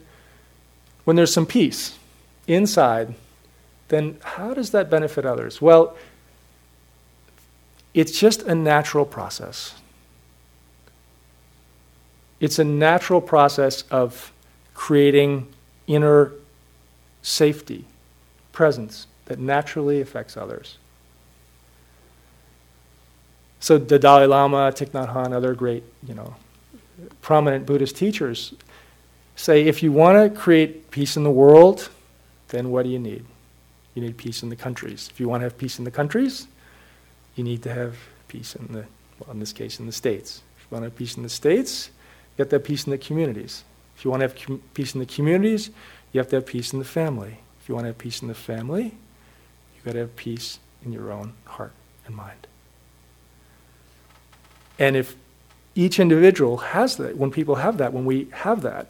when 1.04 1.16
there's 1.16 1.32
some 1.32 1.46
peace 1.46 1.98
inside, 2.46 3.14
then 3.88 4.18
how 4.22 4.54
does 4.54 4.70
that 4.70 4.90
benefit 4.90 5.26
others? 5.26 5.60
Well, 5.60 5.96
it's 7.94 8.18
just 8.18 8.42
a 8.42 8.54
natural 8.54 9.04
process. 9.04 9.74
It's 12.40 12.58
a 12.58 12.64
natural 12.64 13.20
process 13.20 13.82
of 13.90 14.32
creating 14.74 15.48
inner 15.86 16.32
safety, 17.22 17.84
presence 18.52 19.06
that 19.26 19.38
naturally 19.38 20.00
affects 20.00 20.36
others. 20.36 20.78
So 23.60 23.78
the 23.78 23.98
Dalai 23.98 24.26
Lama, 24.26 24.72
Thich 24.72 24.90
Nhat 24.90 25.12
Hanh, 25.12 25.32
other 25.32 25.54
great, 25.54 25.82
you 26.06 26.14
know, 26.14 26.34
prominent 27.22 27.66
Buddhist 27.66 27.96
teachers 27.96 28.54
say 29.36 29.62
if 29.62 29.82
you 29.82 29.92
want 29.92 30.16
to 30.16 30.40
create 30.40 30.90
peace 30.90 31.16
in 31.16 31.24
the 31.24 31.30
world, 31.30 31.90
then 32.48 32.70
what 32.70 32.84
do 32.84 32.88
you 32.88 32.98
need? 32.98 33.24
You 33.94 34.02
need 34.02 34.16
peace 34.16 34.42
in 34.42 34.48
the 34.48 34.56
countries. 34.56 35.08
If 35.12 35.20
you 35.20 35.28
want 35.28 35.40
to 35.40 35.44
have 35.44 35.58
peace 35.58 35.78
in 35.78 35.84
the 35.84 35.90
countries, 35.90 36.46
you 37.36 37.44
need 37.44 37.62
to 37.62 37.72
have 37.72 37.96
peace 38.26 38.54
in 38.54 38.66
the, 38.68 38.84
well, 39.18 39.30
in 39.30 39.40
this 39.40 39.52
case, 39.52 39.78
in 39.80 39.86
the 39.86 39.92
states. 39.92 40.42
If 40.58 40.64
you 40.64 40.74
want 40.76 40.82
to 40.82 40.90
have 40.90 40.96
peace 40.96 41.16
in 41.16 41.22
the 41.22 41.28
states, 41.28 41.90
you 42.36 42.42
have 42.42 42.50
to 42.50 42.56
have 42.56 42.64
peace 42.64 42.84
in 42.84 42.90
the 42.90 42.98
communities. 42.98 43.64
If 43.96 44.04
you 44.04 44.10
want 44.10 44.20
to 44.20 44.28
have 44.28 44.36
com- 44.36 44.62
peace 44.74 44.94
in 44.94 45.00
the 45.00 45.06
communities, 45.06 45.70
you 46.12 46.18
have 46.18 46.28
to 46.30 46.36
have 46.36 46.46
peace 46.46 46.72
in 46.72 46.78
the 46.78 46.84
family. 46.84 47.38
If 47.60 47.68
you 47.68 47.74
want 47.74 47.84
to 47.84 47.88
have 47.88 47.98
peace 47.98 48.22
in 48.22 48.28
the 48.28 48.34
family, 48.34 48.94
you've 49.74 49.84
got 49.84 49.92
to 49.92 50.00
have 50.00 50.16
peace 50.16 50.58
in 50.84 50.92
your 50.92 51.12
own 51.12 51.34
heart 51.44 51.72
and 52.06 52.14
mind. 52.14 52.46
And 54.78 54.96
if 54.96 55.16
each 55.74 55.98
individual 55.98 56.58
has 56.58 56.96
that, 56.96 57.16
when 57.16 57.30
people 57.30 57.56
have 57.56 57.78
that, 57.78 57.92
when 57.92 58.04
we 58.04 58.28
have 58.32 58.62
that, 58.62 58.88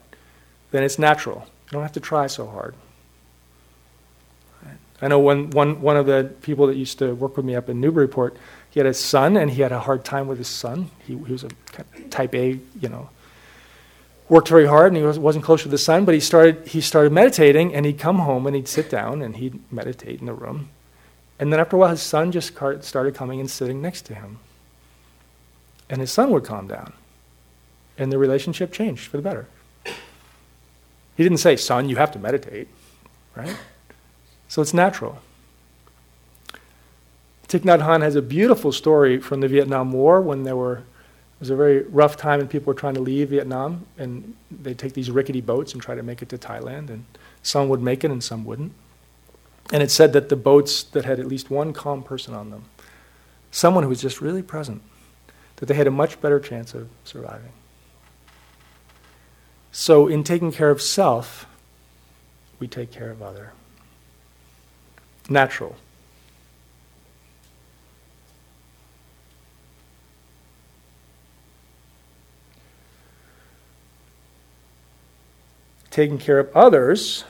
then 0.71 0.83
it's 0.83 0.99
natural. 0.99 1.47
You 1.65 1.73
don't 1.73 1.81
have 1.81 1.93
to 1.93 1.99
try 1.99 2.27
so 2.27 2.47
hard. 2.47 2.75
I 5.01 5.07
know 5.07 5.19
one, 5.19 5.49
one, 5.51 5.81
one 5.81 5.95
of 5.95 6.05
the 6.05 6.31
people 6.41 6.67
that 6.67 6.75
used 6.75 6.99
to 6.99 7.15
work 7.15 7.37
with 7.37 7.45
me 7.45 7.55
up 7.55 7.69
in 7.69 7.79
Newburyport, 7.79 8.35
he 8.69 8.79
had 8.79 8.87
a 8.87 8.93
son 8.93 9.37
and 9.37 9.49
he 9.49 9.61
had 9.61 9.71
a 9.71 9.79
hard 9.79 10.03
time 10.03 10.27
with 10.27 10.37
his 10.37 10.47
son. 10.47 10.91
He, 11.07 11.15
he 11.15 11.31
was 11.31 11.45
a 11.45 11.49
type 12.09 12.35
A, 12.35 12.59
you 12.81 12.89
know, 12.89 13.09
worked 14.27 14.49
very 14.49 14.67
hard 14.67 14.87
and 14.87 14.97
he 14.97 15.03
was, 15.03 15.17
wasn't 15.17 15.45
close 15.45 15.63
with 15.63 15.71
his 15.71 15.83
son, 15.83 16.03
but 16.03 16.13
he 16.13 16.19
started, 16.19 16.67
he 16.67 16.81
started 16.81 17.13
meditating 17.13 17.73
and 17.73 17.85
he'd 17.85 17.97
come 17.97 18.19
home 18.19 18.45
and 18.45 18.55
he'd 18.55 18.67
sit 18.67 18.89
down 18.89 19.21
and 19.21 19.37
he'd 19.37 19.59
meditate 19.71 20.19
in 20.19 20.25
the 20.25 20.33
room. 20.33 20.69
And 21.39 21.53
then 21.53 21.61
after 21.61 21.77
a 21.77 21.79
while, 21.79 21.91
his 21.91 22.01
son 22.01 22.33
just 22.33 22.53
started 22.81 23.15
coming 23.15 23.39
and 23.39 23.49
sitting 23.49 23.81
next 23.81 24.01
to 24.07 24.15
him. 24.15 24.39
And 25.89 26.01
his 26.01 26.11
son 26.11 26.31
would 26.31 26.43
calm 26.43 26.67
down. 26.67 26.93
And 27.97 28.11
the 28.11 28.17
relationship 28.17 28.71
changed 28.71 29.07
for 29.07 29.17
the 29.17 29.23
better. 29.23 29.47
He 31.17 31.23
didn't 31.23 31.39
say, 31.39 31.55
son, 31.55 31.89
you 31.89 31.97
have 31.97 32.11
to 32.13 32.19
meditate, 32.19 32.69
right? 33.35 33.55
So 34.47 34.61
it's 34.61 34.73
natural. 34.73 35.19
Thich 37.49 37.61
Nhat 37.61 37.81
Hanh 37.81 38.01
has 38.03 38.15
a 38.15 38.21
beautiful 38.21 38.71
story 38.71 39.19
from 39.19 39.41
the 39.41 39.47
Vietnam 39.47 39.91
War 39.91 40.21
when 40.21 40.43
there 40.43 40.55
were 40.55 40.77
it 40.77 41.43
was 41.43 41.49
a 41.49 41.55
very 41.55 41.83
rough 41.83 42.17
time 42.17 42.41
and 42.41 42.49
people 42.49 42.67
were 42.67 42.79
trying 42.79 42.95
to 42.95 42.99
leave 42.99 43.29
Vietnam 43.29 43.85
and 43.97 44.35
they 44.51 44.73
take 44.73 44.93
these 44.93 45.09
rickety 45.09 45.39
boats 45.39 45.71
and 45.71 45.81
try 45.81 45.95
to 45.95 46.03
make 46.03 46.21
it 46.21 46.29
to 46.29 46.37
Thailand 46.37 46.89
and 46.89 47.05
some 47.41 47.69
would 47.69 47.81
make 47.81 48.03
it 48.03 48.11
and 48.11 48.21
some 48.23 48.43
wouldn't. 48.43 48.73
And 49.71 49.81
it 49.81 49.89
said 49.89 50.13
that 50.13 50.29
the 50.29 50.35
boats 50.35 50.83
that 50.83 51.05
had 51.05 51.19
at 51.19 51.27
least 51.27 51.49
one 51.49 51.71
calm 51.73 52.03
person 52.03 52.33
on 52.33 52.49
them, 52.49 52.65
someone 53.51 53.83
who 53.83 53.89
was 53.89 54.01
just 54.01 54.19
really 54.19 54.43
present, 54.43 54.81
that 55.59 55.65
they 55.65 55.73
had 55.73 55.87
a 55.87 55.91
much 55.91 56.19
better 56.21 56.39
chance 56.39 56.73
of 56.73 56.87
surviving. 57.03 57.51
So 59.73 60.07
in 60.07 60.23
taking 60.23 60.51
care 60.51 60.69
of 60.69 60.81
self, 60.81 61.45
we 62.59 62.67
take 62.67 62.91
care 62.91 63.11
of 63.11 63.21
other 63.21 63.51
natural. 65.29 65.75
Taking 75.91 76.17
care 76.17 76.39
of 76.39 76.55
others 76.55 77.25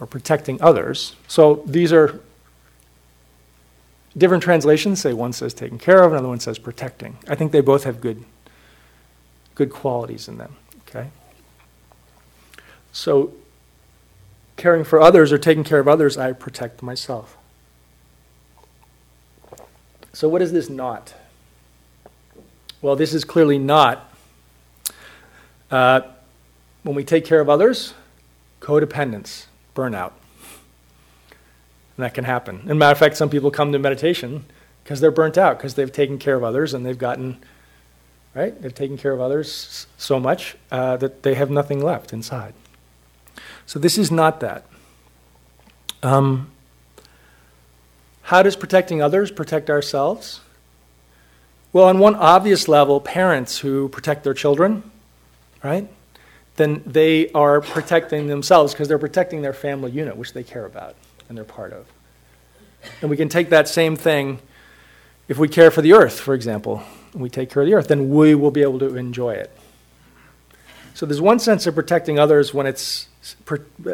or 0.00 0.08
protecting 0.08 0.60
others. 0.60 1.14
So 1.28 1.62
these 1.66 1.92
are 1.92 2.20
different 4.16 4.42
translations 4.42 5.00
say 5.00 5.12
one 5.12 5.32
says 5.32 5.54
taking 5.54 5.78
care 5.78 6.02
of, 6.02 6.12
another 6.12 6.28
one 6.28 6.40
says 6.40 6.58
protecting. 6.58 7.16
I 7.28 7.34
think 7.34 7.52
they 7.52 7.60
both 7.60 7.84
have 7.84 8.00
good, 8.00 8.24
good 9.54 9.70
qualities 9.70 10.28
in 10.28 10.38
them. 10.38 10.56
Okay? 10.88 11.08
So 12.92 13.32
caring 14.56 14.84
for 14.84 15.00
others 15.00 15.32
or 15.32 15.38
taking 15.38 15.64
care 15.64 15.80
of 15.80 15.88
others, 15.88 16.16
I 16.16 16.32
protect 16.32 16.82
myself. 16.82 17.36
So, 20.12 20.28
what 20.28 20.42
is 20.42 20.52
this 20.52 20.70
not? 20.70 21.14
Well, 22.80 22.94
this 22.94 23.12
is 23.12 23.24
clearly 23.24 23.58
not 23.58 24.12
uh, 25.70 26.02
when 26.84 26.94
we 26.94 27.02
take 27.02 27.24
care 27.24 27.40
of 27.40 27.48
others, 27.48 27.94
codependence, 28.60 29.46
burnout. 29.74 30.12
And 31.96 32.04
that 32.04 32.14
can 32.14 32.24
happen. 32.24 32.62
As 32.64 32.70
a 32.70 32.74
matter 32.74 32.92
of 32.92 32.98
fact, 32.98 33.16
some 33.16 33.30
people 33.30 33.50
come 33.50 33.72
to 33.72 33.78
meditation 33.78 34.44
because 34.82 35.00
they're 35.00 35.10
burnt 35.10 35.38
out, 35.38 35.58
because 35.58 35.74
they've 35.74 35.92
taken 35.92 36.18
care 36.18 36.36
of 36.36 36.44
others 36.44 36.74
and 36.74 36.84
they've 36.84 36.98
gotten 36.98 37.38
right? 38.34 38.60
They've 38.60 38.74
taken 38.74 38.98
care 38.98 39.12
of 39.12 39.20
others 39.20 39.86
so 39.96 40.18
much 40.18 40.56
uh, 40.70 40.96
that 40.98 41.22
they 41.22 41.34
have 41.34 41.50
nothing 41.50 41.82
left 41.82 42.12
inside. 42.12 42.54
So 43.66 43.78
this 43.78 43.96
is 43.96 44.10
not 44.10 44.40
that. 44.40 44.66
Um, 46.02 46.50
how 48.22 48.42
does 48.42 48.56
protecting 48.56 49.00
others 49.00 49.30
protect 49.30 49.70
ourselves? 49.70 50.40
Well, 51.72 51.86
on 51.86 51.98
one 51.98 52.14
obvious 52.14 52.68
level, 52.68 53.00
parents 53.00 53.58
who 53.58 53.88
protect 53.88 54.24
their 54.24 54.34
children, 54.34 54.90
right? 55.62 55.88
Then 56.56 56.82
they 56.86 57.30
are 57.32 57.60
protecting 57.60 58.26
themselves 58.26 58.72
because 58.72 58.88
they're 58.88 58.98
protecting 58.98 59.42
their 59.42 59.52
family 59.52 59.90
unit, 59.90 60.16
which 60.16 60.32
they 60.32 60.42
care 60.42 60.66
about 60.66 60.94
and 61.28 61.36
they're 61.36 61.44
part 61.44 61.72
of. 61.72 61.86
And 63.00 63.10
we 63.10 63.16
can 63.16 63.28
take 63.28 63.50
that 63.50 63.68
same 63.68 63.96
thing 63.96 64.40
if 65.26 65.38
we 65.38 65.48
care 65.48 65.70
for 65.70 65.80
the 65.80 65.94
earth, 65.94 66.20
for 66.20 66.34
example, 66.34 66.82
and 67.12 67.22
we 67.22 67.30
take 67.30 67.50
care 67.50 67.62
of 67.62 67.68
the 67.68 67.74
earth, 67.74 67.88
then 67.88 68.10
we 68.10 68.34
will 68.34 68.50
be 68.50 68.62
able 68.62 68.78
to 68.80 68.96
enjoy 68.96 69.34
it. 69.34 69.56
So 70.92 71.06
there's 71.06 71.20
one 71.20 71.38
sense 71.38 71.66
of 71.66 71.74
protecting 71.74 72.18
others 72.18 72.54
when 72.54 72.66
it's 72.66 73.08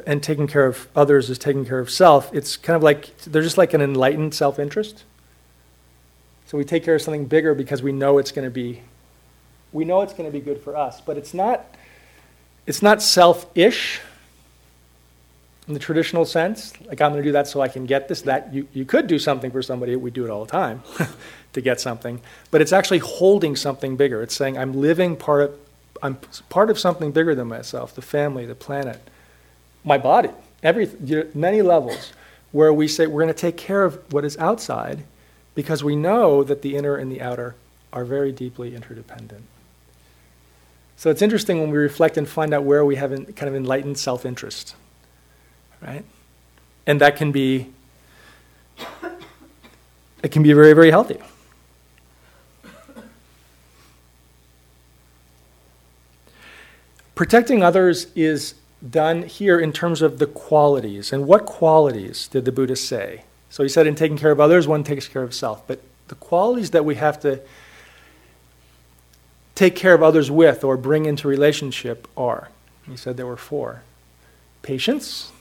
and 0.07 0.23
taking 0.23 0.49
care 0.49 0.67
of 0.67 0.89
others 0.97 1.31
is 1.31 1.39
taking 1.39 1.65
care 1.65 1.79
of 1.79 1.89
self. 1.89 2.35
It's 2.35 2.57
kind 2.57 2.77
of 2.77 2.83
like 2.83 3.17
they're 3.19 3.43
just 3.43 3.57
like 3.57 3.73
an 3.73 3.81
enlightened 3.81 4.35
self-interest. 4.35 5.05
So 6.47 6.59
we 6.59 6.65
take 6.65 6.85
care 6.85 6.97
of 6.97 7.03
something 7.03 7.27
bigger 7.27 7.55
because 7.55 7.81
we 7.81 7.93
know 7.93 8.19
it's 8.19 8.33
going 8.33 8.45
to 8.45 8.51
be 8.51 8.83
we 9.73 9.85
know 9.85 10.03
it's 10.03 10.13
going 10.13 10.29
to 10.29 10.33
be 10.33 10.41
good 10.45 10.61
for 10.61 10.77
us, 10.77 11.01
but 11.01 11.17
it's 11.17 11.33
not 11.33 11.65
it's 12.67 12.83
not 12.83 13.01
selfish 13.01 14.01
in 15.69 15.75
the 15.75 15.81
traditional 15.81 16.25
sense. 16.25 16.73
Like 16.87 17.01
I'm 17.01 17.13
going 17.13 17.23
to 17.23 17.29
do 17.29 17.33
that 17.33 17.47
so 17.47 17.61
I 17.61 17.69
can 17.69 17.87
get 17.87 18.09
this. 18.09 18.23
That 18.23 18.53
you, 18.53 18.67
you 18.73 18.85
could 18.85 19.07
do 19.07 19.19
something 19.19 19.51
for 19.51 19.63
somebody. 19.63 19.97
We 19.97 20.11
do 20.11 20.25
it 20.25 20.31
all 20.31 20.45
the 20.45 20.51
time 20.51 20.83
to 21.53 21.61
get 21.61 21.81
something, 21.81 22.21
but 22.51 22.61
it's 22.61 22.73
actually 22.73 22.99
holding 22.99 23.57
something 23.57 23.97
bigger. 23.97 24.23
It's 24.23 24.35
saying 24.35 24.59
I'm 24.59 24.75
living 24.75 25.17
part 25.17 25.43
of 25.43 25.59
I'm 26.03 26.17
part 26.49 26.71
of 26.71 26.79
something 26.79 27.13
bigger 27.13 27.35
than 27.35 27.49
myself, 27.49 27.95
the 27.95 28.03
family, 28.03 28.47
the 28.47 28.55
planet, 28.55 29.01
my 29.85 29.99
body, 29.99 30.31
every 30.63 30.91
many 31.35 31.63
levels, 31.63 32.13
where 32.53 32.73
we 32.73 32.89
say 32.89 33.07
we're 33.07 33.23
going 33.23 33.35
to 33.35 33.41
take 33.41 33.57
care 33.57 33.85
of 33.85 34.13
what 34.13 34.25
is 34.25 34.37
outside, 34.39 35.05
because 35.55 35.85
we 35.85 35.97
know 35.97 36.43
that 36.43 36.63
the 36.63 36.77
inner 36.77 36.97
and 36.97 37.13
the 37.13 37.21
outer 37.21 37.55
are 37.93 38.05
very 38.05 38.33
deeply 38.33 38.75
interdependent. 38.75 39.45
So 40.97 41.11
it's 41.11 41.23
interesting 41.23 41.61
when 41.61 41.71
we 41.71 41.79
reflect 41.79 42.17
and 42.17 42.29
find 42.29 42.55
out 42.55 42.65
where 42.65 42.85
we 42.85 42.97
have 42.97 43.11
kind 43.11 43.49
of 43.49 43.55
enlightened 43.55 43.99
self-interest 43.99 44.75
right? 45.83 46.05
And 46.87 47.01
that 47.01 47.17
can 47.17 47.33
be 47.33 47.71
it 50.23 50.33
can 50.33 50.43
be 50.43 50.53
very, 50.53 50.73
very 50.75 50.91
healthy. 50.91 51.19
Protecting 57.15 57.63
others 57.63 58.07
is 58.15 58.55
done 58.89 59.23
here 59.25 59.59
in 59.59 59.73
terms 59.73 60.01
of 60.01 60.19
the 60.19 60.27
qualities. 60.27 61.13
And 61.13 61.27
what 61.27 61.45
qualities 61.45 62.29
did 62.29 62.45
the 62.45 62.53
Buddha 62.53 62.77
say? 62.77 63.25
So 63.51 63.63
he 63.63 63.69
said, 63.69 63.87
in 63.87 63.95
taking 63.95 64.17
care 64.17 64.31
of 64.31 64.41
others, 64.41 64.67
one 64.67 64.85
takes 64.85 65.07
care 65.07 65.23
of 65.23 65.35
self. 65.35 65.67
But 65.67 65.83
the 66.09 66.15
qualities 66.15 66.71
that 66.71 66.85
we 66.85 66.95
have 66.95 67.21
to 67.21 67.41
take 69.55 69.77
care 69.77 69.93
of 69.93 70.03
others 70.03 70.31
with 70.31 70.65
or 70.65 70.77
bring 70.77 71.05
into 71.05 71.29
relationship 71.29 72.09
are, 72.17 72.49
he 72.89 72.97
said 72.97 73.17
there 73.17 73.27
were 73.27 73.37
four 73.37 73.83
patience, 74.63 75.33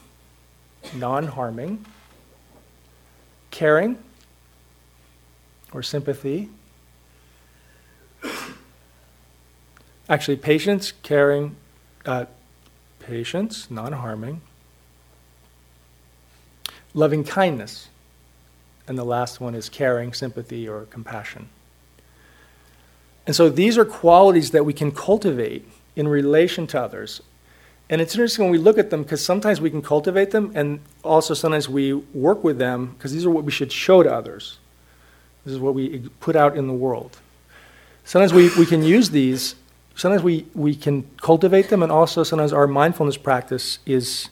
non 0.93 1.27
harming, 1.27 1.85
caring 3.51 3.97
or 5.71 5.83
sympathy. 5.83 6.49
Actually, 10.07 10.37
patience, 10.37 10.91
caring, 11.03 11.55
uh, 12.05 12.25
patience, 12.99 13.69
non 13.69 13.93
harming, 13.93 14.41
loving 16.93 17.23
kindness. 17.23 17.89
And 18.87 18.97
the 18.97 19.05
last 19.05 19.39
one 19.39 19.53
is 19.53 19.69
caring, 19.69 20.13
sympathy, 20.13 20.67
or 20.67 20.85
compassion. 20.85 21.49
And 23.27 23.35
so 23.35 23.47
these 23.47 23.77
are 23.77 23.85
qualities 23.85 24.49
that 24.51 24.65
we 24.65 24.73
can 24.73 24.91
cultivate 24.91 25.67
in 25.95 26.07
relation 26.07 26.65
to 26.67 26.81
others 26.81 27.21
and 27.89 28.01
it's 28.01 28.13
interesting 28.13 28.45
when 28.45 28.51
we 28.51 28.59
look 28.59 28.77
at 28.77 28.91
them 28.91 29.03
because 29.03 29.23
sometimes 29.23 29.59
we 29.59 29.69
can 29.69 29.81
cultivate 29.81 30.31
them, 30.31 30.51
and 30.53 30.79
also 31.03 31.33
sometimes 31.33 31.67
we 31.67 31.93
work 31.93 32.43
with 32.43 32.59
them 32.59 32.93
because 32.97 33.11
these 33.11 33.25
are 33.25 33.31
what 33.31 33.43
we 33.43 33.51
should 33.51 33.71
show 33.71 34.03
to 34.03 34.13
others. 34.13 34.59
This 35.43 35.53
is 35.53 35.59
what 35.59 35.73
we 35.73 36.09
put 36.19 36.35
out 36.35 36.55
in 36.55 36.67
the 36.67 36.73
world. 36.73 37.17
Sometimes 38.03 38.33
we, 38.33 38.49
we 38.57 38.65
can 38.65 38.83
use 38.83 39.09
these, 39.09 39.55
sometimes 39.95 40.21
we, 40.21 40.45
we 40.53 40.75
can 40.75 41.03
cultivate 41.17 41.69
them, 41.69 41.81
and 41.81 41.91
also 41.91 42.23
sometimes 42.23 42.53
our 42.53 42.67
mindfulness 42.67 43.17
practice 43.17 43.79
is, 43.85 44.29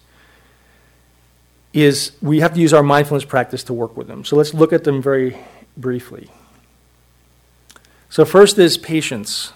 is 1.74 2.12
we 2.22 2.40
have 2.40 2.54
to 2.54 2.60
use 2.60 2.74
our 2.74 2.84
mindfulness 2.84 3.26
practice 3.26 3.64
to 3.64 3.74
work 3.74 3.98
with 3.98 4.08
them. 4.08 4.24
So 4.24 4.36
let's 4.36 4.54
look 4.54 4.74
at 4.74 4.84
them 4.84 5.02
very 5.02 5.38
briefly. 5.76 6.30
So, 8.10 8.24
first 8.24 8.58
is 8.58 8.78
patience. 8.78 9.52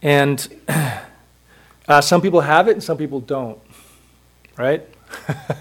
And 0.00 0.48
Uh, 1.86 2.00
some 2.00 2.20
people 2.22 2.40
have 2.40 2.68
it 2.68 2.72
and 2.72 2.82
some 2.82 2.96
people 2.96 3.20
don't, 3.20 3.58
right? 4.56 4.88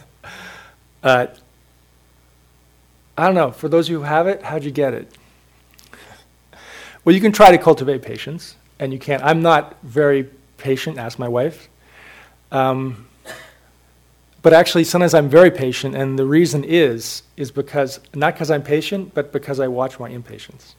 uh, 1.03 1.27
I 3.17 3.25
don't 3.25 3.35
know. 3.35 3.51
For 3.51 3.67
those 3.67 3.87
who 3.87 4.01
have 4.01 4.27
it, 4.27 4.41
how'd 4.41 4.63
you 4.63 4.71
get 4.71 4.93
it? 4.93 5.17
well, 7.03 7.13
you 7.13 7.21
can 7.21 7.31
try 7.31 7.51
to 7.51 7.57
cultivate 7.57 8.01
patience, 8.01 8.55
and 8.79 8.93
you 8.93 8.99
can't. 8.99 9.21
I'm 9.23 9.41
not 9.41 9.75
very 9.83 10.29
patient, 10.57 10.97
ask 10.97 11.19
my 11.19 11.27
wife. 11.27 11.67
Um, 12.51 13.07
but 14.41 14.53
actually, 14.53 14.85
sometimes 14.85 15.13
I'm 15.13 15.29
very 15.29 15.51
patient, 15.51 15.95
and 15.95 16.17
the 16.17 16.25
reason 16.25 16.63
is 16.63 17.23
is 17.35 17.51
because 17.51 17.99
not 18.15 18.33
because 18.33 18.49
I'm 18.49 18.63
patient, 18.63 19.13
but 19.13 19.31
because 19.31 19.59
I 19.59 19.67
watch 19.67 19.99
my 19.99 20.09
impatience 20.09 20.75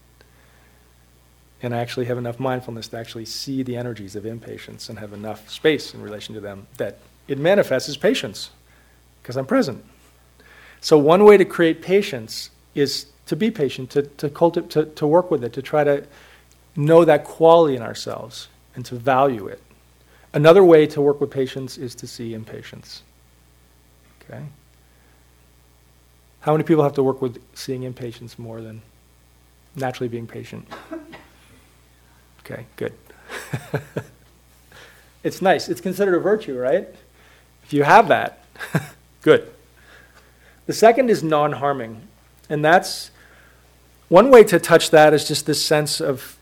and 1.64 1.74
I 1.74 1.78
actually 1.78 2.06
have 2.06 2.18
enough 2.18 2.38
mindfulness 2.38 2.88
to 2.88 2.98
actually 2.98 3.24
see 3.24 3.62
the 3.62 3.76
energies 3.76 4.16
of 4.16 4.26
impatience 4.26 4.88
and 4.88 4.98
have 4.98 5.12
enough 5.12 5.48
space 5.48 5.94
in 5.94 6.02
relation 6.02 6.34
to 6.34 6.40
them 6.40 6.66
that 6.76 6.98
it 7.26 7.38
manifests 7.38 7.88
as 7.88 7.96
patience 7.96 8.50
because 9.22 9.36
I'm 9.36 9.46
present. 9.46 9.84
So, 10.80 10.98
one 10.98 11.24
way 11.24 11.38
to 11.38 11.44
create 11.44 11.80
patience 11.80 12.50
is 12.74 13.06
to 13.26 13.36
be 13.36 13.50
patient, 13.50 13.88
to, 13.90 14.02
to, 14.02 14.28
cultivate, 14.28 14.70
to, 14.70 14.84
to 14.84 15.06
work 15.06 15.30
with 15.30 15.42
it, 15.42 15.54
to 15.54 15.62
try 15.62 15.84
to 15.84 16.06
know 16.76 17.04
that 17.06 17.24
quality 17.24 17.76
in 17.76 17.82
ourselves 17.82 18.48
and 18.74 18.84
to 18.84 18.96
value 18.96 19.46
it. 19.46 19.62
Another 20.34 20.62
way 20.62 20.86
to 20.88 21.00
work 21.00 21.20
with 21.20 21.30
patience 21.30 21.78
is 21.78 21.94
to 21.94 22.06
see 22.06 22.34
impatience. 22.34 23.02
Okay? 24.22 24.42
How 26.40 26.52
many 26.52 26.64
people 26.64 26.82
have 26.82 26.94
to 26.94 27.02
work 27.02 27.22
with 27.22 27.40
seeing 27.54 27.84
impatience 27.84 28.38
more 28.38 28.60
than 28.60 28.82
naturally 29.76 30.08
being 30.08 30.26
patient? 30.26 30.68
Okay, 32.44 32.66
good. 32.76 32.92
it's 35.24 35.40
nice. 35.40 35.68
It's 35.68 35.80
considered 35.80 36.14
a 36.14 36.20
virtue, 36.20 36.58
right? 36.58 36.88
If 37.64 37.72
you 37.72 37.84
have 37.84 38.08
that, 38.08 38.44
good. 39.22 39.50
The 40.66 40.74
second 40.74 41.10
is 41.10 41.22
non 41.22 41.52
harming. 41.52 42.02
And 42.50 42.62
that's 42.62 43.10
one 44.08 44.30
way 44.30 44.44
to 44.44 44.58
touch 44.58 44.90
that 44.90 45.14
is 45.14 45.26
just 45.26 45.46
this 45.46 45.64
sense 45.64 46.00
of, 46.00 46.36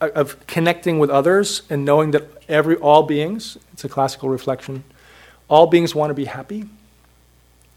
of 0.00 0.46
connecting 0.46 0.98
with 0.98 1.10
others 1.10 1.62
and 1.68 1.84
knowing 1.84 2.12
that 2.12 2.24
every 2.48 2.76
all 2.76 3.02
beings, 3.02 3.58
it's 3.74 3.84
a 3.84 3.88
classical 3.88 4.30
reflection, 4.30 4.84
all 5.48 5.66
beings 5.66 5.94
want 5.94 6.10
to 6.10 6.14
be 6.14 6.24
happy. 6.24 6.64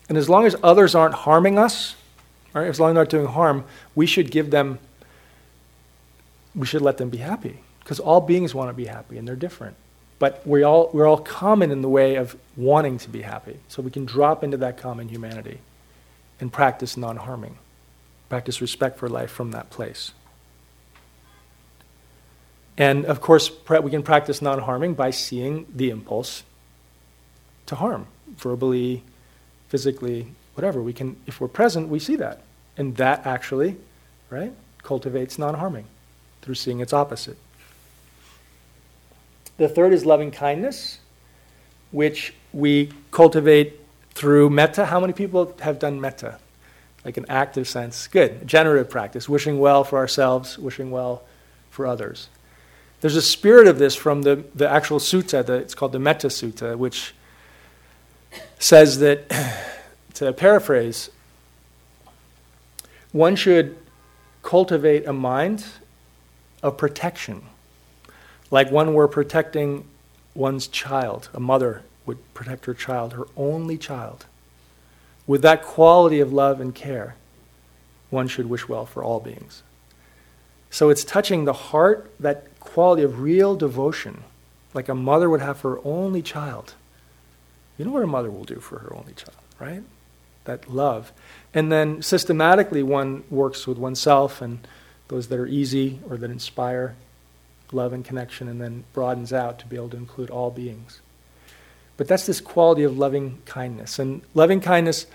And 0.07 0.17
as 0.17 0.29
long 0.29 0.45
as 0.45 0.55
others 0.63 0.95
aren't 0.95 1.15
harming 1.15 1.59
us, 1.59 1.95
right, 2.53 2.67
as 2.67 2.79
long 2.79 2.91
as 2.91 2.95
they're 2.95 3.03
not 3.03 3.09
doing 3.09 3.27
harm, 3.27 3.65
we 3.95 4.05
should 4.05 4.31
give 4.31 4.51
them 4.51 4.79
we 6.55 6.65
should 6.65 6.81
let 6.81 6.97
them 6.97 7.09
be 7.09 7.17
happy 7.17 7.59
because 7.79 7.99
all 7.99 8.21
beings 8.21 8.53
want 8.53 8.69
to 8.69 8.73
be 8.73 8.85
happy 8.85 9.17
and 9.17 9.27
they're 9.27 9.35
different. 9.35 9.75
But 10.19 10.45
we 10.45 10.63
all, 10.63 10.89
we're 10.93 11.07
all 11.07 11.17
common 11.17 11.71
in 11.71 11.81
the 11.81 11.89
way 11.89 12.15
of 12.15 12.35
wanting 12.55 12.99
to 12.99 13.09
be 13.09 13.21
happy. 13.21 13.57
So 13.67 13.81
we 13.81 13.89
can 13.89 14.05
drop 14.05 14.43
into 14.43 14.57
that 14.57 14.77
common 14.77 15.09
humanity 15.09 15.59
and 16.39 16.53
practice 16.53 16.95
non 16.95 17.17
harming, 17.17 17.57
practice 18.29 18.61
respect 18.61 18.99
for 18.99 19.09
life 19.09 19.31
from 19.31 19.51
that 19.51 19.69
place. 19.69 20.11
And 22.77 23.05
of 23.05 23.19
course, 23.19 23.51
we 23.67 23.89
can 23.89 24.03
practice 24.03 24.41
non 24.41 24.59
harming 24.59 24.93
by 24.93 25.09
seeing 25.09 25.65
the 25.73 25.89
impulse 25.89 26.43
to 27.65 27.75
harm, 27.75 28.05
verbally, 28.37 29.03
physically, 29.69 30.27
whatever. 30.53 30.81
We 30.83 30.93
can, 30.93 31.15
if 31.25 31.41
we're 31.41 31.47
present, 31.47 31.89
we 31.89 31.99
see 31.99 32.15
that. 32.17 32.41
And 32.77 32.95
that 32.97 33.25
actually, 33.25 33.77
right, 34.29 34.53
cultivates 34.83 35.39
non 35.39 35.55
harming 35.55 35.87
through 36.41 36.55
seeing 36.55 36.79
its 36.79 36.93
opposite. 36.93 37.37
The 39.57 39.69
third 39.69 39.93
is 39.93 40.05
loving 40.05 40.31
kindness, 40.31 40.99
which 41.91 42.33
we 42.51 42.91
cultivate 43.11 43.79
through 44.13 44.49
metta. 44.49 44.87
How 44.87 44.99
many 44.99 45.13
people 45.13 45.55
have 45.59 45.79
done 45.79 46.01
metta? 46.01 46.39
Like 47.05 47.17
an 47.17 47.25
active 47.29 47.67
sense. 47.67 48.07
Good. 48.07 48.47
Generative 48.47 48.89
practice, 48.89 49.27
wishing 49.29 49.59
well 49.59 49.83
for 49.83 49.97
ourselves, 49.97 50.57
wishing 50.57 50.91
well 50.91 51.23
for 51.69 51.85
others. 51.85 52.29
There's 53.01 53.15
a 53.15 53.21
spirit 53.21 53.67
of 53.67 53.79
this 53.79 53.95
from 53.95 54.21
the, 54.21 54.43
the 54.53 54.69
actual 54.69 54.99
sutta, 54.99 55.43
the, 55.43 55.53
it's 55.53 55.73
called 55.73 55.91
the 55.91 55.99
Metta 55.99 56.27
Sutta, 56.27 56.77
which 56.77 57.15
says 58.59 58.99
that, 58.99 59.27
to 60.15 60.31
paraphrase, 60.33 61.09
one 63.11 63.35
should 63.35 63.77
cultivate 64.43 65.07
a 65.07 65.13
mind 65.13 65.65
of 66.61 66.77
protection, 66.77 67.43
like 68.49 68.71
one 68.71 68.93
were 68.93 69.07
protecting 69.07 69.85
one's 70.33 70.67
child. 70.67 71.29
A 71.33 71.39
mother 71.39 71.83
would 72.05 72.33
protect 72.33 72.65
her 72.65 72.73
child, 72.73 73.13
her 73.13 73.25
only 73.35 73.77
child. 73.77 74.25
With 75.27 75.41
that 75.43 75.63
quality 75.63 76.19
of 76.19 76.33
love 76.33 76.59
and 76.59 76.73
care, 76.73 77.15
one 78.09 78.27
should 78.27 78.49
wish 78.49 78.67
well 78.67 78.85
for 78.85 79.03
all 79.03 79.19
beings. 79.19 79.63
So 80.69 80.89
it's 80.89 81.03
touching 81.03 81.45
the 81.45 81.53
heart, 81.53 82.11
that 82.19 82.59
quality 82.59 83.03
of 83.03 83.19
real 83.19 83.55
devotion, 83.55 84.23
like 84.73 84.89
a 84.89 84.95
mother 84.95 85.29
would 85.29 85.41
have 85.41 85.57
for 85.57 85.75
her 85.75 85.81
only 85.83 86.21
child. 86.21 86.73
You 87.77 87.85
know 87.85 87.91
what 87.91 88.03
a 88.03 88.07
mother 88.07 88.31
will 88.31 88.43
do 88.43 88.55
for 88.55 88.79
her 88.79 88.95
only 88.95 89.13
child, 89.13 89.37
right? 89.59 89.83
That 90.45 90.69
love. 90.69 91.11
And 91.53 91.71
then 91.71 92.01
systematically, 92.01 92.83
one 92.83 93.23
works 93.29 93.67
with 93.67 93.77
oneself 93.77 94.41
and 94.41 94.65
those 95.11 95.27
that 95.27 95.37
are 95.37 95.45
easy 95.45 95.99
or 96.09 96.17
that 96.17 96.31
inspire 96.31 96.95
love 97.71 97.93
and 97.93 98.03
connection, 98.03 98.47
and 98.47 98.59
then 98.59 98.83
broadens 98.93 99.31
out 99.31 99.59
to 99.59 99.67
be 99.67 99.75
able 99.75 99.89
to 99.89 99.97
include 99.97 100.29
all 100.29 100.49
beings. 100.49 101.01
But 101.97 102.07
that's 102.07 102.25
this 102.25 102.41
quality 102.41 102.83
of 102.83 102.97
loving 102.97 103.39
kindness. 103.45 103.99
And 103.99 104.21
loving 104.33 104.61
kindness, 104.61 105.05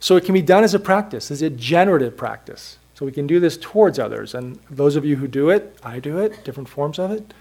so 0.00 0.16
it 0.16 0.24
can 0.24 0.34
be 0.34 0.42
done 0.42 0.64
as 0.64 0.74
a 0.74 0.78
practice, 0.78 1.30
as 1.30 1.40
a 1.40 1.48
generative 1.48 2.16
practice. 2.16 2.76
So 2.94 3.06
we 3.06 3.12
can 3.12 3.26
do 3.26 3.40
this 3.40 3.56
towards 3.56 3.98
others. 3.98 4.34
And 4.34 4.58
those 4.68 4.96
of 4.96 5.04
you 5.04 5.16
who 5.16 5.28
do 5.28 5.50
it, 5.50 5.78
I 5.82 6.00
do 6.00 6.18
it, 6.18 6.44
different 6.44 6.68
forms 6.68 6.98
of 6.98 7.12
it. 7.12 7.32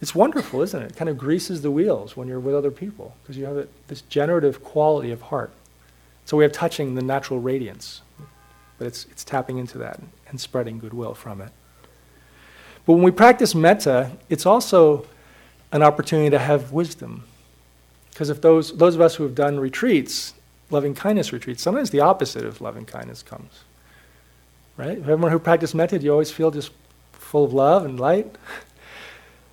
It's 0.00 0.14
wonderful, 0.14 0.62
isn't 0.62 0.82
it? 0.82 0.92
It 0.92 0.96
kind 0.96 1.08
of 1.08 1.18
greases 1.18 1.62
the 1.62 1.70
wheels 1.70 2.16
when 2.16 2.28
you're 2.28 2.40
with 2.40 2.54
other 2.54 2.70
people 2.70 3.16
because 3.22 3.36
you 3.36 3.44
have 3.44 3.68
this 3.88 4.02
generative 4.02 4.62
quality 4.62 5.10
of 5.10 5.22
heart. 5.22 5.50
So 6.26 6.36
we 6.36 6.44
have 6.44 6.52
touching 6.52 6.94
the 6.94 7.02
natural 7.02 7.40
radiance, 7.40 8.02
but 8.84 8.88
it's, 8.88 9.06
it's 9.06 9.24
tapping 9.24 9.56
into 9.56 9.78
that 9.78 9.98
and 10.28 10.38
spreading 10.38 10.78
goodwill 10.78 11.14
from 11.14 11.40
it. 11.40 11.50
But 12.84 12.92
when 12.92 13.02
we 13.02 13.10
practice 13.12 13.54
metta, 13.54 14.10
it's 14.28 14.44
also 14.44 15.06
an 15.72 15.82
opportunity 15.82 16.28
to 16.28 16.38
have 16.38 16.70
wisdom. 16.70 17.24
Because 18.10 18.28
if 18.28 18.42
those, 18.42 18.76
those 18.76 18.94
of 18.94 19.00
us 19.00 19.14
who 19.14 19.22
have 19.22 19.34
done 19.34 19.58
retreats, 19.58 20.34
loving 20.68 20.94
kindness 20.94 21.32
retreats, 21.32 21.62
sometimes 21.62 21.88
the 21.88 22.00
opposite 22.00 22.44
of 22.44 22.60
loving 22.60 22.84
kindness 22.84 23.22
comes. 23.22 23.64
Right? 24.76 24.98
Everyone 24.98 25.32
who 25.32 25.38
practices 25.38 25.74
metta, 25.74 25.98
you 25.98 26.12
always 26.12 26.30
feel 26.30 26.50
just 26.50 26.70
full 27.12 27.44
of 27.44 27.54
love 27.54 27.86
and 27.86 27.98
light. 27.98 28.36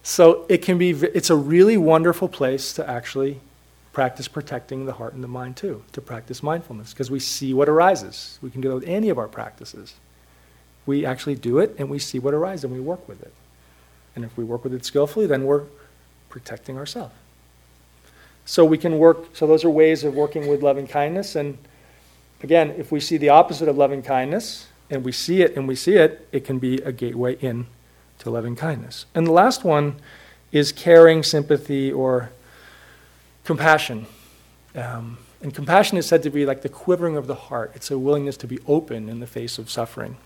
So 0.04 0.48
it 0.50 0.64
can 0.64 0.80
be, 0.80 0.90
it's 0.90 1.30
a 1.30 1.36
really 1.36 1.78
wonderful 1.78 2.28
place 2.28 2.74
to 2.74 2.90
actually 2.90 3.40
practice 3.94 4.28
protecting 4.28 4.86
the 4.86 4.94
heart 4.94 5.14
and 5.14 5.24
the 5.24 5.28
mind 5.28 5.58
too, 5.58 5.84
to 5.92 6.02
practice 6.02 6.42
mindfulness, 6.42 6.94
because 6.94 7.12
we 7.12 7.20
see 7.20 7.54
what 7.54 7.68
arises. 7.68 8.40
We 8.42 8.50
can 8.50 8.62
do 8.62 8.70
that 8.70 8.76
with 8.76 8.88
any 8.88 9.10
of 9.10 9.18
our 9.18 9.28
practices. 9.28 9.96
We 10.86 11.06
actually 11.06 11.36
do 11.36 11.60
it 11.60 11.76
and 11.78 11.90
we 11.90 12.00
see 12.00 12.20
what 12.20 12.34
arises 12.34 12.64
and 12.64 12.74
we 12.74 12.80
work 12.80 13.08
with 13.08 13.22
it. 13.22 13.34
And 14.16 14.26
if 14.26 14.36
we 14.38 14.44
work 14.44 14.64
with 14.64 14.74
it 14.74 14.86
skillfully, 14.86 15.28
then 15.28 15.46
we're 15.46 15.66
protecting 16.30 16.78
ourselves. 16.78 17.14
So 18.46 18.66
we 18.66 18.78
can 18.78 18.98
work, 18.98 19.36
so 19.36 19.46
those 19.46 19.64
are 19.64 19.70
ways 19.70 20.04
of 20.04 20.16
working 20.16 20.48
with 20.48 20.64
loving 20.64 20.88
kindness. 20.88 21.36
And 21.36 21.58
again, 22.42 22.72
if 22.72 22.92
we 22.92 23.00
see 23.00 23.18
the 23.18 23.30
opposite 23.30 23.68
of 23.68 23.78
loving 23.78 24.02
kindness 24.02 24.68
and 24.90 25.04
we 25.04 25.12
see 25.12 25.42
it 25.42 25.56
and 25.56 25.68
we 25.68 25.76
see 25.76 25.96
it, 25.96 26.28
it 26.32 26.44
can 26.44 26.60
be 26.60 26.78
a 26.78 26.92
gateway 26.92 27.36
in 27.36 27.68
to 28.20 28.30
loving 28.30 28.56
kindness. 28.56 29.06
And 29.14 29.28
the 29.28 29.32
last 29.32 29.64
one 29.64 29.96
is 30.52 30.72
caring, 30.72 31.24
sympathy, 31.24 31.92
or 31.92 32.32
compassion. 33.44 34.06
Um, 34.76 35.18
and 35.42 35.54
compassion 35.54 35.98
is 35.98 36.06
said 36.06 36.24
to 36.24 36.30
be 36.30 36.46
like 36.46 36.62
the 36.62 36.70
quivering 36.70 37.18
of 37.18 37.28
the 37.28 37.36
heart. 37.36 37.72
It's 37.76 37.90
a 37.90 37.98
willingness 37.98 38.38
to 38.38 38.48
be 38.48 38.60
open 38.68 39.10
in 39.10 39.20
the 39.20 39.28
face 39.28 39.58
of 39.58 39.70
suffering. 39.70 40.18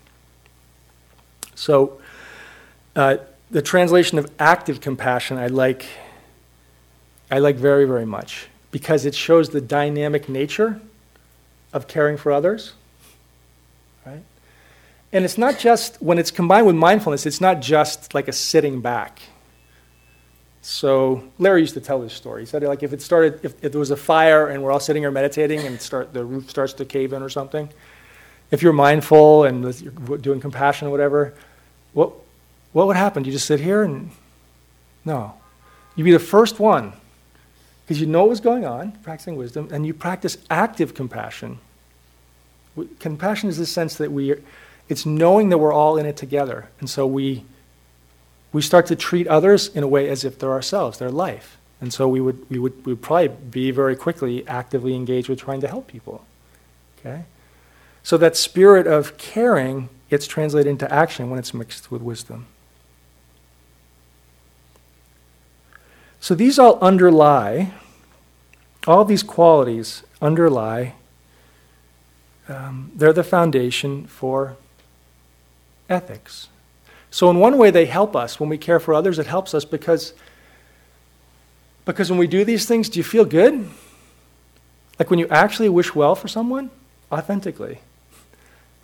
So, 1.54 2.00
uh, 2.94 3.16
the 3.50 3.62
translation 3.62 4.18
of 4.18 4.30
active 4.38 4.80
compassion 4.80 5.38
I 5.38 5.46
like, 5.46 5.86
I 7.30 7.38
like 7.38 7.56
very, 7.56 7.84
very 7.84 8.04
much 8.04 8.48
because 8.70 9.06
it 9.06 9.14
shows 9.14 9.50
the 9.50 9.60
dynamic 9.60 10.28
nature 10.28 10.80
of 11.72 11.88
caring 11.88 12.16
for 12.16 12.32
others. 12.32 12.72
Right? 14.04 14.22
And 15.12 15.24
it's 15.24 15.38
not 15.38 15.58
just, 15.58 16.02
when 16.02 16.18
it's 16.18 16.30
combined 16.30 16.66
with 16.66 16.76
mindfulness, 16.76 17.24
it's 17.24 17.40
not 17.40 17.60
just 17.60 18.14
like 18.14 18.28
a 18.28 18.32
sitting 18.32 18.80
back. 18.80 19.22
So 20.68 21.22
Larry 21.38 21.60
used 21.60 21.74
to 21.74 21.80
tell 21.80 22.00
this 22.00 22.12
story. 22.12 22.42
He 22.42 22.46
said, 22.46 22.64
like, 22.64 22.82
if 22.82 22.92
it 22.92 23.00
started, 23.00 23.38
if, 23.44 23.54
if 23.62 23.70
there 23.70 23.78
was 23.78 23.92
a 23.92 23.96
fire 23.96 24.48
and 24.48 24.64
we're 24.64 24.72
all 24.72 24.80
sitting 24.80 25.04
here 25.04 25.12
meditating 25.12 25.60
and 25.60 25.80
start, 25.80 26.12
the 26.12 26.24
roof 26.24 26.50
starts 26.50 26.72
to 26.72 26.84
cave 26.84 27.12
in 27.12 27.22
or 27.22 27.28
something, 27.28 27.68
if 28.50 28.62
you're 28.62 28.72
mindful 28.72 29.44
and 29.44 29.80
you're 29.80 30.18
doing 30.18 30.40
compassion 30.40 30.88
or 30.88 30.90
whatever, 30.90 31.34
what, 31.92 32.10
what 32.72 32.88
would 32.88 32.96
happen? 32.96 33.22
Do 33.22 33.28
you 33.28 33.32
just 33.32 33.46
sit 33.46 33.60
here 33.60 33.84
and 33.84 34.10
no? 35.04 35.34
You'd 35.94 36.02
be 36.02 36.10
the 36.10 36.18
first 36.18 36.58
one 36.58 36.94
because 37.84 38.00
you 38.00 38.08
know 38.08 38.24
what's 38.24 38.40
going 38.40 38.64
on, 38.64 38.90
practicing 39.04 39.36
wisdom, 39.36 39.68
and 39.70 39.86
you 39.86 39.94
practice 39.94 40.36
active 40.50 40.94
compassion. 40.94 41.58
Compassion 42.98 43.48
is 43.48 43.56
the 43.56 43.66
sense 43.66 43.94
that 43.98 44.10
we, 44.10 44.34
it's 44.88 45.06
knowing 45.06 45.50
that 45.50 45.58
we're 45.58 45.72
all 45.72 45.96
in 45.96 46.06
it 46.06 46.16
together, 46.16 46.68
and 46.80 46.90
so 46.90 47.06
we 47.06 47.44
we 48.56 48.62
start 48.62 48.86
to 48.86 48.96
treat 48.96 49.28
others 49.28 49.68
in 49.68 49.82
a 49.82 49.86
way 49.86 50.08
as 50.08 50.24
if 50.24 50.38
they're 50.38 50.50
ourselves, 50.50 50.96
their 50.96 51.10
life. 51.10 51.58
And 51.78 51.92
so 51.92 52.08
we 52.08 52.22
would, 52.22 52.48
we 52.48 52.58
would, 52.58 52.86
we 52.86 52.94
would 52.94 53.02
probably 53.02 53.28
be 53.28 53.70
very 53.70 53.94
quickly 53.94 54.48
actively 54.48 54.94
engaged 54.94 55.28
with 55.28 55.38
trying 55.38 55.60
to 55.60 55.68
help 55.68 55.88
people. 55.88 56.24
Okay? 56.98 57.24
So 58.02 58.16
that 58.16 58.34
spirit 58.34 58.86
of 58.86 59.18
caring 59.18 59.90
gets 60.08 60.26
translated 60.26 60.70
into 60.70 60.90
action 60.90 61.28
when 61.28 61.38
it's 61.38 61.52
mixed 61.52 61.90
with 61.90 62.00
wisdom. 62.00 62.46
So 66.18 66.34
these 66.34 66.58
all 66.58 66.78
underlie, 66.80 67.74
all 68.86 69.04
these 69.04 69.22
qualities 69.22 70.02
underlie, 70.22 70.94
um, 72.48 72.90
they're 72.94 73.12
the 73.12 73.22
foundation 73.22 74.06
for 74.06 74.56
ethics. 75.90 76.48
So, 77.16 77.30
in 77.30 77.38
one 77.38 77.56
way, 77.56 77.70
they 77.70 77.86
help 77.86 78.14
us. 78.14 78.38
When 78.38 78.50
we 78.50 78.58
care 78.58 78.78
for 78.78 78.92
others, 78.92 79.18
it 79.18 79.26
helps 79.26 79.54
us 79.54 79.64
because, 79.64 80.12
because 81.86 82.10
when 82.10 82.18
we 82.18 82.26
do 82.26 82.44
these 82.44 82.66
things, 82.66 82.90
do 82.90 83.00
you 83.00 83.04
feel 83.04 83.24
good? 83.24 83.70
Like 84.98 85.08
when 85.08 85.18
you 85.18 85.26
actually 85.28 85.70
wish 85.70 85.94
well 85.94 86.14
for 86.14 86.28
someone, 86.28 86.68
authentically. 87.10 87.78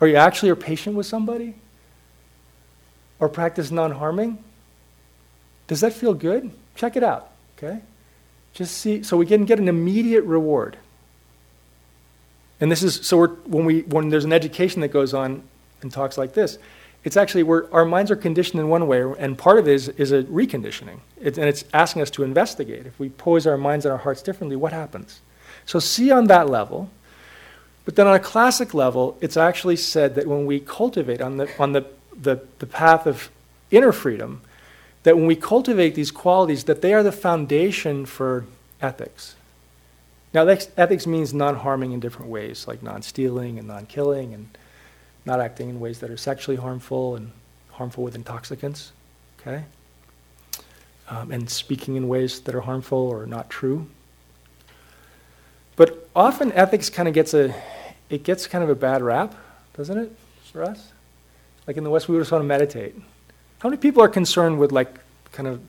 Or 0.01 0.07
you 0.07 0.15
actually 0.15 0.49
are 0.49 0.55
patient 0.55 0.95
with 0.95 1.05
somebody? 1.05 1.53
Or 3.19 3.29
practice 3.29 3.69
non 3.69 3.91
harming? 3.91 4.43
Does 5.67 5.81
that 5.81 5.93
feel 5.93 6.15
good? 6.15 6.49
Check 6.75 6.95
it 6.95 7.03
out, 7.03 7.29
okay? 7.55 7.81
Just 8.55 8.79
see, 8.79 9.03
so 9.03 9.15
we 9.15 9.27
can 9.27 9.45
get 9.45 9.59
an 9.59 9.67
immediate 9.67 10.23
reward. 10.23 10.77
And 12.59 12.71
this 12.71 12.81
is, 12.81 13.05
so 13.05 13.27
when, 13.27 13.65
we, 13.65 13.81
when 13.81 14.09
there's 14.09 14.25
an 14.25 14.33
education 14.33 14.81
that 14.81 14.87
goes 14.87 15.13
on 15.13 15.43
in 15.83 15.91
talks 15.91 16.17
like 16.17 16.33
this, 16.33 16.57
it's 17.03 17.17
actually 17.17 17.43
where 17.43 17.73
our 17.73 17.85
minds 17.85 18.11
are 18.11 18.15
conditioned 18.15 18.59
in 18.59 18.69
one 18.69 18.87
way, 18.87 19.01
and 19.19 19.37
part 19.37 19.59
of 19.59 19.67
it 19.67 19.73
is, 19.73 19.89
is 19.89 20.11
a 20.11 20.23
reconditioning. 20.23 20.99
It, 21.21 21.37
and 21.37 21.47
it's 21.47 21.65
asking 21.73 22.01
us 22.01 22.09
to 22.11 22.23
investigate. 22.23 22.85
If 22.85 22.97
we 22.97 23.09
pose 23.09 23.45
our 23.45 23.57
minds 23.57 23.85
and 23.85 23.91
our 23.91 23.97
hearts 23.97 24.21
differently, 24.21 24.55
what 24.55 24.71
happens? 24.71 25.19
So, 25.65 25.79
see 25.79 26.11
on 26.11 26.27
that 26.27 26.49
level. 26.49 26.89
But 27.85 27.97
then 27.97 28.07
on 28.07 28.15
a 28.15 28.19
classic 28.19 28.73
level, 28.73 29.17
it's 29.19 29.35
actually 29.35 29.75
said 29.75 30.15
that 30.15 30.25
when 30.25 30.45
we 30.45 30.61
cultivate 30.61 31.19
on 31.19 31.35
the, 31.35 31.49
on 31.59 31.73
the, 31.73 31.85
the, 32.15 32.41
the 32.59 32.65
path 32.65 33.05
of 33.05 33.29
inner 33.71 33.91
freedom, 33.91 34.41
that 35.03 35.17
when 35.17 35.27
we 35.27 35.35
cultivate 35.35 35.95
these 35.95 36.11
qualities, 36.11 36.63
that 36.63 36.81
they 36.81 36.93
are 36.93 37.03
the 37.03 37.11
foundation 37.11 38.05
for 38.05 38.45
ethics. 38.81 39.35
Now, 40.33 40.47
ethics 40.47 41.05
means 41.05 41.33
non 41.33 41.57
harming 41.57 41.91
in 41.91 41.99
different 41.99 42.31
ways, 42.31 42.67
like 42.67 42.81
non 42.81 43.01
stealing 43.01 43.59
and 43.59 43.67
non 43.67 43.85
killing 43.85 44.33
and 44.33 44.57
not 45.25 45.39
acting 45.39 45.69
in 45.69 45.79
ways 45.79 45.99
that 45.99 46.09
are 46.09 46.17
sexually 46.17 46.57
harmful 46.57 47.15
and 47.15 47.31
harmful 47.71 48.03
with 48.03 48.15
intoxicants, 48.15 48.91
okay? 49.39 49.63
Um, 51.09 51.31
and 51.31 51.49
speaking 51.49 51.95
in 51.95 52.07
ways 52.07 52.41
that 52.41 52.55
are 52.55 52.61
harmful 52.61 52.97
or 52.97 53.25
not 53.25 53.49
true. 53.49 53.87
But 55.75 56.07
often 56.15 56.51
ethics 56.51 56.89
kind 56.89 57.07
of 57.07 57.13
gets 57.13 57.33
a, 57.33 57.53
it 58.09 58.23
gets 58.23 58.47
kind 58.47 58.63
of 58.63 58.69
a 58.69 58.75
bad 58.75 59.01
rap, 59.01 59.33
doesn't 59.75 59.97
it, 59.97 60.15
for 60.51 60.63
us? 60.63 60.91
Like 61.65 61.77
in 61.77 61.83
the 61.83 61.89
West, 61.89 62.07
we 62.07 62.17
just 62.17 62.31
want 62.31 62.43
to 62.43 62.47
meditate. 62.47 62.95
How 63.59 63.69
many 63.69 63.79
people 63.79 64.03
are 64.03 64.09
concerned 64.09 64.59
with 64.59 64.71
like 64.71 64.99
kind 65.31 65.47
of 65.47 65.61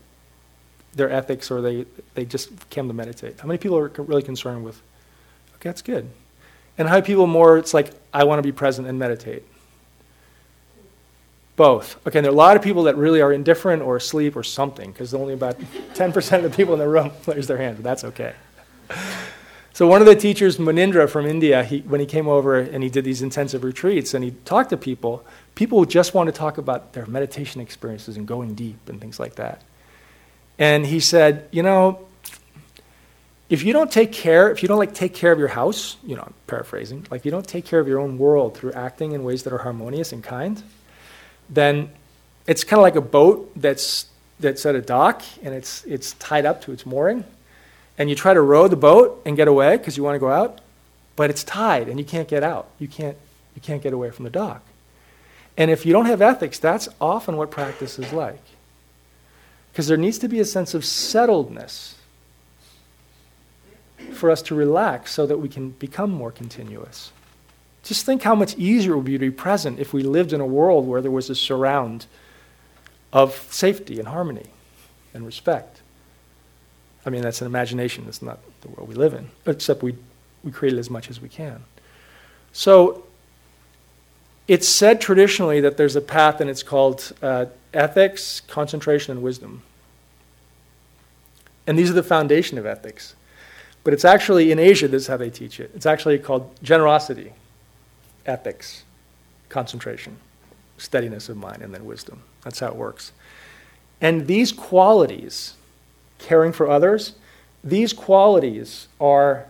their 0.93 1.11
ethics 1.11 1.51
or 1.51 1.63
they, 1.63 1.87
they 2.15 2.25
just 2.25 2.69
came 2.71 2.89
to 2.89 2.95
meditate? 2.95 3.41
How 3.41 3.47
many 3.47 3.59
people 3.59 3.79
are 3.79 3.89
really 3.99 4.23
concerned 4.23 4.65
with, 4.65 4.83
okay, 5.57 5.69
that's 5.69 5.83
good. 5.83 6.11
And 6.77 6.89
how 6.89 7.01
people 7.01 7.27
more, 7.27 7.59
it's 7.59 7.75
like, 7.75 7.91
I 8.13 8.25
want 8.25 8.39
to 8.39 8.43
be 8.43 8.53
present 8.53 8.89
and 8.89 8.99
meditate. 8.99 9.45
Both. 11.57 12.05
Okay, 12.07 12.19
and 12.19 12.25
there 12.25 12.33
are 12.33 12.35
a 12.35 12.37
lot 12.37 12.57
of 12.57 12.63
people 12.63 12.85
that 12.85 12.97
really 12.97 13.21
are 13.21 13.33
indifferent 13.33 13.83
or 13.83 13.97
asleep 13.97 14.35
or 14.35 14.43
something, 14.43 14.91
because 14.91 15.15
only 15.15 15.35
about 15.35 15.59
10% 15.95 16.37
of 16.37 16.43
the 16.43 16.51
people 16.51 16.75
in 16.75 16.81
the 16.81 16.89
room 16.89 17.13
raise 17.27 17.47
their 17.47 17.59
hand, 17.59 17.77
but 17.77 17.85
that's 17.85 18.05
okay. 18.05 18.35
So 19.73 19.89
one 19.89 20.01
of 20.01 20.07
the 20.07 20.15
teachers, 20.15 20.57
Munindra 20.57 21.11
from 21.11 21.27
India, 21.27 21.65
he, 21.65 21.81
when 21.81 21.99
he 21.99 22.07
came 22.07 22.29
over 22.29 22.59
and 22.59 22.85
he 22.85 22.89
did 22.89 23.05
these 23.05 23.23
intensive 23.23 23.65
retreats 23.65 24.15
and 24.15 24.23
he 24.23 24.31
talked 24.45 24.71
to 24.71 24.77
people, 24.77 25.25
people 25.57 25.85
just 25.85 26.15
want 26.15 26.29
to 26.29 26.33
talk 26.33 26.59
about 26.59 26.93
their 26.93 27.07
meditation 27.07 27.61
experiences 27.61 28.17
and 28.17 28.27
going 28.27 28.55
deep 28.55 28.89
and 28.89 29.01
things 29.01 29.19
like 29.19 29.35
that. 29.35 29.63
And 30.61 30.87
he 30.87 31.01
said, 31.01 31.49
you 31.51 31.65
know, 31.65 32.07
if 33.51 33.63
you 33.63 33.73
don't 33.73 33.93
take 33.93 34.13
care, 34.13 34.51
if 34.51 34.63
you 34.63 34.69
don't 34.69 34.79
like 34.79 34.95
take 34.95 35.15
care 35.15 35.31
of 35.31 35.39
your 35.39 35.49
house, 35.49 35.97
you 36.05 36.17
know, 36.17 36.23
I'm 36.23 36.35
paraphrasing, 36.47 37.07
like 37.11 37.25
you 37.25 37.31
don't 37.31 37.47
take 37.47 37.67
care 37.67 37.79
of 37.79 37.87
your 37.87 37.99
own 37.99 38.17
world 38.19 38.57
through 38.57 38.73
acting 38.73 39.13
in 39.13 39.23
ways 39.23 39.43
that 39.43 39.53
are 39.53 39.59
harmonious 39.59 40.13
and 40.13 40.25
kind, 40.25 40.63
then 41.51 41.91
it's 42.47 42.65
kind 42.65 42.79
of 42.79 42.83
like 42.83 42.97
a 42.97 43.03
boat 43.03 43.53
that's 43.57 44.07
that's 44.41 44.67
at 44.67 44.75
a 44.75 44.81
dock 44.81 45.23
and 45.43 45.55
it's 45.55 45.85
it's 45.85 46.15
tied 46.15 46.47
up 46.47 46.63
to 46.63 46.73
its 46.73 46.87
mooring, 46.87 47.25
and 47.99 48.09
you 48.09 48.17
try 48.17 48.33
to 48.33 48.41
row 48.41 48.67
the 48.67 48.77
boat 48.77 49.21
and 49.27 49.37
get 49.37 49.47
away 49.47 49.77
because 49.77 49.97
you 49.97 50.03
want 50.03 50.15
to 50.15 50.21
go 50.21 50.31
out, 50.31 50.61
but 51.15 51.29
it's 51.29 51.45
tied 51.45 51.89
and 51.89 51.99
you 51.99 52.05
can't 52.05 52.29
get 52.29 52.43
out. 52.43 52.69
You 52.79 52.89
can't 52.89 53.17
you 53.55 53.61
can't 53.61 53.83
get 53.83 53.93
away 53.93 54.11
from 54.11 54.25
the 54.25 54.31
dock. 54.31 54.63
And 55.57 55.71
if 55.71 55.87
you 55.87 55.93
don't 55.93 56.07
have 56.07 56.21
ethics, 56.21 56.59
that's 56.59 56.89
often 57.01 57.37
what 57.37 57.51
practice 57.51 57.99
is 57.99 58.13
like. 58.13 58.43
Because 59.71 59.87
there 59.87 59.97
needs 59.97 60.19
to 60.19 60.29
be 60.29 60.41
a 60.41 60.45
sense 60.45 60.75
of 60.75 60.83
settledness 60.83 61.95
for 64.13 64.31
us 64.31 64.43
to 64.43 64.55
relax 64.55 65.13
so 65.13 65.27
that 65.27 65.39
we 65.39 65.49
can 65.49 65.71
become 65.71 66.11
more 66.11 66.31
continuous. 66.31 67.13
Just 67.83 68.07
think 68.07 68.23
how 68.23 68.35
much 68.35 68.57
easier 68.57 68.93
it 68.93 68.97
would 68.97 69.05
be 69.05 69.13
to 69.13 69.19
be 69.19 69.31
present 69.31 69.79
if 69.79 69.93
we 69.93 70.03
lived 70.03 70.33
in 70.33 70.41
a 70.41 70.47
world 70.47 70.87
where 70.87 71.03
there 71.03 71.11
was 71.11 71.29
a 71.29 71.35
surround 71.35 72.07
of 73.13 73.35
safety 73.51 73.99
and 73.99 74.09
harmony 74.09 74.47
and 75.13 75.27
respect. 75.27 75.83
I 77.07 77.11
mean, 77.11 77.23
that's 77.23 77.41
an 77.41 77.47
imagination, 77.47 78.07
it's 78.09 78.23
not 78.23 78.39
the 78.63 78.69
world 78.69 78.89
we 78.89 78.95
live 78.95 79.15
in, 79.15 79.29
except 79.47 79.83
we, 79.83 79.97
we 80.43 80.51
create 80.51 80.75
it 80.75 80.79
as 80.79 80.91
much 80.91 81.11
as 81.11 81.21
we 81.21 81.29
can. 81.29 81.63
So, 82.53 83.05
it's 84.47 84.69
said 84.69 85.01
traditionally 85.01 85.61
that 85.61 85.77
there's 85.77 85.97
a 85.97 86.01
path 86.01 86.41
and 86.41 86.51
it's 86.51 86.63
called 86.63 87.13
uh, 87.23 87.47
ethics, 87.73 88.41
concentration, 88.41 89.13
and 89.13 89.23
wisdom. 89.23 89.63
And 91.67 91.79
these 91.79 91.91
are 91.91 91.95
the 91.95 92.03
foundation 92.03 92.59
of 92.59 92.67
ethics. 92.67 93.15
But 93.85 93.93
it's 93.93 94.05
actually 94.05 94.51
in 94.51 94.59
Asia, 94.59 94.89
this 94.89 95.03
is 95.03 95.09
how 95.09 95.19
they 95.19 95.31
teach 95.31 95.61
it. 95.61 95.71
It's 95.75 95.87
actually 95.87 96.19
called 96.19 96.51
generosity, 96.63 97.33
ethics, 98.25 98.83
concentration, 99.51 100.17
steadiness 100.79 101.29
of 101.29 101.37
mind, 101.37 101.63
and 101.63 101.73
then 101.73 101.85
wisdom. 101.85 102.23
That's 102.43 102.61
how 102.61 102.69
it 102.69 102.77
works. 102.77 103.13
And 104.01 104.27
these 104.27 104.53
qualities, 104.53 105.55
caring 106.19 106.53
for 106.53 106.69
others, 106.69 107.13
these 107.63 107.93
qualities 107.93 108.89
are 108.99 109.47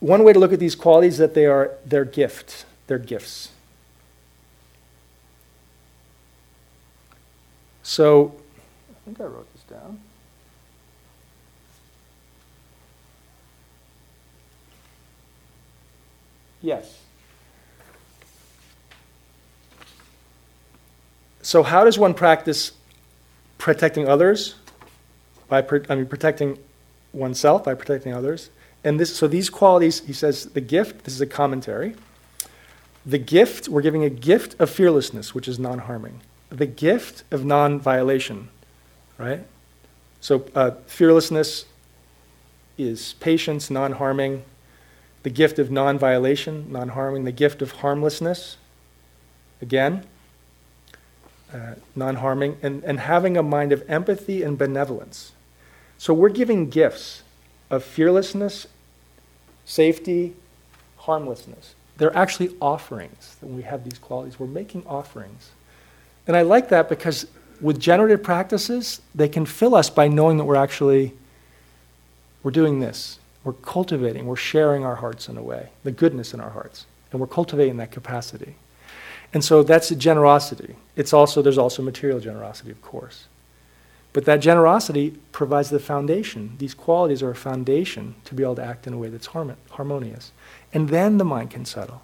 one 0.00 0.22
way 0.22 0.32
to 0.32 0.38
look 0.38 0.52
at 0.52 0.60
these 0.60 0.74
qualities 0.74 1.14
is 1.14 1.18
that 1.18 1.34
they 1.34 1.46
are 1.46 1.72
their 1.84 2.04
gift, 2.04 2.66
they're 2.86 2.98
gifts. 2.98 3.50
So, 7.82 8.34
I 8.90 9.04
think 9.04 9.20
I 9.20 9.24
wrote 9.24 9.46
this 9.54 9.62
down. 9.62 10.00
Yes. 16.66 16.98
So, 21.40 21.62
how 21.62 21.84
does 21.84 21.96
one 21.96 22.12
practice 22.12 22.72
protecting 23.56 24.08
others? 24.08 24.56
By, 25.46 25.64
I 25.88 25.94
mean, 25.94 26.06
protecting 26.06 26.58
oneself 27.12 27.62
by 27.62 27.74
protecting 27.74 28.12
others. 28.12 28.50
And 28.82 28.98
this, 28.98 29.14
so 29.14 29.28
these 29.28 29.48
qualities, 29.48 30.00
he 30.00 30.12
says, 30.12 30.46
the 30.46 30.60
gift. 30.60 31.04
This 31.04 31.14
is 31.14 31.20
a 31.20 31.26
commentary. 31.26 31.94
The 33.04 33.18
gift, 33.18 33.68
we're 33.68 33.80
giving 33.80 34.02
a 34.02 34.10
gift 34.10 34.60
of 34.60 34.68
fearlessness, 34.68 35.36
which 35.36 35.46
is 35.46 35.60
non-harming. 35.60 36.20
The 36.50 36.66
gift 36.66 37.22
of 37.30 37.44
non-violation, 37.44 38.48
right? 39.18 39.46
So 40.20 40.44
uh, 40.56 40.72
fearlessness 40.88 41.66
is 42.76 43.12
patience, 43.20 43.70
non-harming 43.70 44.42
the 45.26 45.30
gift 45.30 45.58
of 45.58 45.72
non 45.72 45.98
violation, 45.98 46.70
non 46.70 46.90
harming, 46.90 47.24
the 47.24 47.32
gift 47.32 47.60
of 47.60 47.72
harmlessness, 47.72 48.58
again, 49.60 50.04
uh, 51.52 51.74
non 51.96 52.14
harming, 52.14 52.56
and, 52.62 52.84
and 52.84 53.00
having 53.00 53.36
a 53.36 53.42
mind 53.42 53.72
of 53.72 53.82
empathy 53.90 54.44
and 54.44 54.56
benevolence. 54.56 55.32
So 55.98 56.14
we're 56.14 56.28
giving 56.28 56.70
gifts 56.70 57.24
of 57.70 57.82
fearlessness, 57.82 58.68
safety, 59.64 60.36
harmlessness. 60.98 61.74
They're 61.96 62.16
actually 62.16 62.54
offerings 62.62 63.34
that 63.40 63.48
we 63.48 63.62
have 63.62 63.82
these 63.82 63.98
qualities. 63.98 64.38
We're 64.38 64.46
making 64.46 64.86
offerings. 64.86 65.50
And 66.28 66.36
I 66.36 66.42
like 66.42 66.68
that 66.68 66.88
because 66.88 67.26
with 67.60 67.80
generative 67.80 68.22
practices, 68.22 69.00
they 69.12 69.28
can 69.28 69.44
fill 69.44 69.74
us 69.74 69.90
by 69.90 70.06
knowing 70.06 70.36
that 70.36 70.44
we're 70.44 70.54
actually 70.54 71.14
we're 72.44 72.52
doing 72.52 72.78
this. 72.78 73.18
We're 73.46 73.52
cultivating, 73.52 74.26
we're 74.26 74.34
sharing 74.34 74.84
our 74.84 74.96
hearts 74.96 75.28
in 75.28 75.36
a 75.36 75.42
way, 75.42 75.68
the 75.84 75.92
goodness 75.92 76.34
in 76.34 76.40
our 76.40 76.50
hearts, 76.50 76.84
and 77.12 77.20
we're 77.20 77.28
cultivating 77.28 77.76
that 77.76 77.92
capacity. 77.92 78.56
And 79.32 79.44
so 79.44 79.62
that's 79.62 79.90
generosity. 79.90 80.74
It's 80.96 81.12
also 81.12 81.42
there's 81.42 81.56
also 81.56 81.80
material 81.80 82.18
generosity, 82.18 82.72
of 82.72 82.82
course. 82.82 83.26
But 84.12 84.24
that 84.24 84.38
generosity 84.38 85.16
provides 85.30 85.70
the 85.70 85.78
foundation. 85.78 86.56
These 86.58 86.74
qualities 86.74 87.22
are 87.22 87.30
a 87.30 87.36
foundation 87.36 88.16
to 88.24 88.34
be 88.34 88.42
able 88.42 88.56
to 88.56 88.64
act 88.64 88.88
in 88.88 88.94
a 88.94 88.98
way 88.98 89.10
that's 89.10 89.28
harmonious. 89.28 90.32
And 90.72 90.88
then 90.88 91.18
the 91.18 91.24
mind 91.24 91.52
can 91.52 91.66
settle. 91.66 92.02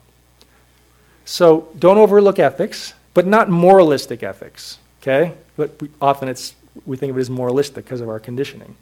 So 1.25 1.71
don't 1.77 1.99
overlook 1.99 2.39
ethics, 2.39 2.95
but 3.15 3.27
not 3.27 3.51
moralistic 3.51 4.23
ethics. 4.23 4.79
Okay? 5.01 5.35
But 5.57 5.81
we, 5.81 5.91
often 6.01 6.29
it's 6.29 6.55
we 6.87 6.97
think 6.97 7.11
of 7.11 7.19
it 7.19 7.21
as 7.21 7.31
moralistic 7.31 7.85
because 7.85 8.01
of 8.01 8.09
our 8.09 8.21
conditioning. 8.21 8.77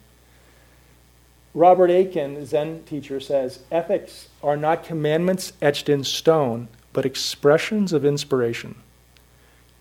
Robert 1.53 1.89
Aitken, 1.89 2.45
Zen 2.45 2.83
teacher, 2.83 3.19
says 3.19 3.59
ethics 3.71 4.29
are 4.41 4.55
not 4.55 4.85
commandments 4.85 5.51
etched 5.61 5.89
in 5.89 6.03
stone, 6.03 6.69
but 6.93 7.05
expressions 7.05 7.91
of 7.91 8.05
inspiration, 8.05 8.75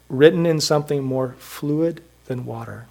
written 0.09 0.47
in 0.47 0.61
something 0.61 1.05
more 1.05 1.37
fluid 1.39 2.03
than 2.27 2.45
water. 2.45 2.87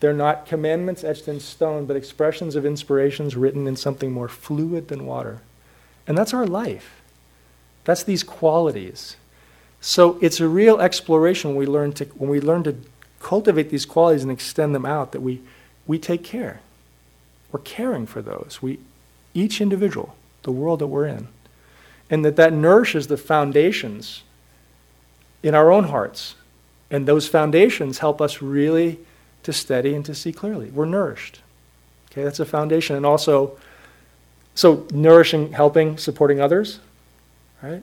They're 0.00 0.14
not 0.14 0.46
commandments 0.46 1.04
etched 1.04 1.28
in 1.28 1.40
stone, 1.40 1.84
but 1.84 1.96
expressions 1.96 2.56
of 2.56 2.64
inspirations 2.64 3.36
written 3.36 3.66
in 3.66 3.76
something 3.76 4.12
more 4.12 4.28
fluid 4.28 4.88
than 4.88 5.06
water. 5.06 5.40
And 6.06 6.16
that's 6.16 6.32
our 6.32 6.46
life. 6.46 7.02
That's 7.84 8.04
these 8.04 8.22
qualities. 8.22 9.16
So 9.80 10.18
it's 10.22 10.40
a 10.40 10.48
real 10.48 10.80
exploration 10.80 11.50
when 11.50 11.58
we 11.58 11.66
learn 11.66 11.92
to, 11.94 12.04
when 12.06 12.30
we 12.30 12.40
learn 12.40 12.62
to 12.64 12.76
cultivate 13.20 13.70
these 13.70 13.84
qualities 13.84 14.22
and 14.22 14.32
extend 14.32 14.74
them 14.74 14.86
out 14.86 15.12
that 15.12 15.20
we, 15.20 15.42
we 15.86 15.98
take 15.98 16.24
care. 16.24 16.60
We're 17.50 17.60
caring 17.60 18.06
for 18.06 18.22
those. 18.22 18.58
We, 18.60 18.78
each 19.34 19.60
individual, 19.60 20.16
the 20.42 20.52
world 20.52 20.80
that 20.80 20.86
we're 20.86 21.06
in. 21.06 21.28
And 22.10 22.24
that 22.24 22.36
that 22.36 22.52
nourishes 22.52 23.06
the 23.06 23.16
foundations 23.16 24.22
in 25.42 25.54
our 25.54 25.70
own 25.70 25.84
hearts. 25.84 26.34
And 26.90 27.06
those 27.06 27.28
foundations 27.28 27.98
help 27.98 28.20
us 28.20 28.40
really 28.40 28.98
to 29.42 29.52
steady 29.52 29.94
and 29.94 30.04
to 30.06 30.14
see 30.14 30.32
clearly. 30.32 30.70
We're 30.70 30.86
nourished. 30.86 31.40
Okay, 32.10 32.24
that's 32.24 32.40
a 32.40 32.46
foundation. 32.46 32.96
And 32.96 33.04
also, 33.04 33.58
so 34.54 34.86
nourishing, 34.90 35.52
helping, 35.52 35.98
supporting 35.98 36.40
others, 36.40 36.80
right? 37.62 37.82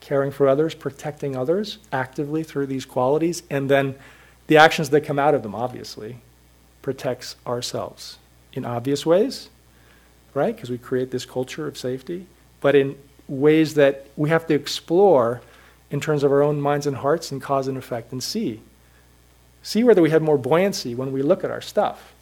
Caring 0.00 0.32
for 0.32 0.48
others, 0.48 0.74
protecting 0.74 1.36
others 1.36 1.78
actively 1.92 2.42
through 2.42 2.66
these 2.66 2.84
qualities, 2.84 3.44
and 3.48 3.70
then 3.70 3.94
the 4.48 4.56
actions 4.56 4.90
that 4.90 5.02
come 5.02 5.18
out 5.18 5.34
of 5.34 5.44
them, 5.44 5.54
obviously, 5.54 6.18
protects 6.82 7.36
ourselves 7.46 8.18
in 8.52 8.64
obvious 8.64 9.06
ways, 9.06 9.48
right? 10.34 10.54
Because 10.54 10.70
we 10.70 10.78
create 10.78 11.10
this 11.10 11.24
culture 11.24 11.66
of 11.66 11.76
safety, 11.78 12.26
but 12.60 12.74
in 12.74 12.96
ways 13.28 13.74
that 13.74 14.06
we 14.16 14.28
have 14.30 14.46
to 14.46 14.54
explore 14.54 15.40
in 15.90 16.00
terms 16.00 16.22
of 16.22 16.32
our 16.32 16.42
own 16.42 16.60
minds 16.60 16.86
and 16.86 16.96
hearts 16.96 17.30
and 17.30 17.40
cause 17.40 17.68
and 17.68 17.76
effect 17.76 18.12
and 18.12 18.22
see. 18.22 18.60
See 19.62 19.84
whether 19.84 20.02
we 20.02 20.10
have 20.10 20.22
more 20.22 20.38
buoyancy 20.38 20.94
when 20.94 21.12
we 21.12 21.22
look 21.22 21.44
at 21.44 21.50
our 21.50 21.60
stuff, 21.60 22.14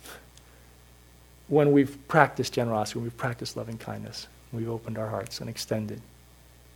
when 1.48 1.72
we've 1.72 1.96
practiced 2.08 2.52
generosity, 2.52 2.98
when 2.98 3.04
we've 3.04 3.16
practiced 3.16 3.56
loving 3.56 3.78
kindness, 3.78 4.26
we've 4.52 4.68
opened 4.68 4.98
our 4.98 5.08
hearts 5.08 5.40
and 5.40 5.48
extended. 5.48 6.00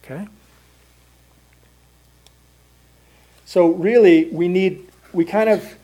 Okay? 0.04 0.26
So, 3.44 3.68
really, 3.68 4.26
we 4.26 4.48
need, 4.48 4.88
we 5.12 5.24
kind 5.24 5.50
of, 5.50 5.74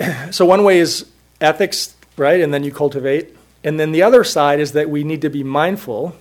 so 0.34 0.46
one 0.46 0.64
way 0.64 0.78
is 0.78 1.06
ethics 1.40 1.94
right? 2.16 2.40
And 2.40 2.52
then 2.52 2.64
you 2.64 2.72
cultivate. 2.72 3.36
And 3.64 3.78
then 3.78 3.92
the 3.92 4.02
other 4.02 4.24
side 4.24 4.60
is 4.60 4.72
that 4.72 4.90
we 4.90 5.04
need 5.04 5.22
to 5.22 5.30
be 5.30 5.42
mindful 5.44 6.16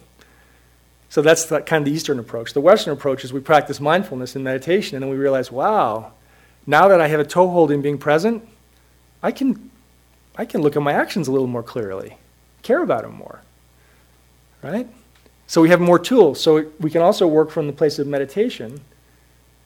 So 1.11 1.21
that's 1.21 1.43
the, 1.43 1.59
kind 1.59 1.81
of 1.81 1.91
the 1.91 1.91
Eastern 1.91 2.19
approach. 2.19 2.53
The 2.53 2.61
Western 2.61 2.93
approach 2.93 3.25
is 3.25 3.33
we 3.33 3.41
practice 3.41 3.81
mindfulness 3.81 4.33
and 4.33 4.45
meditation, 4.45 4.95
and 4.95 5.03
then 5.03 5.09
we 5.09 5.17
realize, 5.17 5.51
wow, 5.51 6.13
now 6.65 6.87
that 6.87 7.01
I 7.01 7.09
have 7.09 7.19
a 7.19 7.25
toehold 7.25 7.69
in 7.69 7.81
being 7.81 7.97
present, 7.97 8.47
I 9.21 9.33
can, 9.33 9.71
I 10.37 10.45
can 10.45 10.61
look 10.61 10.77
at 10.77 10.81
my 10.81 10.93
actions 10.93 11.27
a 11.27 11.33
little 11.33 11.47
more 11.47 11.63
clearly, 11.63 12.15
care 12.61 12.81
about 12.81 13.01
them 13.01 13.15
more. 13.15 13.41
Right? 14.61 14.87
So 15.47 15.61
we 15.61 15.67
have 15.67 15.81
more 15.81 15.99
tools. 15.99 16.39
So 16.39 16.71
we 16.79 16.89
can 16.89 17.01
also 17.01 17.27
work 17.27 17.51
from 17.51 17.67
the 17.67 17.73
place 17.73 17.99
of 17.99 18.07
meditation. 18.07 18.79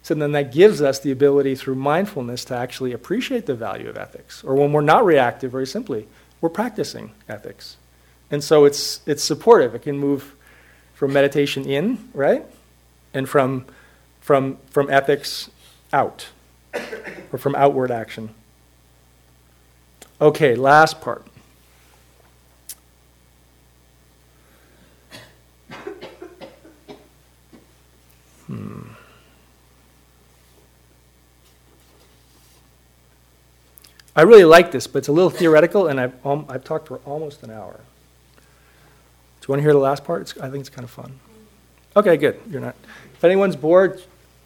So 0.06 0.14
then 0.14 0.34
that 0.34 0.52
gives 0.52 0.84
us 0.84 1.00
the 1.00 1.10
ability 1.10 1.56
through 1.56 1.74
mindfulness 1.74 2.46
to 2.46 2.56
actually 2.56 2.92
appreciate 2.92 3.48
the 3.48 3.56
value 3.56 3.90
of 3.90 3.98
ethics. 3.98 4.44
Or 4.44 4.54
when 4.54 4.72
we're 4.72 4.82
not 4.82 5.04
reactive, 5.04 5.52
very 5.52 5.66
simply, 5.66 6.08
we're 6.42 6.50
practicing 6.50 7.14
ethics. 7.28 7.78
And 8.30 8.44
so 8.44 8.66
it's, 8.66 9.00
it's 9.08 9.24
supportive. 9.24 9.74
It 9.74 9.82
can 9.82 9.98
move 9.98 10.36
from 10.94 11.12
meditation 11.12 11.66
in, 11.66 12.08
right? 12.14 12.46
And 13.16 13.28
from, 13.28 13.66
from, 14.22 14.60
from 14.70 14.92
ethics 14.92 15.50
out, 15.92 16.28
or 17.32 17.40
from 17.40 17.56
outward 17.56 17.90
action. 17.90 18.30
Okay, 20.22 20.54
last 20.54 21.02
part. 21.02 21.26
Hmm. 28.46 28.95
I 34.16 34.22
really 34.22 34.46
like 34.46 34.72
this, 34.72 34.88
but 34.88 35.00
it's 35.00 35.08
a 35.08 35.12
little 35.12 35.30
theoretical, 35.30 35.88
and 35.88 36.00
I've, 36.00 36.26
um, 36.26 36.46
I've 36.48 36.64
talked 36.64 36.88
for 36.88 36.98
almost 37.00 37.44
an 37.44 37.52
hour. 37.52 37.80
Do 38.36 39.48
you 39.48 39.52
want 39.52 39.60
to 39.60 39.64
hear 39.64 39.74
the 39.74 39.80
last 39.80 40.04
part? 40.04 40.22
It's, 40.22 40.38
I 40.38 40.50
think 40.50 40.62
it's 40.62 40.70
kind 40.70 40.84
of 40.84 40.90
fun. 40.90 41.20
Okay, 41.96 42.18
good. 42.18 42.40
You're 42.50 42.62
not. 42.62 42.76
If 43.14 43.24
anyone's 43.24 43.56
bored, 43.56 44.02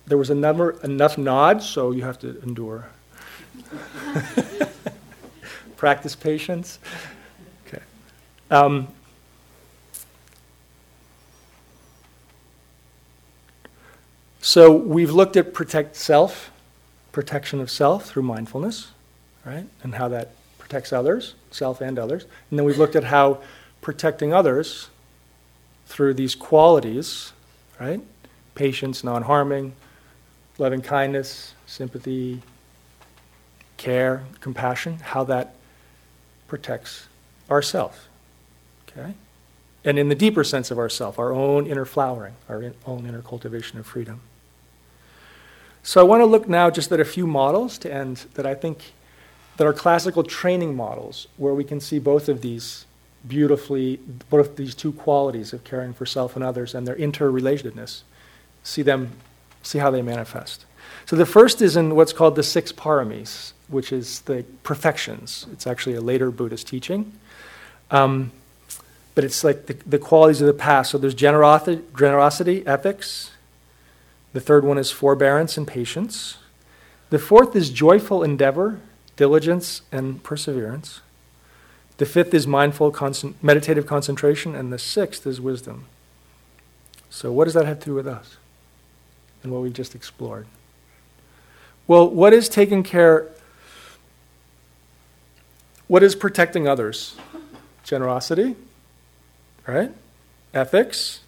there 0.07 0.17
was 0.17 0.29
a 0.29 0.35
number, 0.35 0.79
enough 0.83 1.17
nods, 1.17 1.67
so 1.67 1.91
you 1.91 2.03
have 2.03 2.19
to 2.19 2.41
endure. 2.41 2.87
Practice 5.77 6.15
patience. 6.15 6.79
Okay. 7.67 7.81
Um, 8.49 8.87
So 14.41 14.71
we've 14.71 15.11
looked 15.11 15.37
at 15.37 15.53
protect 15.53 15.95
self, 15.95 16.51
protection 17.11 17.59
of 17.59 17.69
self 17.69 18.05
through 18.05 18.23
mindfulness, 18.23 18.87
right? 19.49 19.65
And 19.83 19.95
how 19.95 20.07
that 20.09 20.31
protects 20.57 20.93
others, 20.93 21.33
self 21.49 21.81
and 21.81 21.97
others. 21.97 22.25
And 22.49 22.59
then 22.59 22.65
we've 22.65 22.77
looked 22.77 22.95
at 22.95 23.05
how 23.05 23.41
protecting 23.81 24.33
others 24.33 24.89
through 25.87 26.13
these 26.13 26.35
qualities, 26.35 27.33
right? 27.79 28.01
Patience, 28.53 29.03
non 29.03 29.23
harming, 29.23 29.73
loving 30.59 30.81
kindness, 30.81 31.55
sympathy, 31.65 32.41
care, 33.77 34.23
compassion, 34.41 34.97
how 34.97 35.23
that 35.23 35.55
protects 36.47 37.07
ourself. 37.49 38.07
Okay? 38.89 39.13
And 39.83 39.97
in 39.97 40.09
the 40.09 40.15
deeper 40.15 40.43
sense 40.43 40.69
of 40.69 40.77
ourself, 40.77 41.17
our 41.17 41.31
own 41.31 41.65
inner 41.65 41.85
flowering, 41.85 42.35
our 42.47 42.61
in, 42.61 42.73
own 42.85 43.07
inner 43.07 43.21
cultivation 43.21 43.79
of 43.79 43.87
freedom. 43.87 44.21
So 45.81 46.01
I 46.01 46.03
want 46.03 46.21
to 46.21 46.25
look 46.25 46.47
now 46.47 46.69
just 46.69 46.91
at 46.91 46.99
a 46.99 47.05
few 47.05 47.25
models 47.25 47.77
to 47.79 47.91
end 47.91 48.25
that 48.33 48.45
I 48.45 48.53
think 48.53 48.91
that 49.59 49.67
are 49.67 49.73
classical 49.73 50.23
training 50.23 50.73
models 50.73 51.27
where 51.35 51.53
we 51.53 51.65
can 51.65 51.81
see 51.81 51.99
both 51.99 52.29
of 52.29 52.41
these 52.41 52.85
beautifully, 53.27 53.97
both 54.29 54.55
these 54.55 54.73
two 54.73 54.93
qualities 54.93 55.51
of 55.51 55.65
caring 55.65 55.91
for 55.91 56.05
self 56.05 56.37
and 56.37 56.45
others 56.45 56.73
and 56.73 56.87
their 56.87 56.95
interrelatedness. 56.95 58.03
See 58.63 58.83
them, 58.83 59.11
see 59.61 59.79
how 59.79 59.91
they 59.91 60.01
manifest. 60.01 60.65
So 61.05 61.17
the 61.17 61.25
first 61.25 61.61
is 61.61 61.75
in 61.75 61.93
what's 61.93 62.13
called 62.13 62.37
the 62.37 62.43
six 62.43 62.71
paramis, 62.71 63.51
which 63.67 63.91
is 63.91 64.21
the 64.21 64.45
perfections. 64.63 65.45
It's 65.51 65.67
actually 65.67 65.97
a 65.97 66.01
later 66.01 66.31
Buddhist 66.31 66.65
teaching. 66.65 67.11
Um, 67.91 68.31
but 69.13 69.25
it's 69.25 69.43
like 69.43 69.65
the, 69.65 69.73
the 69.85 69.99
qualities 69.99 70.39
of 70.39 70.47
the 70.47 70.53
past. 70.53 70.91
So 70.91 70.97
there's 70.97 71.13
generosity, 71.13 71.81
generosity, 71.97 72.65
ethics, 72.65 73.31
the 74.31 74.39
third 74.39 74.63
one 74.63 74.77
is 74.77 74.89
forbearance 74.89 75.57
and 75.57 75.67
patience. 75.67 76.37
The 77.09 77.19
fourth 77.19 77.57
is 77.57 77.71
joyful 77.71 78.23
endeavor, 78.23 78.79
diligence, 79.19 79.81
and 79.91 80.23
perseverance. 80.23 81.01
The 81.97 82.05
fifth 82.05 82.33
is 82.33 82.47
mindful, 82.47 82.95
meditative 83.41 83.85
concentration. 83.85 84.55
And 84.55 84.71
the 84.71 84.79
sixth 84.79 85.27
is 85.27 85.41
wisdom. 85.41 85.87
So, 87.09 87.29
what 87.29 87.43
does 87.43 87.53
that 87.53 87.65
have 87.65 87.81
to 87.81 87.85
do 87.87 87.93
with 87.93 88.07
us 88.07 88.37
and 89.43 89.51
what 89.51 89.61
we've 89.61 89.73
just 89.73 89.93
explored? 89.93 90.47
Well, 91.85 92.09
what 92.09 92.31
is 92.31 92.47
taking 92.47 92.81
care? 92.81 93.27
What 95.87 96.01
is 96.01 96.15
protecting 96.15 96.65
others? 96.65 97.17
Generosity, 97.83 98.55
right? 99.67 99.91
Ethics, 100.53 101.19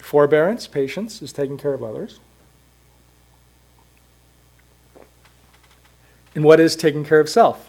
Forbearance, 0.00 0.66
patience, 0.66 1.22
is 1.22 1.32
taking 1.32 1.56
care 1.56 1.72
of 1.72 1.82
others. 1.82 2.20
And 6.38 6.44
what 6.44 6.60
is 6.60 6.76
taking 6.76 7.04
care 7.04 7.18
of 7.18 7.28
self? 7.28 7.68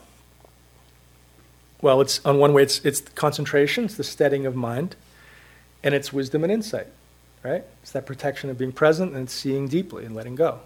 Well, 1.81 2.01
it's 2.01 2.23
on 2.23 2.37
one 2.37 2.53
way 2.53 2.61
it's 2.61 2.85
it's 2.85 3.01
concentration, 3.01 3.85
it's 3.85 3.95
the 3.95 4.03
steadying 4.03 4.45
of 4.45 4.55
mind, 4.55 4.95
and 5.83 5.95
it's 5.95 6.13
wisdom 6.13 6.43
and 6.43 6.53
insight, 6.53 6.85
right? 7.43 7.63
It's 7.81 7.89
that 7.93 8.05
protection 8.05 8.47
of 8.51 8.59
being 8.59 8.71
present 8.71 9.15
and 9.15 9.27
seeing 9.27 9.67
deeply 9.67 10.05
and 10.05 10.15
letting 10.15 10.35
go. 10.35 10.59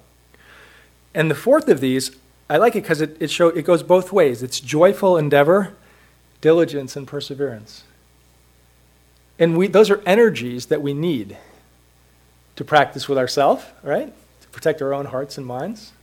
And 1.14 1.32
the 1.32 1.36
fourth 1.36 1.70
of 1.70 1.80
these, 1.80 2.12
I 2.50 2.58
like 2.58 2.76
it 2.76 2.82
because 2.82 3.00
it, 3.00 3.16
it 3.22 3.40
it 3.40 3.64
goes 3.64 3.84
both 3.84 4.12
ways. 4.12 4.44
It's 4.44 4.60
joyful 4.60 5.18
endeavor, 5.18 5.74
diligence, 6.42 6.98
and 6.98 7.08
perseverance. 7.08 7.86
And 9.40 9.58
we, 9.58 9.68
those 9.68 9.90
are 9.90 10.02
energies 10.06 10.66
that 10.66 10.82
we 10.82 10.94
need 10.94 11.38
to 12.58 12.66
practice 12.66 13.08
with 13.08 13.18
ourselves, 13.18 13.64
right? 13.82 14.14
To 14.42 14.48
protect 14.50 14.82
our 14.82 14.94
own 14.94 15.06
hearts 15.06 15.38
and 15.38 15.48
minds, 15.48 15.94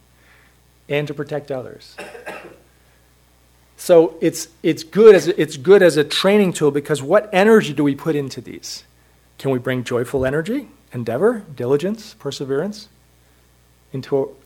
and 0.91 1.09
to 1.09 1.15
protect 1.15 1.51
others. 1.51 1.97
So 3.77 4.19
it's, 4.21 4.49
it's, 4.63 4.85
good 4.85 5.15
as 5.15 5.27
it's 5.27 5.57
good 5.57 5.83
as 5.83 5.97
a 5.97 6.05
training 6.05 6.53
tool 6.53 6.71
because 6.71 7.03
what 7.03 7.31
energy 7.33 7.73
do 7.73 7.83
we 7.83 7.95
put 7.95 8.15
into 8.15 8.43
these? 8.43 8.85
Can 9.39 9.53
we 9.53 9.59
bring 9.59 9.85
joyful 9.85 10.27
energy, 10.27 10.69
endeavor, 10.93 11.45
diligence, 11.57 12.13
perseverance 12.13 12.91
into 13.95 14.37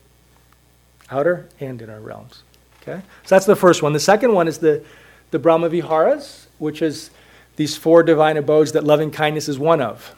outer 1.11 1.49
and 1.59 1.81
inner 1.81 1.99
realms? 1.99 2.43
Okay? 2.81 3.01
So 3.23 3.35
that's 3.35 3.45
the 3.45 3.57
first 3.57 3.83
one. 3.83 3.91
The 3.91 3.99
second 3.99 4.31
one 4.31 4.47
is 4.47 4.59
the, 4.59 4.85
the 5.31 5.39
Brahma 5.39 5.69
Viharas, 5.69 6.47
which 6.59 6.81
is 6.81 7.09
these 7.55 7.75
four 7.75 8.03
divine 8.03 8.37
abodes 8.37 8.71
that 8.71 8.85
loving 8.85 9.11
kindness 9.11 9.49
is 9.49 9.59
one 9.59 9.81
of. 9.81 10.15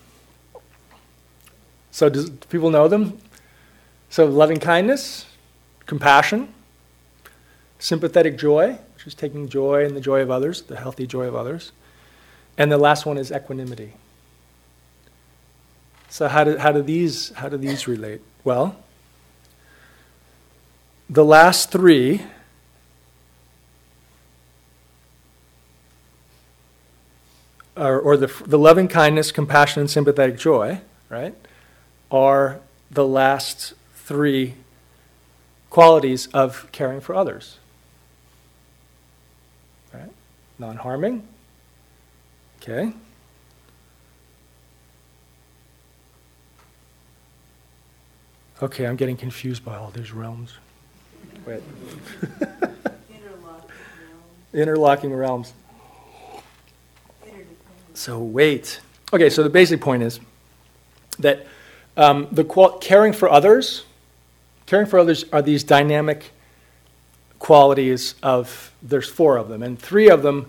So, 1.91 2.09
do 2.09 2.29
people 2.49 2.69
know 2.69 2.87
them? 2.87 3.17
So, 4.09 4.25
loving 4.25 4.59
kindness, 4.59 5.25
compassion, 5.87 6.53
sympathetic 7.79 8.37
joy, 8.37 8.77
which 8.93 9.07
is 9.07 9.15
taking 9.15 9.49
joy 9.49 9.83
in 9.85 9.95
the 9.95 10.01
joy 10.01 10.21
of 10.21 10.29
others, 10.29 10.61
the 10.61 10.77
healthy 10.77 11.07
joy 11.07 11.25
of 11.25 11.35
others. 11.35 11.71
And 12.57 12.71
the 12.71 12.77
last 12.77 13.05
one 13.05 13.17
is 13.17 13.31
equanimity. 13.31 13.93
So, 16.09 16.27
how 16.27 16.43
do, 16.43 16.57
how 16.57 16.71
do, 16.71 16.81
these, 16.81 17.31
how 17.31 17.49
do 17.49 17.57
these 17.57 17.87
relate? 17.87 18.21
Well, 18.43 18.75
the 21.09 21.25
last 21.25 21.71
three 21.71 22.21
or, 27.75 27.99
or 27.99 28.17
the, 28.17 28.31
the 28.45 28.57
loving 28.57 28.87
kindness, 28.87 29.31
compassion, 29.31 29.81
and 29.81 29.89
sympathetic 29.89 30.37
joy, 30.37 30.81
right? 31.09 31.35
are 32.11 32.59
the 32.89 33.05
last 33.05 33.73
three 33.95 34.55
qualities 35.69 36.27
of 36.27 36.67
caring 36.71 37.01
for 37.01 37.15
others. 37.15 37.57
Right? 39.93 40.11
Non 40.59 40.77
harming. 40.77 41.27
Okay. 42.61 42.93
Okay, 48.61 48.87
I'm 48.87 48.95
getting 48.95 49.17
confused 49.17 49.63
by 49.63 49.75
all 49.75 49.91
these 49.91 50.11
realms. 50.11 50.57
Wait. 51.45 51.61
Interlocking 53.11 53.29
realms. 53.43 54.53
Interlocking 54.53 55.13
realms. 55.13 55.53
So, 57.93 58.19
wait. 58.19 58.79
Okay, 59.13 59.29
so 59.29 59.43
the 59.43 59.49
basic 59.49 59.79
point 59.79 60.01
is 60.01 60.19
that 61.19 61.45
um, 61.95 62.27
the 62.31 62.43
qual- 62.43 62.77
caring 62.79 63.13
for 63.13 63.29
others, 63.29 63.83
caring 64.67 64.85
for 64.85 64.99
others 64.99 65.25
are 65.33 65.41
these 65.41 65.63
dynamic 65.63 66.31
qualities 67.39 68.13
of, 68.21 68.71
there's 68.83 69.09
four 69.09 69.37
of 69.37 69.49
them, 69.49 69.63
and 69.63 69.79
three 69.79 70.09
of 70.09 70.21
them 70.21 70.47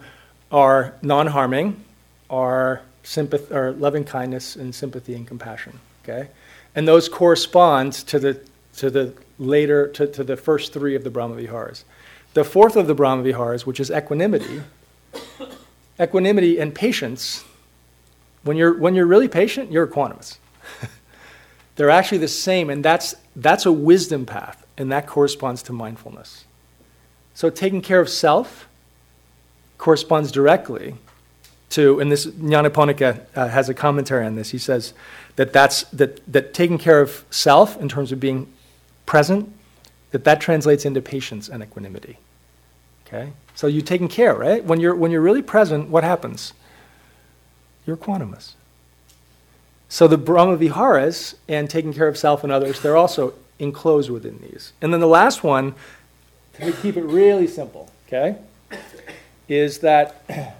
are 0.52 0.94
non 1.02 1.28
harming, 1.28 1.82
are 2.28 2.82
sympathy, 3.02 3.54
or 3.54 3.72
loving 3.72 4.04
kindness 4.04 4.56
and 4.56 4.74
sympathy 4.74 5.14
and 5.14 5.26
compassion. 5.26 5.80
Okay, 6.04 6.28
and 6.74 6.86
those 6.86 7.08
correspond 7.08 7.92
to 7.92 8.18
the 8.18 8.40
to 8.76 8.90
the 8.90 9.12
later 9.38 9.88
to, 9.88 10.06
to 10.06 10.24
the 10.24 10.36
first 10.36 10.72
three 10.72 10.94
of 10.94 11.04
the 11.04 11.10
Brahma 11.10 11.36
Viharas. 11.36 11.84
The 12.34 12.44
fourth 12.44 12.76
of 12.76 12.86
the 12.86 12.94
Brahma 12.94 13.22
Viharas, 13.22 13.66
which 13.66 13.80
is 13.80 13.90
equanimity, 13.90 14.62
equanimity 16.00 16.58
and 16.58 16.74
patience. 16.74 17.44
When 18.42 18.56
you're 18.56 18.78
when 18.78 18.94
you're 18.94 19.06
really 19.06 19.28
patient, 19.28 19.72
you're 19.72 19.86
equanimous. 19.86 20.38
They're 21.78 21.90
actually 21.90 22.18
the 22.18 22.26
same, 22.26 22.70
and 22.70 22.84
that's 22.84 23.14
that's 23.36 23.64
a 23.64 23.70
wisdom 23.70 24.26
path, 24.26 24.66
and 24.76 24.90
that 24.90 25.06
corresponds 25.06 25.62
to 25.62 25.72
mindfulness. 25.72 26.44
So 27.34 27.50
taking 27.50 27.82
care 27.82 28.00
of 28.00 28.08
self 28.08 28.68
corresponds 29.78 30.32
directly 30.32 30.96
to, 31.70 32.00
and 32.00 32.10
this 32.10 32.26
Nyanaponika 32.26 33.24
uh, 33.36 33.46
has 33.46 33.68
a 33.68 33.74
commentary 33.74 34.26
on 34.26 34.34
this. 34.34 34.50
He 34.50 34.58
says 34.58 34.92
that 35.36 35.52
that's 35.52 35.84
that 35.84 36.20
that 36.30 36.52
taking 36.52 36.78
care 36.78 37.00
of 37.00 37.24
self 37.30 37.80
in 37.80 37.88
terms 37.88 38.10
of 38.10 38.18
being 38.18 38.52
present, 39.06 39.54
that 40.10 40.24
that 40.24 40.40
translates 40.40 40.84
into 40.84 41.00
patience 41.00 41.48
and 41.48 41.62
equanimity. 41.62 42.18
Okay, 43.06 43.34
so 43.54 43.68
you're 43.68 43.82
taking 43.82 44.08
care, 44.08 44.34
right? 44.34 44.64
When 44.64 44.80
you're 44.80 44.96
when 44.96 45.12
you're 45.12 45.20
really 45.20 45.42
present, 45.42 45.90
what 45.90 46.02
happens? 46.02 46.54
You're 47.86 47.96
equanimous. 47.96 48.54
So 49.88 50.06
the 50.06 50.18
Brahma 50.18 50.56
Viharas 50.56 51.34
and 51.48 51.70
taking 51.70 51.94
care 51.94 52.08
of 52.08 52.18
self 52.18 52.44
and 52.44 52.52
others, 52.52 52.80
they're 52.80 52.96
also 52.96 53.32
enclosed 53.58 54.10
within 54.10 54.38
these. 54.38 54.72
And 54.82 54.92
then 54.92 55.00
the 55.00 55.06
last 55.06 55.42
one, 55.42 55.74
to 56.54 56.72
keep 56.72 56.96
it 56.96 57.04
really 57.04 57.46
simple, 57.46 57.90
okay, 58.06 58.36
is 59.48 59.78
that 59.78 60.26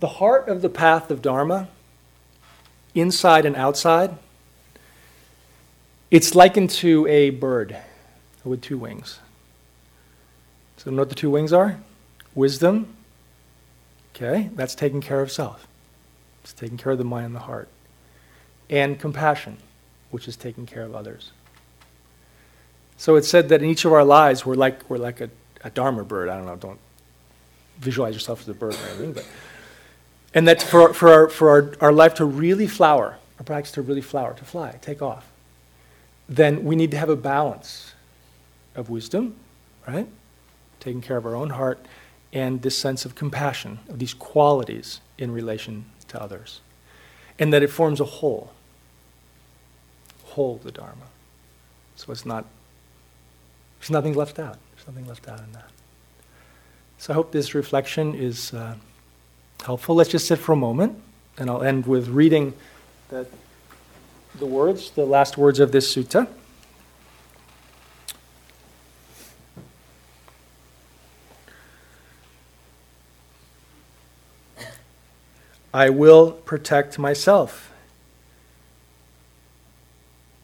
the 0.00 0.08
heart 0.08 0.48
of 0.48 0.62
the 0.62 0.68
path 0.68 1.10
of 1.12 1.22
Dharma, 1.22 1.68
inside 2.94 3.44
and 3.46 3.54
outside, 3.54 4.16
it's 6.10 6.34
likened 6.34 6.70
to 6.70 7.06
a 7.06 7.30
bird 7.30 7.76
with 8.44 8.62
two 8.62 8.78
wings. 8.78 9.20
So, 10.86 10.92
know 10.92 10.98
what 11.02 11.08
the 11.08 11.16
two 11.16 11.30
wings 11.30 11.52
are? 11.52 11.80
Wisdom, 12.36 12.94
okay, 14.14 14.50
that's 14.54 14.76
taking 14.76 15.00
care 15.00 15.20
of 15.20 15.32
self, 15.32 15.66
it's 16.44 16.52
taking 16.52 16.76
care 16.76 16.92
of 16.92 16.98
the 16.98 17.04
mind 17.04 17.26
and 17.26 17.34
the 17.34 17.40
heart. 17.40 17.68
And 18.70 18.96
compassion, 18.96 19.56
which 20.12 20.28
is 20.28 20.36
taking 20.36 20.64
care 20.64 20.84
of 20.84 20.94
others. 20.94 21.32
So 22.98 23.16
it's 23.16 23.26
said 23.26 23.48
that 23.48 23.64
in 23.64 23.68
each 23.68 23.84
of 23.84 23.92
our 23.92 24.04
lives, 24.04 24.46
we're 24.46 24.54
like, 24.54 24.88
we're 24.88 24.98
like 24.98 25.20
a, 25.20 25.28
a 25.64 25.70
Dharma 25.70 26.04
bird. 26.04 26.28
I 26.28 26.36
don't 26.36 26.46
know, 26.46 26.54
don't 26.54 26.78
visualize 27.80 28.14
yourself 28.14 28.42
as 28.42 28.48
a 28.48 28.54
bird 28.54 28.74
or 28.74 28.86
anything, 28.90 29.12
but 29.12 29.26
and 30.34 30.46
that 30.46 30.62
for, 30.62 30.94
for, 30.94 31.12
our, 31.12 31.28
for 31.28 31.50
our, 31.50 31.74
our 31.80 31.92
life 31.92 32.14
to 32.14 32.24
really 32.24 32.68
flower, 32.68 33.18
our 33.40 33.44
practice 33.44 33.72
to 33.72 33.82
really 33.82 34.02
flower, 34.02 34.34
to 34.34 34.44
fly, 34.44 34.78
take 34.82 35.02
off, 35.02 35.28
then 36.28 36.62
we 36.62 36.76
need 36.76 36.92
to 36.92 36.96
have 36.96 37.08
a 37.08 37.16
balance 37.16 37.92
of 38.76 38.88
wisdom, 38.88 39.34
right? 39.88 40.06
Taking 40.86 41.00
care 41.00 41.16
of 41.16 41.26
our 41.26 41.34
own 41.34 41.50
heart, 41.50 41.84
and 42.32 42.62
this 42.62 42.78
sense 42.78 43.04
of 43.04 43.16
compassion, 43.16 43.80
of 43.88 43.98
these 43.98 44.14
qualities 44.14 45.00
in 45.18 45.32
relation 45.32 45.86
to 46.06 46.22
others. 46.22 46.60
And 47.40 47.52
that 47.52 47.64
it 47.64 47.70
forms 47.70 47.98
a 47.98 48.04
whole. 48.04 48.52
Whole, 50.26 50.60
the 50.62 50.70
Dharma. 50.70 51.08
So 51.96 52.12
it's 52.12 52.24
not, 52.24 52.44
there's 53.80 53.90
nothing 53.90 54.14
left 54.14 54.38
out. 54.38 54.58
There's 54.76 54.86
nothing 54.86 55.08
left 55.08 55.26
out 55.26 55.40
in 55.40 55.50
that. 55.54 55.70
So 56.98 57.12
I 57.12 57.14
hope 57.14 57.32
this 57.32 57.52
reflection 57.52 58.14
is. 58.14 58.54
Uh, 58.54 58.76
helpful. 59.64 59.96
Let's 59.96 60.10
just 60.10 60.28
sit 60.28 60.38
for 60.38 60.52
a 60.52 60.56
moment, 60.56 61.02
and 61.36 61.50
I'll 61.50 61.64
end 61.64 61.86
with 61.86 62.06
reading 62.06 62.54
the, 63.08 63.26
the 64.38 64.46
words, 64.46 64.90
the 64.92 65.04
last 65.04 65.36
words 65.36 65.58
of 65.58 65.72
this 65.72 65.92
sutta. 65.92 66.28
I 75.76 75.90
will 75.90 76.32
protect 76.32 76.98
myself. 76.98 77.70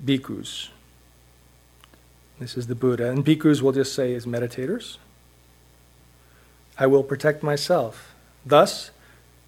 Bhikkhus. 0.05 0.69
This 2.39 2.59
is 2.59 2.67
the 2.67 2.75
Buddha. 2.75 3.09
And 3.09 3.25
bhikkhus, 3.25 3.63
we'll 3.63 3.73
just 3.73 3.95
say, 3.95 4.13
is 4.13 4.27
meditators. 4.27 4.99
I 6.79 6.87
will 6.87 7.03
protect 7.03 7.43
myself. 7.43 8.15
Thus, 8.45 8.91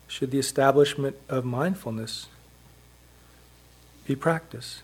should 0.09 0.31
the 0.31 0.39
establishment 0.39 1.17
of 1.29 1.45
mindfulness 1.45 2.29
be 4.07 4.17
practiced. 4.17 4.81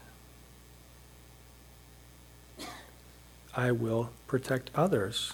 I 3.57 3.73
will 3.73 4.11
protect 4.27 4.71
others. 4.75 5.33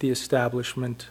The 0.00 0.10
establishment 0.10 1.10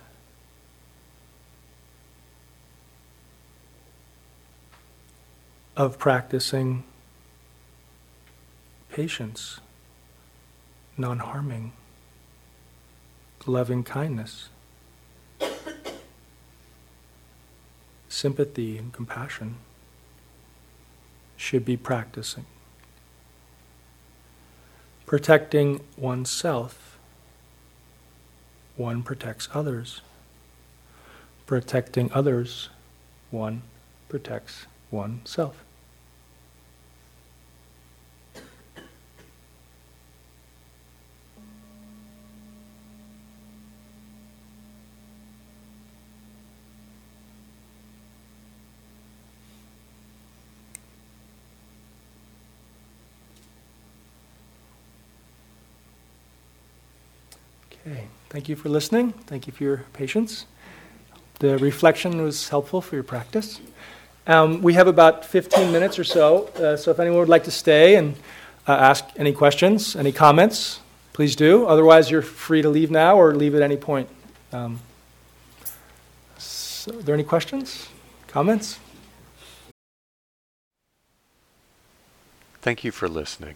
of 5.75 5.97
practicing 5.97 6.83
patience, 8.91 9.59
non 10.97 11.19
harming, 11.19 11.73
loving 13.45 13.83
kindness. 13.83 14.49
sympathy 18.13 18.77
and 18.77 18.93
compassion 18.93 19.55
should 21.35 21.65
be 21.65 21.75
practicing. 21.75 22.45
Protecting 25.05 25.81
oneself, 25.97 26.97
one 28.77 29.03
protects 29.03 29.49
others. 29.53 30.01
Protecting 31.45 32.09
others, 32.13 32.69
one 33.31 33.63
protects 34.07 34.67
oneself. 34.91 35.65
Okay, 57.85 58.07
thank 58.33 58.49
you 58.49 58.55
for 58.55 58.67
listening. 58.67 59.11
Thank 59.27 59.45
you 59.45 59.53
for 59.53 59.63
your 59.63 59.85
patience. 59.93 60.47
The 61.37 61.59
reflection 61.59 62.19
was 62.19 62.49
helpful 62.49 62.81
for 62.81 62.95
your 62.95 63.03
practice. 63.03 63.61
Um, 64.25 64.63
we 64.63 64.73
have 64.73 64.87
about 64.87 65.23
15 65.23 65.71
minutes 65.71 65.99
or 65.99 66.03
so, 66.03 66.47
uh, 66.55 66.75
so 66.75 66.89
if 66.89 66.99
anyone 66.99 67.19
would 67.19 67.29
like 67.29 67.43
to 67.43 67.51
stay 67.51 67.95
and 67.95 68.15
uh, 68.67 68.71
ask 68.71 69.05
any 69.17 69.33
questions, 69.33 69.95
any 69.95 70.11
comments, 70.11 70.79
please 71.13 71.35
do. 71.35 71.67
Otherwise, 71.67 72.09
you're 72.09 72.23
free 72.23 72.63
to 72.63 72.69
leave 72.69 72.89
now 72.89 73.17
or 73.17 73.35
leave 73.35 73.53
at 73.53 73.61
any 73.61 73.77
point. 73.77 74.09
Um, 74.51 74.79
so 76.39 76.97
are 76.97 77.03
there 77.03 77.13
any 77.13 77.23
questions, 77.23 77.87
comments? 78.27 78.79
Thank 82.61 82.83
you 82.83 82.91
for 82.91 83.07
listening. 83.07 83.55